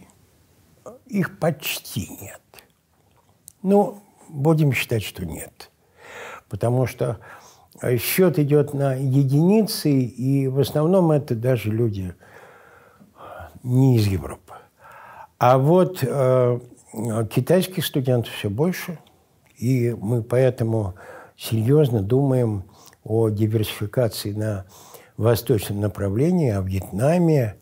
Их 1.07 1.37
почти 1.39 2.07
нет. 2.21 2.41
Ну, 3.61 3.99
будем 4.29 4.71
считать, 4.71 5.03
что 5.03 5.25
нет. 5.25 5.71
Потому 6.47 6.85
что 6.85 7.19
счет 7.99 8.39
идет 8.39 8.73
на 8.73 8.93
единицы, 8.93 9.91
и 9.91 10.47
в 10.47 10.59
основном 10.59 11.11
это 11.11 11.35
даже 11.35 11.69
люди 11.69 12.15
не 13.63 13.97
из 13.97 14.07
Европы. 14.07 14.53
А 15.37 15.57
вот 15.57 15.99
э, 16.01 16.59
китайских 17.29 17.85
студентов 17.85 18.33
все 18.33 18.49
больше, 18.49 18.99
и 19.57 19.95
мы 19.99 20.23
поэтому 20.23 20.95
серьезно 21.37 22.01
думаем 22.01 22.65
о 23.03 23.29
диверсификации 23.29 24.33
на 24.33 24.65
восточном 25.17 25.79
направлении, 25.79 26.51
о 26.51 26.61
Вьетнаме, 26.61 27.57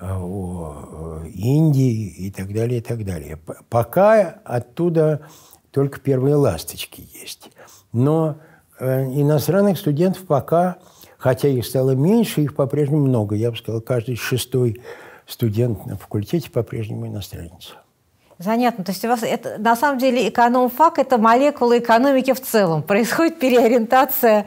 о 0.00 1.22
Индии 1.32 2.06
и 2.08 2.30
так 2.30 2.52
далее, 2.52 2.78
и 2.78 2.82
так 2.82 3.04
далее. 3.04 3.38
Пока 3.68 4.40
оттуда 4.44 5.22
только 5.70 6.00
первые 6.00 6.36
ласточки 6.36 7.06
есть. 7.22 7.50
Но 7.92 8.38
э, 8.78 9.04
иностранных 9.04 9.78
студентов 9.78 10.26
пока, 10.26 10.78
хотя 11.18 11.48
их 11.48 11.66
стало 11.66 11.92
меньше, 11.92 12.42
их 12.42 12.54
по-прежнему 12.54 13.06
много. 13.06 13.34
Я 13.34 13.50
бы 13.50 13.56
сказал, 13.56 13.80
каждый 13.80 14.16
шестой 14.16 14.80
студент 15.26 15.86
на 15.86 15.96
факультете 15.96 16.50
по-прежнему 16.50 17.06
иностранец. 17.08 17.74
Занятно. 18.38 18.84
То 18.84 18.92
есть 18.92 19.04
у 19.04 19.08
вас 19.08 19.22
это, 19.22 19.56
на 19.58 19.76
самом 19.76 19.98
деле 19.98 20.28
экономфак– 20.28 20.98
это 21.00 21.16
молекула 21.16 21.78
экономики 21.78 22.32
в 22.34 22.40
целом. 22.42 22.82
Происходит 22.82 23.38
переориентация 23.38 24.46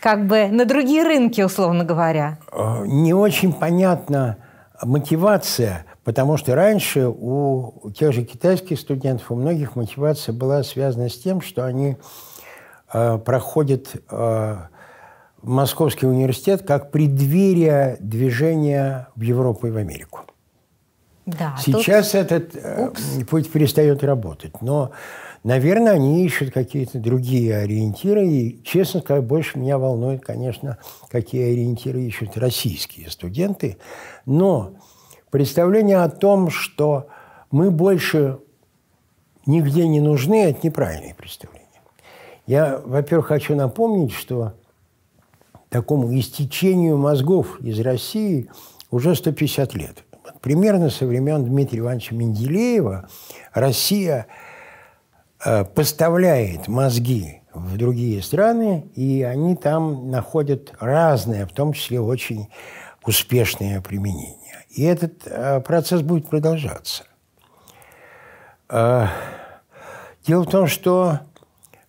как 0.00 0.26
бы 0.26 0.48
на 0.48 0.66
другие 0.66 1.02
рынки, 1.02 1.40
условно 1.40 1.84
говоря. 1.84 2.38
Э, 2.52 2.84
не 2.86 3.12
очень 3.12 3.52
понятна 3.52 4.36
мотивация, 4.82 5.86
потому 6.04 6.36
что 6.36 6.54
раньше 6.54 7.08
у 7.08 7.90
тех 7.96 8.12
же 8.12 8.22
китайских 8.22 8.78
студентов, 8.78 9.30
у 9.30 9.34
многих 9.34 9.76
мотивация 9.76 10.32
была 10.32 10.62
связана 10.62 11.08
с 11.08 11.18
тем, 11.18 11.40
что 11.40 11.64
они 11.64 11.96
э, 12.92 13.18
проходят 13.18 13.96
э, 14.10 14.56
Московский 15.42 16.06
университет 16.06 16.66
как 16.66 16.90
преддверие 16.90 17.96
движения 18.00 19.08
в 19.16 19.22
Европу 19.22 19.66
и 19.66 19.70
в 19.70 19.76
Америку. 19.76 20.20
Да, 21.26 21.56
Сейчас 21.58 22.10
тут... 22.10 22.20
этот 22.20 22.56
э, 22.56 22.88
Упс. 22.88 23.02
путь 23.28 23.50
перестает 23.50 24.04
работать. 24.04 24.60
Но, 24.60 24.90
наверное, 25.42 25.92
они 25.92 26.24
ищут 26.24 26.52
какие-то 26.52 26.98
другие 26.98 27.56
ориентиры. 27.56 28.26
И, 28.26 28.62
честно 28.62 29.00
сказать, 29.00 29.24
больше 29.24 29.58
меня 29.58 29.78
волнует, 29.78 30.22
конечно, 30.22 30.78
какие 31.08 31.52
ориентиры 31.52 32.02
ищут 32.02 32.36
российские 32.36 33.10
студенты. 33.10 33.78
Но 34.26 34.74
представление 35.30 36.02
о 36.02 36.10
том, 36.10 36.50
что 36.50 37.08
мы 37.50 37.70
больше 37.70 38.38
нигде 39.46 39.88
не 39.88 40.00
нужны, 40.00 40.44
это 40.44 40.66
неправильное 40.66 41.14
представление. 41.14 41.64
Я, 42.46 42.82
во-первых, 42.84 43.28
хочу 43.28 43.54
напомнить, 43.54 44.12
что 44.12 44.52
такому 45.70 46.16
истечению 46.18 46.98
мозгов 46.98 47.58
из 47.62 47.80
России 47.80 48.50
уже 48.90 49.14
150 49.14 49.74
лет 49.74 50.04
примерно 50.44 50.90
со 50.90 51.06
времен 51.06 51.42
Дмитрия 51.46 51.78
Ивановича 51.78 52.14
Менделеева 52.14 53.08
Россия 53.54 54.26
э, 55.42 55.64
поставляет 55.64 56.68
мозги 56.68 57.40
в 57.54 57.78
другие 57.78 58.22
страны, 58.22 58.90
и 58.94 59.22
они 59.22 59.56
там 59.56 60.10
находят 60.10 60.74
разное, 60.78 61.46
в 61.46 61.52
том 61.52 61.72
числе 61.72 61.98
очень 61.98 62.48
успешное 63.06 63.80
применение. 63.80 64.66
И 64.68 64.82
этот 64.82 65.26
э, 65.26 65.60
процесс 65.60 66.02
будет 66.02 66.28
продолжаться. 66.28 67.04
Э, 68.68 69.06
дело 70.26 70.42
в 70.42 70.50
том, 70.50 70.66
что 70.66 71.20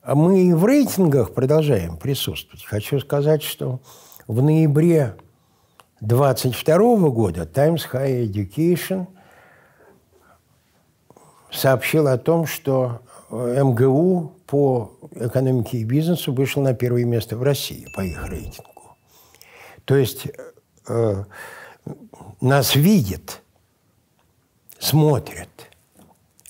мы 0.08 0.44
и 0.44 0.54
в 0.54 0.64
рейтингах 0.64 1.34
продолжаем 1.34 1.98
присутствовать. 1.98 2.64
Хочу 2.64 3.02
сказать, 3.02 3.44
что 3.44 3.82
в 4.28 4.42
ноябре 4.42 5.18
2022 6.06 7.10
года 7.10 7.46
Times 7.46 7.88
High 7.92 8.30
Education 8.30 9.08
сообщил 11.52 12.08
о 12.08 12.18
том, 12.18 12.46
что 12.46 13.02
МГУ 13.32 14.34
по 14.46 14.92
экономике 15.16 15.80
и 15.80 15.84
бизнесу 15.84 16.32
вышел 16.32 16.62
на 16.62 16.76
первое 16.76 17.06
место 17.06 17.38
в 17.38 17.44
России 17.44 17.88
по 17.96 18.02
их 18.02 18.28
рейтингу. 18.28 18.96
То 19.86 19.96
есть 19.96 20.28
э, 20.88 21.24
нас 22.40 22.76
видят, 22.76 23.42
смотрят, 24.78 25.50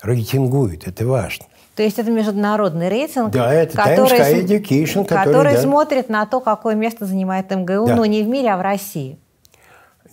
рейтингуют, 0.02 0.86
это 0.86 1.06
важно. 1.06 1.46
То 1.78 1.84
есть 1.84 1.98
это 1.98 2.12
международный 2.12 2.90
рейтинг, 2.90 3.32
да, 3.32 3.54
это 3.54 3.78
который, 3.78 4.18
Times 4.18 4.20
High 4.20 4.46
Education, 4.46 5.06
который, 5.06 5.26
который 5.26 5.54
да. 5.54 5.62
смотрит 5.62 6.10
на 6.10 6.26
то, 6.26 6.42
какое 6.42 6.76
место 6.76 7.06
занимает 7.06 7.50
МГУ, 7.52 7.88
да. 7.88 7.96
но 7.96 8.06
не 8.06 8.22
в 8.22 8.28
мире, 8.28 8.52
а 8.52 8.58
в 8.58 8.62
России. 8.62 9.18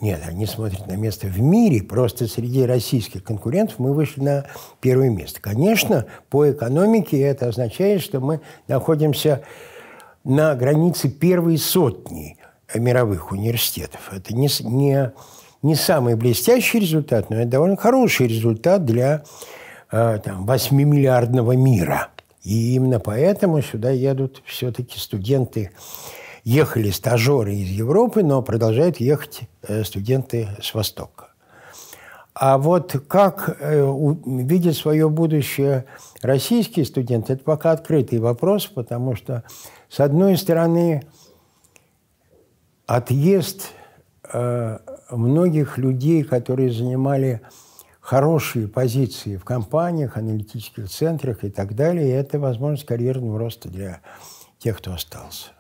Нет, 0.03 0.21
они 0.27 0.47
смотрят 0.47 0.89
на 0.89 0.95
место 0.95 1.29
в 1.29 1.41
мире. 1.41 1.81
Просто 1.81 2.27
среди 2.27 2.65
российских 2.67 3.23
конкурентов 3.23 3.79
мы 3.79 3.95
вышли 3.95 4.21
на 4.21 4.47
первое 4.81 5.11
место. 5.11 5.41
Конечно, 5.41 6.07
по 6.29 6.51
экономике 6.51 7.21
это 7.21 7.47
означает, 7.47 8.03
что 8.03 8.19
мы 8.19 8.41
находимся 8.67 9.45
на 10.25 10.57
границе 10.57 11.09
первой 11.09 11.57
сотни 11.57 12.37
мировых 12.75 13.31
университетов. 13.31 14.13
Это 14.13 14.35
не, 14.35 14.49
не, 14.65 15.13
не 15.63 15.77
самый 15.77 16.17
блестящий 16.17 16.81
результат, 16.81 17.31
но 17.31 17.37
это 17.37 17.51
довольно 17.51 17.77
хороший 17.77 18.27
результат 18.27 18.85
для 18.85 19.23
э, 19.93 20.19
там, 20.25 20.45
8-миллиардного 20.51 21.55
мира. 21.55 22.09
И 22.43 22.75
именно 22.75 22.99
поэтому 22.99 23.63
сюда 23.63 23.91
едут 23.91 24.43
все-таки 24.47 24.99
студенты 24.99 25.71
ехали 26.45 26.91
стажеры 26.91 27.55
из 27.55 27.69
Европы, 27.69 28.23
но 28.23 28.43
продолжают 28.43 28.99
ехать 28.99 29.43
э, 29.63 29.85
студенты 29.85 30.49
с 30.61 30.75
Востока. 30.75 31.29
А 32.35 32.57
вот 32.59 32.97
как 33.09 33.57
э, 33.61 33.85
видят 34.25 34.75
свое 34.75 35.09
будущее 35.09 35.85
российские 36.23 36.85
студенты, 36.87 37.35
это 37.35 37.45
пока 37.45 37.73
открытый 37.73 38.19
вопрос, 38.19 38.67
потому 38.67 39.15
что, 39.15 39.45
с 39.89 40.01
одной 40.01 40.37
стороны, 40.37 41.03
отъезд 42.87 43.69
э, 44.33 44.79
многих 45.11 45.77
людей, 45.77 46.25
которые 46.25 46.73
занимали 46.73 47.43
хорошие 48.01 48.67
позиции 48.67 49.37
в 49.37 49.45
компаниях, 49.45 50.17
аналитических 50.17 50.89
центрах 50.89 51.45
и 51.45 51.51
так 51.51 51.77
далее, 51.77 52.11
это 52.17 52.39
возможность 52.39 52.87
карьерного 52.87 53.39
роста 53.39 53.69
для 53.69 54.01
тех, 54.59 54.79
кто 54.79 54.95
остался. 54.95 55.51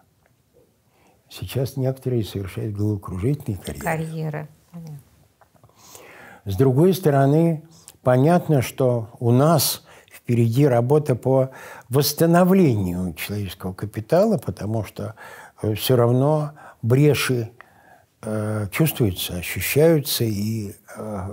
Сейчас 1.32 1.78
некоторые 1.78 2.24
совершают 2.24 2.76
головокружительные 2.76 3.58
карьеры. 3.58 3.82
Карьеры. 3.82 4.48
С 6.44 6.56
другой 6.56 6.92
стороны, 6.92 7.62
понятно, 8.02 8.60
что 8.60 9.08
у 9.18 9.30
нас 9.30 9.82
впереди 10.12 10.66
работа 10.66 11.14
по 11.14 11.50
восстановлению 11.88 13.14
человеческого 13.14 13.72
капитала, 13.72 14.36
потому 14.36 14.84
что 14.84 15.14
э, 15.62 15.74
все 15.74 15.96
равно 15.96 16.52
бреши 16.82 17.50
э, 18.20 18.66
чувствуются, 18.70 19.36
ощущаются, 19.36 20.24
и 20.24 20.74
э, 20.96 21.32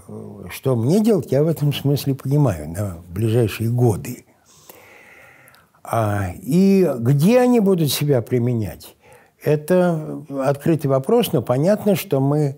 что 0.49 0.77
мне 0.77 1.03
делать, 1.03 1.33
я 1.33 1.43
в 1.43 1.47
этом 1.47 1.73
смысле 1.73 2.15
понимаю 2.15 2.69
на 2.69 3.03
ближайшие 3.09 3.69
годы. 3.69 4.25
А, 5.83 6.29
и 6.41 6.89
где 6.99 7.41
они 7.41 7.59
будут 7.59 7.91
себя 7.91 8.21
применять? 8.21 8.95
Это 9.43 10.21
открытый 10.43 10.89
вопрос, 10.89 11.31
но 11.31 11.41
понятно, 11.41 11.95
что 11.95 12.19
мы 12.19 12.57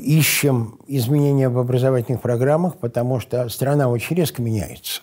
ищем 0.00 0.78
изменения 0.86 1.48
в 1.48 1.58
образовательных 1.58 2.20
программах, 2.20 2.76
потому 2.78 3.20
что 3.20 3.48
страна 3.48 3.88
очень 3.88 4.16
резко 4.16 4.42
меняется. 4.42 5.02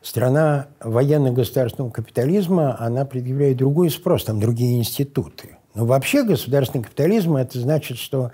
Страна 0.00 0.68
военно-государственного 0.80 1.90
капитализма, 1.90 2.76
она 2.78 3.04
предъявляет 3.04 3.56
другой 3.56 3.90
спрос, 3.90 4.24
там 4.24 4.38
другие 4.38 4.78
институты. 4.78 5.56
Но 5.74 5.86
вообще 5.86 6.22
государственный 6.22 6.84
капитализм– 6.84 7.36
это 7.36 7.58
значит, 7.58 7.98
что, 7.98 8.30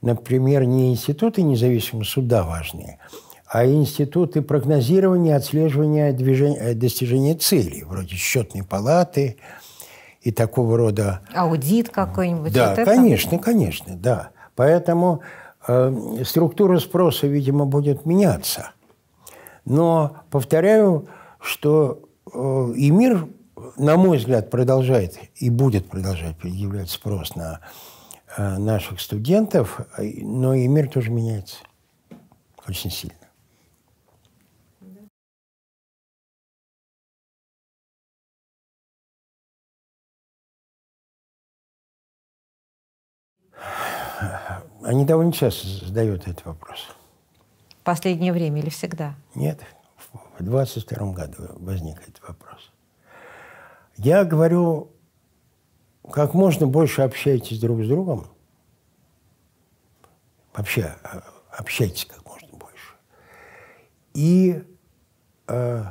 например, 0.00 0.64
не 0.64 0.90
институты 0.90 1.42
независимого 1.42 2.04
суда 2.04 2.44
важнее, 2.44 2.98
а 3.46 3.66
институты 3.66 4.42
прогнозирования, 4.42 5.36
отслеживания 5.36 6.12
движения, 6.12 6.74
достижения 6.74 7.34
целей, 7.34 7.84
вроде 7.84 8.16
счетной 8.16 8.64
палаты– 8.64 9.36
и 10.22 10.30
такого 10.30 10.76
рода... 10.76 11.20
Аудит 11.34 11.88
какой-нибудь. 11.88 12.52
Да, 12.52 12.74
вот 12.74 12.84
конечно, 12.84 13.38
конечно, 13.38 13.96
да. 13.96 14.30
Поэтому 14.54 15.20
э, 15.66 16.22
структура 16.24 16.78
спроса, 16.78 17.26
видимо, 17.26 17.66
будет 17.66 18.06
меняться. 18.06 18.70
Но 19.64 20.16
повторяю, 20.30 21.08
что 21.40 22.02
э, 22.32 22.72
и 22.76 22.90
мир, 22.90 23.26
на 23.76 23.96
мой 23.96 24.18
взгляд, 24.18 24.50
продолжает 24.50 25.18
и 25.36 25.50
будет 25.50 25.88
продолжать 25.88 26.36
предъявлять 26.36 26.90
спрос 26.90 27.34
на 27.34 27.60
э, 28.36 28.58
наших 28.58 29.00
студентов, 29.00 29.80
но 29.98 30.54
и 30.54 30.68
мир 30.68 30.88
тоже 30.88 31.10
меняется 31.10 31.56
очень 32.68 32.90
сильно. 32.90 33.16
Они 44.84 45.04
довольно 45.04 45.32
часто 45.32 45.66
задают 45.86 46.22
этот 46.26 46.44
вопрос. 46.44 46.88
В 47.80 47.84
последнее 47.84 48.32
время 48.32 48.60
или 48.60 48.70
всегда? 48.70 49.14
Нет, 49.34 49.60
в 50.38 50.44
22 50.44 51.12
году 51.12 51.36
возник 51.56 52.00
этот 52.00 52.20
вопрос. 52.26 52.70
Я 53.96 54.24
говорю, 54.24 54.90
как 56.10 56.34
можно 56.34 56.66
больше 56.66 57.02
общайтесь 57.02 57.60
друг 57.60 57.82
с 57.82 57.88
другом. 57.88 58.26
Вообще, 60.54 60.94
а, 61.02 61.22
общайтесь 61.50 62.04
как 62.04 62.26
можно 62.26 62.48
больше. 62.56 62.94
И 64.14 64.62
э, 65.48 65.84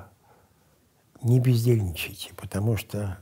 не 1.24 1.40
бездельничайте, 1.40 2.34
потому 2.36 2.78
что 2.78 3.18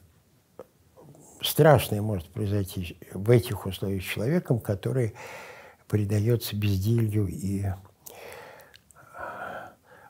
страшное 1.42 2.02
может 2.02 2.30
произойти 2.30 2.98
в 3.14 3.30
этих 3.30 3.66
условиях 3.66 4.04
с 4.04 4.06
человеком, 4.06 4.60
который 4.60 5.14
предается 5.90 6.56
безделью, 6.56 7.28
и 7.28 7.66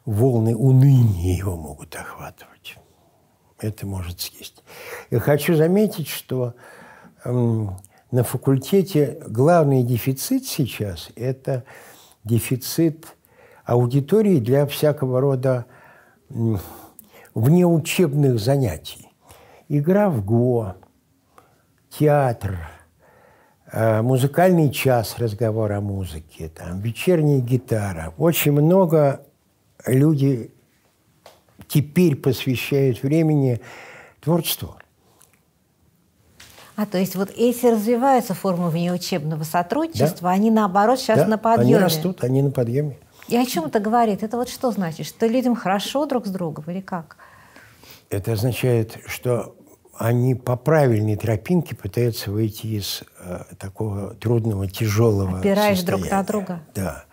волны 0.05 0.55
уныния 0.55 1.37
его 1.37 1.55
могут 1.55 1.95
охватывать. 1.95 2.75
Это 3.59 3.85
может 3.85 4.19
съесть. 4.19 4.63
Я 5.09 5.19
хочу 5.19 5.55
заметить, 5.55 6.07
что 6.07 6.53
эм, 7.23 7.77
на 8.11 8.23
факультете 8.23 9.21
главный 9.27 9.83
дефицит 9.83 10.45
сейчас– 10.45 11.09
это 11.15 11.63
дефицит 12.23 13.15
аудитории 13.65 14.39
для 14.39 14.65
всякого 14.65 15.21
рода 15.21 15.65
внеучебных 17.35 18.39
занятий. 18.39 19.09
Игра 19.67 20.09
в 20.09 20.25
ГО, 20.25 20.77
театр, 21.89 22.57
э, 22.57 22.78
музыкальный 23.73 24.71
час, 24.71 25.17
разговор 25.19 25.71
о 25.71 25.81
музыке, 25.81 26.49
там, 26.49 26.79
вечерняя 26.79 27.39
гитара. 27.39 28.13
Очень 28.17 28.53
много 28.53 29.21
люди 29.85 30.51
теперь 31.67 32.15
посвящают 32.15 33.03
времени 33.03 33.61
творчеству. 34.21 34.75
А, 36.75 36.85
то 36.85 36.97
есть 36.97 37.15
вот 37.15 37.29
эти 37.35 37.65
развиваются 37.65 38.33
формы 38.33 38.69
внеучебного 38.69 39.43
сотрудничества, 39.43 40.29
да. 40.29 40.31
они 40.31 40.49
наоборот 40.49 40.99
сейчас 40.99 41.19
да, 41.19 41.27
на 41.27 41.37
подъеме. 41.37 41.75
Они 41.75 41.83
растут, 41.83 42.23
они 42.23 42.41
на 42.41 42.51
подъеме. 42.51 42.97
И 43.27 43.35
о 43.35 43.45
чем 43.45 43.65
это 43.65 43.79
говорит? 43.79 44.23
Это 44.23 44.37
вот 44.37 44.49
что 44.49 44.71
значит? 44.71 45.05
Что 45.05 45.27
людям 45.27 45.55
хорошо 45.55 46.05
друг 46.05 46.25
с 46.25 46.29
другом 46.29 46.63
или 46.67 46.79
как? 46.79 47.17
Это 48.09 48.31
означает, 48.31 48.97
что 49.05 49.55
они 49.99 50.33
по 50.33 50.55
правильной 50.55 51.17
тропинке 51.17 51.75
пытаются 51.75 52.31
выйти 52.31 52.67
из 52.67 53.03
э, 53.19 53.43
такого 53.59 54.15
трудного, 54.15 54.67
тяжелого 54.67 55.39
Опираясь 55.39 55.79
состояния. 55.79 56.03
друг 56.03 56.11
на 56.11 56.23
друга. 56.23 56.61
Да. 56.73 57.03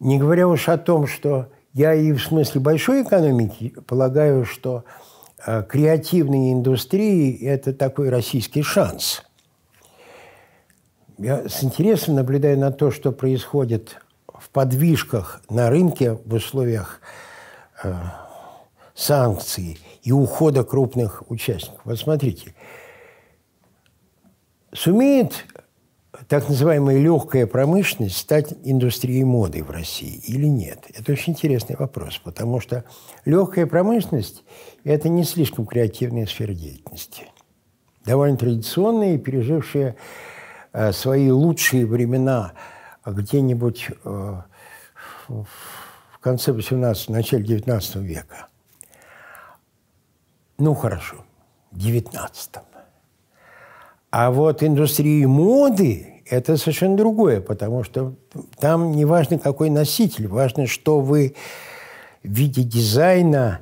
Не 0.00 0.18
говоря 0.18 0.48
уж 0.48 0.68
о 0.68 0.78
том, 0.78 1.06
что 1.06 1.48
Я 1.74 1.92
и 1.92 2.12
в 2.12 2.22
смысле 2.22 2.62
большой 2.62 3.02
экономики 3.02 3.74
полагаю, 3.86 4.46
что 4.46 4.84
э, 5.46 5.62
креативные 5.68 6.54
индустрии– 6.54 7.38
это 7.42 7.74
такой 7.74 8.08
российский 8.08 8.62
шанс. 8.62 9.22
Я 11.18 11.46
с 11.50 11.62
интересом 11.62 12.14
наблюдаю 12.14 12.58
на 12.58 12.72
то, 12.72 12.90
что 12.90 13.12
происходит 13.12 14.00
в 14.26 14.48
подвижках 14.48 15.42
на 15.50 15.68
рынке 15.68 16.12
в 16.24 16.32
условиях 16.32 17.00
э, 17.84 17.92
санкций 18.94 19.78
и 20.06 20.12
ухода 20.12 20.62
крупных 20.62 21.28
участников. 21.28 21.80
Вот 21.84 21.98
смотрите, 21.98 22.54
сумеет 24.72 25.44
так 26.28 26.48
называемая 26.48 26.98
легкая 26.98 27.44
промышленность 27.48 28.16
стать 28.16 28.54
индустрией 28.62 29.24
моды 29.24 29.64
в 29.64 29.70
России 29.70 30.22
или 30.28 30.46
нет? 30.46 30.84
Это 30.94 31.10
очень 31.10 31.32
интересный 31.32 31.74
вопрос, 31.76 32.18
потому 32.22 32.60
что 32.60 32.84
легкая 33.24 33.66
промышленность– 33.66 34.44
это 34.84 35.08
не 35.08 35.24
слишком 35.24 35.66
креативная 35.66 36.26
сфера 36.26 36.54
деятельности. 36.54 37.24
Довольно 38.04 38.36
традиционная 38.36 39.16
и 39.16 39.18
пережившая 39.18 39.96
э, 40.72 40.92
свои 40.92 41.32
лучшие 41.32 41.84
времена 41.84 42.52
где-нибудь 43.04 43.88
э, 44.04 44.34
в 45.26 46.18
конце 46.20 46.52
18 46.52 47.08
начале 47.08 47.42
19 47.42 47.96
века. 47.96 48.46
Ну, 50.58 50.74
хорошо, 50.74 51.16
в 51.70 51.78
19 51.78 52.50
а 54.18 54.30
вот 54.30 54.62
индустрии 54.62 55.26
моды– 55.26 56.22
это 56.30 56.56
совершенно 56.56 56.96
другое, 56.96 57.42
потому 57.42 57.84
что 57.84 58.14
там 58.58 58.92
не 58.92 59.04
важно, 59.04 59.38
какой 59.38 59.68
носитель, 59.68 60.26
важно, 60.26 60.66
что 60.66 61.00
вы 61.00 61.34
в 62.22 62.28
виде 62.28 62.62
дизайна, 62.62 63.60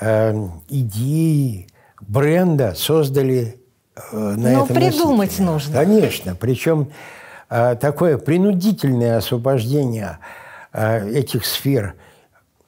э, 0.00 0.34
идеи, 0.68 1.68
бренда 2.00 2.74
создали 2.74 3.60
э, 3.94 4.16
на 4.16 4.52
Но 4.52 4.64
этом 4.64 4.76
придумать 4.76 5.38
носителе. 5.38 5.46
нужно. 5.46 5.74
Конечно, 5.74 6.34
причем 6.34 6.90
э, 7.48 7.76
такое 7.80 8.18
принудительное 8.18 9.18
освобождение 9.18 10.18
э, 10.72 11.10
этих 11.10 11.46
сфер 11.46 11.94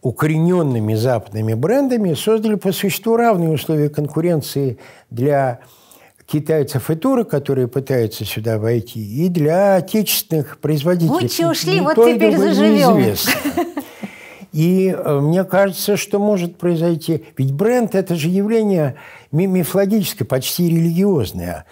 укорененными 0.05 0.95
западными 0.95 1.55
брендами 1.55 2.13
создали 2.13 2.57
по 2.57 2.73
существу 2.73 3.17
равные 3.17 3.51
условия 3.51 3.89
конкуренции 3.89 4.79
для 5.11 5.61
китайцев 6.27 6.91
и 6.91 6.95
турок, 6.95 7.31
которые 7.31 7.69
пытаются 7.69 8.27
сюда 8.27 8.59
войти, 8.59 9.01
и 9.01 9.29
для 9.31 9.77
отечественных 9.77 10.59
производителей. 10.59 11.21
Гуччи 11.21 11.45
ушли, 11.45 11.81
вот 11.81 11.95
теперь 11.95 12.37
заживем. 12.37 12.99
неизвестно. 12.99 13.33
И 14.53 14.95
э, 14.97 15.21
мне 15.21 15.43
кажется, 15.43 15.97
что 15.97 16.19
может 16.21 16.59
произойти... 16.59 17.25
Ведь 17.37 17.53
бренд– 17.53 17.95
это 17.97 18.15
же 18.15 18.29
явление 18.29 18.95
ми- 19.33 19.47
мифологическое, 19.47 20.29
почти 20.29 20.69
религиозное. 20.69 21.65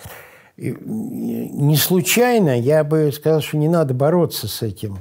И 0.57 0.75
не 0.83 1.77
случайно 1.77 2.59
я 2.59 2.83
бы 2.83 3.13
сказал, 3.13 3.41
что 3.41 3.57
не 3.57 3.69
надо 3.69 3.95
бороться 3.95 4.49
с 4.49 4.63
этим, 4.63 4.99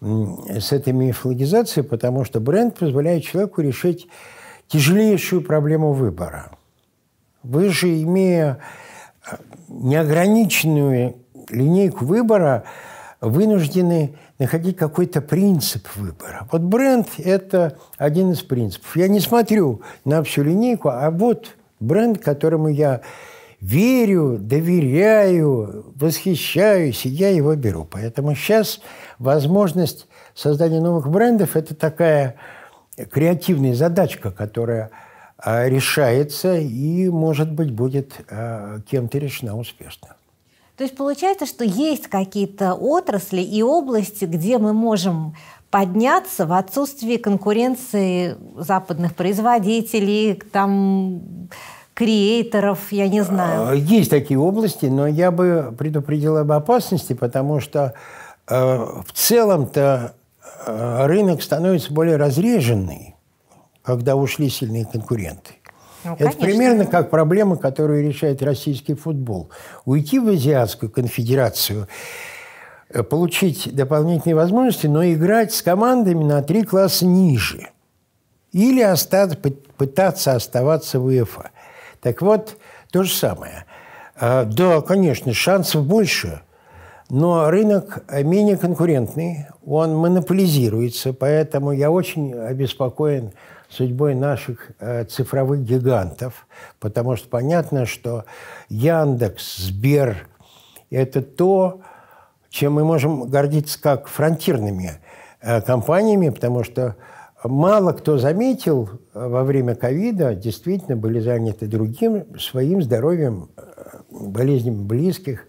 с 0.00 0.72
этой 0.72 0.92
мифологизацией, 0.92 1.86
потому 1.86 2.24
что 2.24 2.40
бренд 2.40 2.78
позволяет 2.78 3.24
человеку 3.24 3.60
решить 3.60 4.08
тяжелейшую 4.68 5.42
проблему 5.42 5.92
выбора. 5.92 6.52
Вы 7.42 7.68
же, 7.70 8.02
имея 8.02 8.60
э, 9.30 9.36
неограниченную 9.68 11.16
линейку 11.50 12.04
выбора, 12.04 12.64
вынуждены 13.20 14.14
находить 14.38 14.76
какой-то 14.76 15.20
принцип 15.20 15.86
выбора. 15.96 16.48
Вот 16.50 16.62
бренд– 16.62 17.08
это 17.18 17.76
один 17.98 18.32
из 18.32 18.40
принципов. 18.40 18.96
Я 18.96 19.08
не 19.08 19.20
смотрю 19.20 19.82
на 20.04 20.22
всю 20.22 20.42
линейку, 20.42 20.88
а 20.88 21.10
вот 21.10 21.56
бренд, 21.78 22.18
которому 22.18 22.68
я 22.68 23.02
верю, 23.60 24.38
доверяю, 24.40 25.92
восхищаюсь, 25.94 27.04
и 27.06 27.08
я 27.08 27.30
его 27.30 27.54
беру. 27.54 27.86
Поэтому 27.90 28.34
сейчас 28.34 28.80
возможность 29.18 30.06
создания 30.34 30.80
новых 30.80 31.08
брендов– 31.08 31.50
это 31.56 31.74
такая 31.74 32.36
креативная 33.10 33.74
задачка, 33.74 34.30
которая 34.30 34.90
а, 35.38 35.68
решается 35.68 36.56
и, 36.56 37.08
может 37.08 37.50
быть, 37.52 37.72
будет 37.72 38.12
а, 38.30 38.80
кем-то 38.90 39.18
решена 39.18 39.56
успешно. 39.56 40.16
То 40.76 40.84
есть 40.84 40.96
получается, 40.96 41.44
что 41.44 41.62
есть 41.62 42.08
какие-то 42.08 42.72
отрасли 42.72 43.42
и 43.42 43.62
области, 43.62 44.24
где 44.24 44.56
мы 44.56 44.72
можем 44.72 45.34
подняться 45.70 46.46
в 46.46 46.52
отсутствии 46.52 47.16
конкуренции 47.16 48.36
западных 48.56 49.14
производителей, 49.14 50.34
там, 50.34 51.48
креаторов, 52.00 52.92
я 52.92 53.08
не 53.08 53.20
знаю. 53.22 53.68
А, 53.68 53.74
Есть 53.74 54.08
такие 54.10 54.38
области, 54.40 54.86
но 54.86 55.06
я 55.06 55.30
бы 55.30 55.74
предупредил 55.78 56.38
об 56.38 56.50
опасности, 56.50 57.12
потому 57.12 57.60
что 57.60 57.92
э, 58.48 58.54
в 58.56 59.12
целом-то 59.12 60.14
э, 60.66 61.06
рынок 61.06 61.42
становится 61.42 61.92
более 61.92 62.16
разреженный, 62.16 63.16
когда 63.82 64.16
ушли 64.16 64.48
сильные 64.48 64.86
конкуренты. 64.86 65.52
Ну, 66.04 66.14
Это 66.14 66.24
конечно. 66.24 66.42
примерно 66.42 66.86
как 66.86 67.10
проблема, 67.10 67.56
которую 67.56 68.02
решает 68.08 68.42
российский 68.42 68.94
футбол. 68.94 69.50
Уйти 69.84 70.18
в 70.18 70.28
Азиатскую 70.28 70.90
конфедерацию, 70.90 71.86
э, 72.88 73.02
получить 73.02 73.74
дополнительные 73.74 74.36
возможности, 74.36 74.86
но 74.86 75.04
играть 75.04 75.52
с 75.52 75.60
командами 75.60 76.24
на 76.24 76.40
три 76.42 76.62
класса 76.62 77.04
ниже. 77.04 77.68
Или 78.52 78.80
остаться, 78.80 79.36
пы- 79.36 79.58
пытаться 79.76 80.32
оставаться 80.34 80.98
в 80.98 81.04
УЕФА. 81.04 81.50
Так 82.00 82.22
вот, 82.22 82.56
то 82.90 83.02
же 83.02 83.12
самое. 83.12 83.64
А, 84.16 84.44
Да, 84.44 84.80
конечно, 84.80 85.32
шансов 85.32 85.84
больше, 85.86 86.42
но 87.10 87.50
рынок 87.50 88.04
э, 88.08 88.22
менее 88.22 88.56
конкурентный, 88.56 89.46
он 89.66 89.96
монополизируется, 89.96 91.12
поэтому 91.12 91.72
я 91.72 91.90
очень 91.90 92.34
обеспокоен 92.34 93.32
судьбой 93.68 94.14
наших 94.14 94.70
э, 94.78 95.04
цифровых 95.04 95.62
гигантов, 95.62 96.46
потому 96.78 97.16
что 97.16 97.28
понятно, 97.28 97.86
что 97.86 98.24
Яндекс, 98.68 99.56
Сбер– 99.58 100.28
это 100.90 101.22
то, 101.22 101.80
чем 102.48 102.74
мы 102.74 102.84
можем 102.84 103.28
гордиться 103.28 103.80
как 103.80 104.08
фронтирными 104.08 105.00
э, 105.40 105.60
компаниями, 105.60 106.30
потому 106.30 106.64
что 106.64 106.96
мало 107.44 107.92
кто 107.92 108.18
заметил 108.18 108.88
э, 109.14 109.26
во 109.26 109.44
время 109.44 109.74
ковида, 109.74 110.34
действительно 110.34 110.96
были 110.96 111.20
заняты 111.20 111.66
другим, 111.66 112.38
своим 112.38 112.82
здоровьем, 112.82 113.50
э, 113.56 113.62
болезнями 114.10 114.82
близких. 114.82 115.46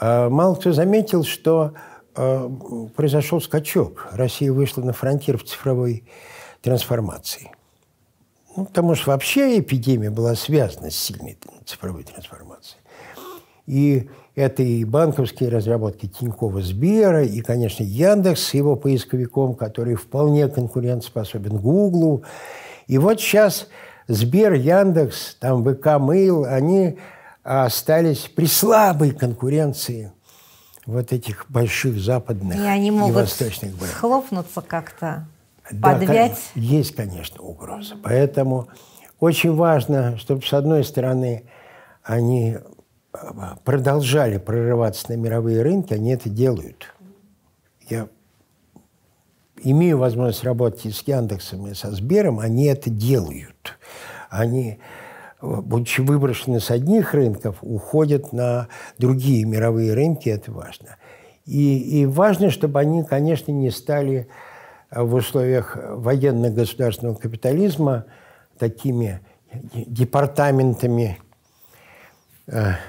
А 0.00 0.28
Мало 0.28 0.54
кто 0.54 0.72
заметил, 0.72 1.24
что 1.24 1.74
э, 2.14 2.48
произошел 2.96 3.40
скачок. 3.40 4.08
Россия 4.12 4.52
вышла 4.52 4.82
на 4.82 4.92
фронтир 4.92 5.38
в 5.38 5.44
цифровой 5.44 6.04
трансформации. 6.60 7.50
Ну, 8.56 8.66
потому 8.66 8.94
что 8.94 9.10
вообще 9.10 9.58
эпидемия 9.58 10.10
была 10.10 10.34
связана 10.34 10.90
с 10.90 10.96
сильной 10.96 11.38
цифровой 11.64 12.04
трансформацией. 12.04 12.80
И 13.66 14.10
это 14.34 14.62
и 14.62 14.84
банковские 14.84 15.50
разработки 15.50 16.06
Тинькова 16.06 16.62
Сбера, 16.62 17.24
и, 17.24 17.40
конечно, 17.40 17.82
Яндекс 17.82 18.42
с 18.48 18.54
его 18.54 18.76
поисковиком, 18.76 19.54
который 19.54 19.94
вполне 19.94 20.48
конкурентоспособен 20.48 21.58
Гуглу. 21.58 22.22
И 22.86 22.98
вот 22.98 23.20
сейчас 23.20 23.68
Сбер, 24.08 24.54
Яндекс, 24.54 25.36
там 25.38 25.62
ВК, 25.62 25.86
Mail, 25.98 26.46
они 26.46 26.98
остались 27.42 28.30
при 28.34 28.46
слабой 28.46 29.10
конкуренции 29.10 30.12
вот 30.86 31.12
этих 31.12 31.46
больших 31.50 31.98
западных 31.98 32.56
И 32.56 32.60
они 32.62 32.88
и 32.88 32.90
могут 32.90 33.14
восточных 33.16 33.72
брендов. 33.72 33.96
схлопнуться 33.96 34.60
как-то, 34.62 35.26
Да, 35.70 35.92
подвять. 35.92 36.38
есть, 36.54 36.94
конечно, 36.96 37.42
угроза. 37.42 37.96
Поэтому 38.02 38.68
очень 39.20 39.54
важно, 39.54 40.16
чтобы, 40.18 40.42
с 40.42 40.52
одной 40.52 40.84
стороны, 40.84 41.44
они 42.02 42.58
продолжали 43.64 44.38
прорываться 44.38 45.10
на 45.10 45.16
мировые 45.16 45.62
рынки, 45.62 45.92
они 45.92 46.12
это 46.12 46.28
делают. 46.28 46.94
Я 47.88 48.08
имею 49.62 49.98
возможность 49.98 50.44
работать 50.44 50.86
и 50.86 50.90
с 50.90 51.02
Яндексом, 51.06 51.66
и 51.66 51.74
со 51.74 51.90
Сбером, 51.92 52.40
они 52.40 52.66
это 52.66 52.90
делают. 52.90 53.78
Они, 54.30 54.78
будучи 55.40 56.00
выброшены 56.00 56.58
с 56.60 56.70
одних 56.70 57.14
рынков, 57.14 57.58
уходят 57.60 58.32
на 58.32 58.68
другие 58.98 59.44
мировые 59.44 59.94
рынки, 59.94 60.28
это 60.28 60.52
важно. 60.52 60.96
И, 61.44 62.00
и 62.00 62.06
важно, 62.06 62.50
чтобы 62.50 62.80
они, 62.80 63.04
конечно, 63.04 63.50
не 63.50 63.70
стали 63.70 64.28
э, 64.90 65.02
в 65.02 65.14
условиях 65.14 65.76
военно-государственного 65.76 67.16
капитализма 67.16 68.06
такими 68.58 69.20
департаментами 69.74 71.18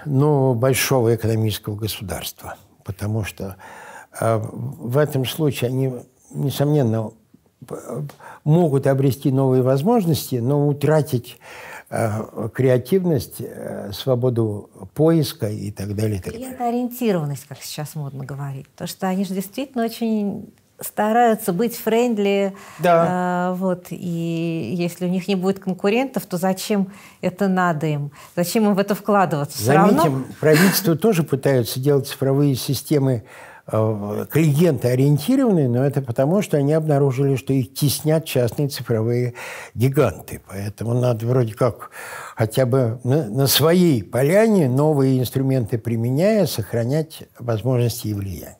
ну, 0.05 0.53
большого 0.53 1.15
экономического 1.15 1.75
государства. 1.75 2.55
Потому 2.83 3.23
что 3.23 3.55
э, 4.19 4.37
в 4.37 4.97
этом 4.97 5.25
случае 5.25 5.69
они, 5.69 5.93
несомненно, 6.31 7.11
могут 8.43 8.87
обрести 8.87 9.31
новые 9.31 9.61
возможности, 9.61 10.35
но 10.35 10.67
утратить 10.67 11.37
э, 11.89 12.49
креативность, 12.53 13.41
свободу 13.93 14.69
поиска 14.93 15.47
и 15.49 15.71
так 15.71 15.95
далее. 15.95 16.17
И 16.17 16.43
так 16.43 16.59
ориентированность, 16.59 17.45
как 17.47 17.61
сейчас 17.61 17.95
модно 17.95 18.25
говорить. 18.25 18.67
То, 18.75 18.87
что 18.87 19.07
они 19.07 19.23
же 19.23 19.33
действительно 19.33 19.85
очень 19.85 20.53
стараются 20.83 21.53
быть 21.53 21.75
френдли. 21.75 22.53
Да. 22.79 23.51
Э, 23.51 23.55
вот, 23.55 23.87
и 23.89 24.73
если 24.77 25.05
у 25.05 25.09
них 25.09 25.27
не 25.27 25.35
будет 25.35 25.59
конкурентов, 25.59 26.25
то 26.25 26.37
зачем 26.37 26.91
это 27.21 27.47
надо 27.47 27.87
им? 27.87 28.11
Зачем 28.35 28.65
им 28.65 28.75
в 28.75 28.79
это 28.79 28.95
вкладываться? 28.95 29.63
Заметим, 29.63 29.97
равно... 29.97 30.23
правительство 30.39 30.95
тоже 30.95 31.23
пытаются 31.23 31.79
делать 31.79 32.07
цифровые 32.07 32.55
системы 32.55 33.23
э, 33.67 34.25
клиентоориентированные, 34.29 35.69
но 35.69 35.85
это 35.85 36.01
потому, 36.01 36.41
что 36.41 36.57
они 36.57 36.73
обнаружили, 36.73 37.35
что 37.35 37.53
их 37.53 37.73
теснят 37.73 38.25
частные 38.25 38.67
цифровые 38.67 39.33
гиганты. 39.73 40.41
Поэтому 40.47 40.93
надо 40.93 41.25
вроде 41.25 41.53
как 41.53 41.91
хотя 42.35 42.65
бы 42.65 42.99
на, 43.03 43.29
на 43.29 43.47
своей 43.47 44.03
поляне 44.03 44.69
новые 44.69 45.19
инструменты 45.19 45.77
применяя, 45.77 46.45
сохранять 46.45 47.23
возможности 47.39 48.07
и 48.07 48.13
влияние. 48.13 48.57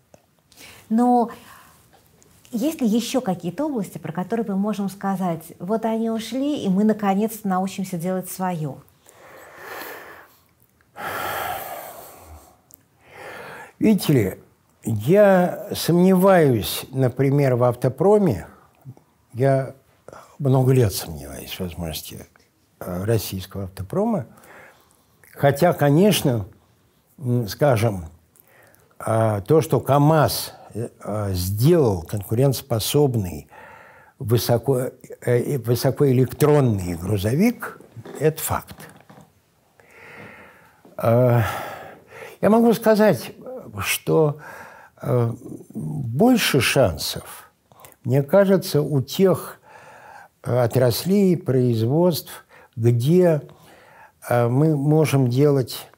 Но 0.89 1.32
есть 2.54 2.82
ли 2.82 2.88
еще 2.88 3.20
какие-то 3.20 3.66
области, 3.66 3.97
про 3.97 4.12
которые 4.12 4.45
мы 4.47 4.56
можем 4.56 4.89
сказать, 4.89 5.43
вот 5.60 5.86
они 5.86 6.10
ушли, 6.10 6.64
и 6.64 6.70
мы 6.70 6.84
наконец-то 6.84 7.47
научимся 7.47 7.97
делать 7.97 8.30
свое? 8.30 8.76
Видите 13.80 14.14
ли, 14.14 14.39
я 14.84 15.68
сомневаюсь, 15.74 16.86
например, 16.91 17.56
в 17.56 17.64
автопроме. 17.64 18.47
Я 19.34 19.76
много 20.39 20.72
лет 20.74 20.93
сомневаюсь 20.93 21.51
в 21.51 21.60
возможности 21.62 22.28
э, 22.80 23.04
российского 23.04 23.66
автопрома. 23.66 24.28
Хотя, 25.34 25.74
конечно, 25.74 26.45
скажем, 27.47 28.06
э, 28.99 29.41
то, 29.47 29.62
что 29.62 29.80
КАМАЗ 29.80 30.54
сделал 31.30 32.03
конкурентоспособный 32.03 33.47
высоко, 34.19 34.91
э, 35.21 35.57
высокоэлектронный 35.57 36.95
грузовик, 36.95 37.80
это 38.19 38.41
факт. 38.41 38.76
Э, 40.97 41.41
я 42.41 42.49
могу 42.49 42.74
сказать, 42.74 43.34
что 43.80 44.39
больше 45.74 46.61
шансов, 46.61 47.51
мне 48.05 48.24
кажется, 48.24 48.82
у 48.82 49.01
тех 49.01 49.59
отраслей, 50.41 51.36
производств, 51.36 52.45
где 52.76 53.41
мы 54.30 54.78
можем 54.78 55.30
делать 55.30 55.89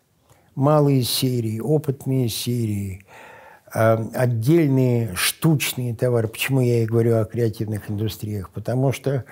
малые 0.55 1.03
серии, 1.03 1.59
опытные 1.59 2.29
серии, 2.29 3.05
отдельные 3.75 5.13
штучные 5.15 5.93
товары. 5.93 6.27
Почему 6.27 6.61
я 6.61 6.83
и 6.83 6.85
говорю 6.85 7.17
о 7.17 7.25
креативных 7.25 7.91
индустриях? 7.91 8.49
Потому 8.51 8.93
что 8.93 9.25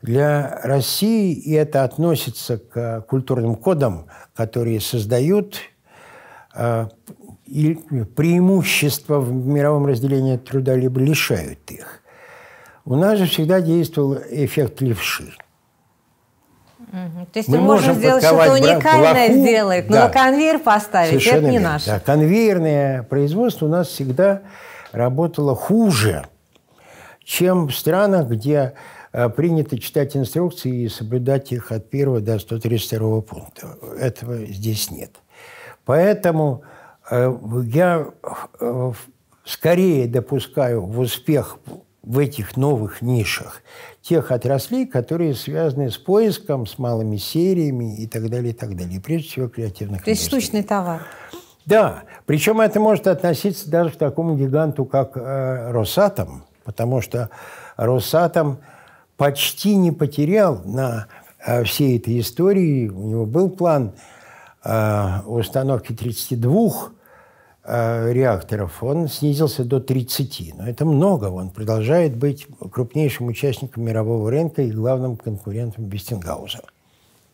для 0.00 0.60
России, 0.64 1.32
и 1.34 1.52
это 1.52 1.84
относится 1.84 2.58
к 2.58 3.02
культурным 3.02 3.54
кодам, 3.54 4.06
которые 4.34 4.80
создают 4.80 5.58
э, 6.54 6.88
и 7.46 7.74
преимущества 8.16 9.20
в 9.20 9.32
мировом 9.32 9.86
разделении 9.86 10.38
труда, 10.38 10.74
либо 10.74 10.98
лишают 10.98 11.70
их. 11.70 12.00
У 12.84 12.96
нас 12.96 13.18
же 13.18 13.26
всегда 13.26 13.60
действовал 13.60 14.18
эффект 14.30 14.80
левши. 14.80 15.32
Угу. 16.92 17.26
То 17.32 17.38
есть 17.38 17.48
мы, 17.48 17.58
можем 17.58 17.94
сделать 17.94 18.22
что-то 18.22 18.52
уникальное 18.52 19.28
блоку, 19.28 19.40
сделать, 19.40 19.88
но 19.88 19.96
да. 19.96 20.08
конвейер 20.10 20.58
поставить, 20.58 21.08
Совершенно 21.08 21.36
это 21.36 21.46
не 21.46 21.52
верно. 21.52 21.68
наше. 21.70 21.86
Да. 21.86 22.00
Конвейерное 22.00 23.02
производство 23.04 23.64
у 23.64 23.68
нас 23.70 23.88
всегда 23.88 24.42
работало 24.92 25.56
хуже, 25.56 26.26
чем 27.24 27.68
в 27.68 27.74
странах, 27.74 28.28
где 28.28 28.74
э, 29.12 29.30
принято 29.30 29.78
читать 29.78 30.14
инструкции 30.18 30.82
и 30.82 30.88
соблюдать 30.90 31.50
их 31.52 31.72
от 31.72 31.86
1 31.90 32.22
до 32.22 32.38
132 32.38 33.20
пункта. 33.22 33.78
Этого 33.98 34.44
здесь 34.44 34.90
нет. 34.90 35.12
Поэтому 35.86 36.62
э, 37.10 37.34
я 37.64 38.06
э, 38.60 38.92
скорее 39.44 40.06
допускаю 40.08 40.84
в 40.84 41.00
успех 41.00 41.58
в 42.02 42.18
этих 42.18 42.56
новых 42.56 43.00
нишах 43.00 43.62
тех 44.02 44.32
отраслей, 44.32 44.86
которые 44.86 45.34
связаны 45.34 45.90
с 45.90 45.96
поиском, 45.96 46.66
с 46.66 46.78
малыми 46.78 47.16
сериями 47.16 47.96
и 47.96 48.06
так 48.06 48.28
далее, 48.28 48.50
и 48.50 48.54
так 48.54 48.76
далее. 48.76 48.96
И 48.96 49.00
прежде 49.00 49.28
всего 49.28 49.48
креативных 49.48 50.02
То 50.02 50.10
есть 50.10 50.26
штучный 50.26 50.62
товар. 50.62 51.02
Да, 51.64 52.02
причем 52.26 52.60
это 52.60 52.80
может 52.80 53.06
относиться 53.06 53.70
даже 53.70 53.90
к 53.90 53.96
такому 53.96 54.36
гиганту, 54.36 54.84
как 54.84 55.16
э, 55.16 55.70
Росатом, 55.70 56.44
потому 56.64 57.00
что 57.00 57.30
Росатом 57.76 58.58
почти 59.16 59.76
не 59.76 59.92
потерял 59.92 60.60
на 60.64 61.06
э, 61.46 61.62
всей 61.62 61.98
этой 61.98 62.18
истории. 62.18 62.88
У 62.88 63.08
него 63.08 63.26
был 63.26 63.48
план 63.48 63.92
э, 64.64 65.20
установки 65.26 65.92
32 65.92 66.90
Э, 66.90 67.01
реакторов, 67.64 68.82
он 68.82 69.08
снизился 69.08 69.64
до 69.64 69.80
30. 69.80 70.54
Но 70.56 70.68
это 70.68 70.84
много. 70.84 71.26
Он 71.26 71.50
продолжает 71.50 72.16
быть 72.16 72.46
крупнейшим 72.70 73.28
участником 73.28 73.84
мирового 73.84 74.30
рынка 74.30 74.62
и 74.62 74.70
главным 74.70 75.16
конкурентом 75.16 75.88
Вестингауза. 75.88 76.62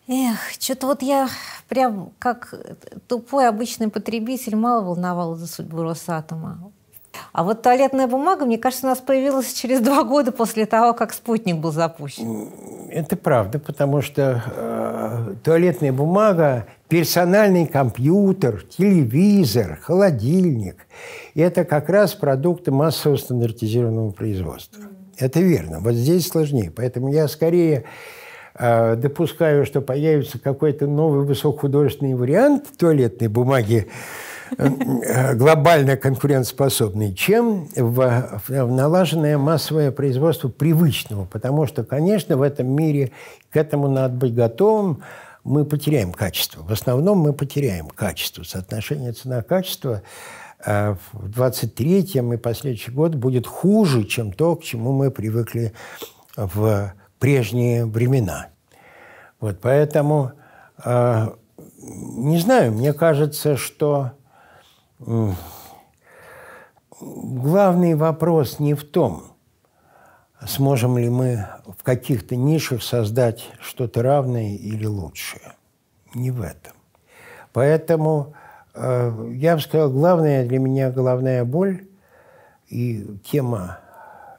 Эх, 0.07 0.39
что-то 0.59 0.87
вот 0.87 1.03
я 1.03 1.29
прям 1.69 2.13
как 2.19 2.55
тупой 3.09 3.47
обычный 3.47 3.89
потребитель 3.89 4.57
мало 4.57 4.83
волновал 4.83 5.35
за 5.35 5.47
судьбу 5.47 5.83
Росатома. 5.83 6.73
А 7.33 7.45
вот 7.45 7.63
туалетная 7.63 8.07
бумага, 8.07 8.45
мне 8.45 8.59
кажется, 8.59 8.87
у 8.87 8.91
нас 8.91 8.99
появилась 8.99 9.53
через 9.53 9.81
два 9.81 10.05
года 10.05 10.33
после 10.33 10.67
того, 10.67 10.93
как 10.95 11.13
спутник 11.13 11.57
был 11.57 11.73
запущен. 11.73 12.49
Это 12.91 13.17
правда, 13.17 13.59
потому 13.59 14.01
что 14.03 14.43
э, 14.57 15.35
туалетная 15.45 15.93
бумага, 15.93 16.67
персональный 16.89 17.67
компьютер, 17.67 18.65
телевизор, 18.65 19.79
холодильник– 19.83 20.87
это 21.35 21.65
как 21.65 21.89
раз 21.89 22.15
продукты 22.15 22.71
массового 22.71 23.17
стандартизированного 23.17 24.11
производства. 24.11 24.85
Это 25.19 25.41
верно. 25.41 25.81
Вот 25.81 25.95
здесь 25.95 26.29
сложнее. 26.29 26.73
Поэтому 26.75 27.13
я 27.13 27.29
скорее 27.29 27.85
э, 28.55 28.97
допускаю, 28.97 29.67
что 29.67 29.81
появится 29.81 30.39
какой-то 30.39 30.87
новый 30.87 31.25
высокохудожественный 31.25 32.15
вариант 32.15 32.67
туалетной 32.79 33.29
бумаги, 33.29 33.89
глобально 34.57 35.97
конкурентоспособный, 35.97 37.15
чем 37.15 37.69
в, 37.75 38.41
в 38.49 38.71
налаженное 38.71 39.39
массовое 39.39 39.91
производство 39.91 40.49
привычного. 40.49 41.25
Потому 41.25 41.67
что, 41.67 41.85
конечно, 41.85 42.37
в 42.37 42.43
этом 42.43 42.69
мире 42.69 43.13
к 43.51 43.57
этому 43.57 43.89
надо 43.89 44.15
быть 44.15 44.35
готовым. 44.35 45.03
Мы 45.45 45.65
потеряем 45.65 46.13
качество. 46.13 46.63
В 46.63 46.73
основном 46.73 47.19
мы 47.19 47.33
потеряем 47.33 47.89
качество. 47.89 48.43
Соотношение 48.43 49.13
цена-качество 49.13 50.03
э, 50.65 50.97
в 51.13 51.31
23-м 51.31 52.35
и 52.35 52.37
последующий 52.37 52.93
год 52.93 53.15
будет 53.15 53.47
хуже, 53.47 54.05
чем 54.05 54.33
то, 54.33 54.57
к 54.57 54.63
чему 54.63 54.93
мы 54.93 55.11
привыкли 55.11 55.73
в 56.37 56.93
прежние 57.19 57.85
времена. 57.85 58.49
Вот 59.41 59.61
поэтому, 59.61 60.33
э, 60.85 61.29
не 61.79 62.39
знаю, 62.39 62.73
мне 62.73 62.93
кажется, 62.93 63.57
что 63.57 64.13
главный 67.01 67.95
вопрос 67.95 68.59
не 68.59 68.75
в 68.75 68.85
том, 68.85 69.25
сможем 70.47 70.99
ли 70.99 71.09
мы 71.09 71.47
в 71.79 71.83
каких-то 71.83 72.37
нишах 72.37 72.83
создать 72.83 73.51
что-то 73.61 74.03
равное 74.03 74.55
или 74.57 74.87
лучшее. 74.87 75.55
Не 76.15 76.31
в 76.31 76.43
этом. 76.43 76.75
Поэтому 77.53 78.35
э, 78.75 79.33
я 79.35 79.57
бы 79.57 79.61
сказал, 79.61 79.91
главная 79.91 80.47
для 80.47 80.59
меня 80.59 80.91
головная 80.91 81.45
боль 81.45 81.89
и 82.69 83.19
тема 83.25 83.81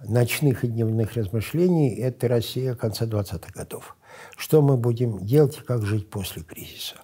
ночных 0.07 0.63
и 0.63 0.67
дневных 0.67 1.13
размышлений– 1.15 1.89
это 1.95 2.27
Россия 2.27 2.75
конца 2.75 3.05
20-х 3.05 3.51
годов. 3.53 3.95
Что 4.37 4.61
мы 4.61 4.77
будем 4.77 5.25
делать 5.25 5.57
и 5.57 5.61
как 5.61 5.83
жить 5.83 6.09
после 6.09 6.43
кризиса. 6.43 6.95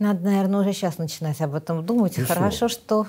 Надо, 0.00 0.24
наверное, 0.24 0.60
уже 0.60 0.72
сейчас 0.72 0.96
начинать 0.96 1.40
об 1.42 1.54
этом 1.54 1.84
думать. 1.84 2.16
И 2.18 2.22
Хорошо, 2.22 2.68
что 2.68 3.06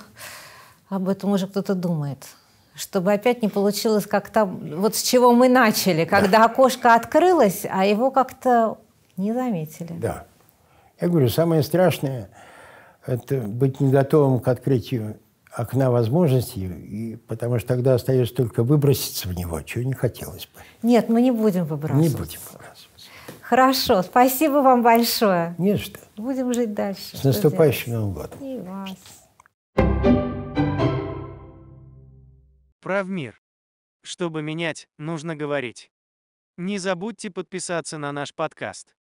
об 0.90 1.08
этом 1.08 1.32
уже 1.32 1.48
кто-то 1.48 1.74
думает. 1.74 2.28
Чтобы 2.76 3.14
опять 3.14 3.42
не 3.42 3.48
получилось 3.48 4.06
как 4.06 4.30
там, 4.30 4.60
вот 4.76 4.96
с 4.96 5.02
чего 5.02 5.32
мы 5.32 5.48
начали, 5.48 6.04
когда 6.04 6.40
да. 6.40 6.46
окошко 6.46 6.94
открылось, 6.94 7.66
а 7.70 7.86
его 7.86 8.12
как-то 8.12 8.78
не 9.16 9.34
заметили. 9.34 9.94
Да. 9.94 10.26
Я 11.00 11.08
говорю, 11.08 11.30
самое 11.30 11.64
страшное– 11.64 12.30
это 13.06 13.38
быть 13.38 13.80
не 13.80 13.90
готовым 13.90 14.42
к 14.42 14.48
открытию 14.50 15.18
окна 15.56 15.92
возможностей, 15.92 16.66
и, 16.66 17.16
потому 17.16 17.58
что 17.60 17.70
тогда 17.70 17.94
остается 17.94 18.36
только 18.36 18.64
выброситься 18.64 19.30
в 19.30 19.34
него, 19.34 19.62
чего 19.62 19.86
не 19.86 19.94
хотелось 19.94 20.46
бы. 20.54 20.62
Нет, 20.84 21.08
мы 21.08 21.22
не 21.22 21.32
будем 21.32 21.64
Не 21.64 21.68
выбрасывать. 21.70 22.18
будем 22.18 22.40
выбрасываться. 22.52 23.08
Хорошо, 23.42 24.02
спасибо 24.02 24.62
вам 24.62 24.82
большое. 24.82 25.56
Не 25.58 25.78
что. 25.78 26.00
Будем 26.22 26.54
жить 26.54 26.74
дальше. 26.76 27.18
С 27.18 27.24
наступающим 27.24 27.94
Новым 27.94 28.14
годом. 28.14 28.40
И 28.40 28.60
вас. 28.60 29.30
Правмир. 32.80 33.42
Чтобы 34.04 34.44
менять, 34.44 34.88
нужно 35.00 35.36
говорить. 35.36 35.92
Не 36.58 36.78
забудьте 36.78 37.32
подписаться 37.32 37.98
на 37.98 38.12
наш 38.12 38.36
подкаст. 38.36 38.96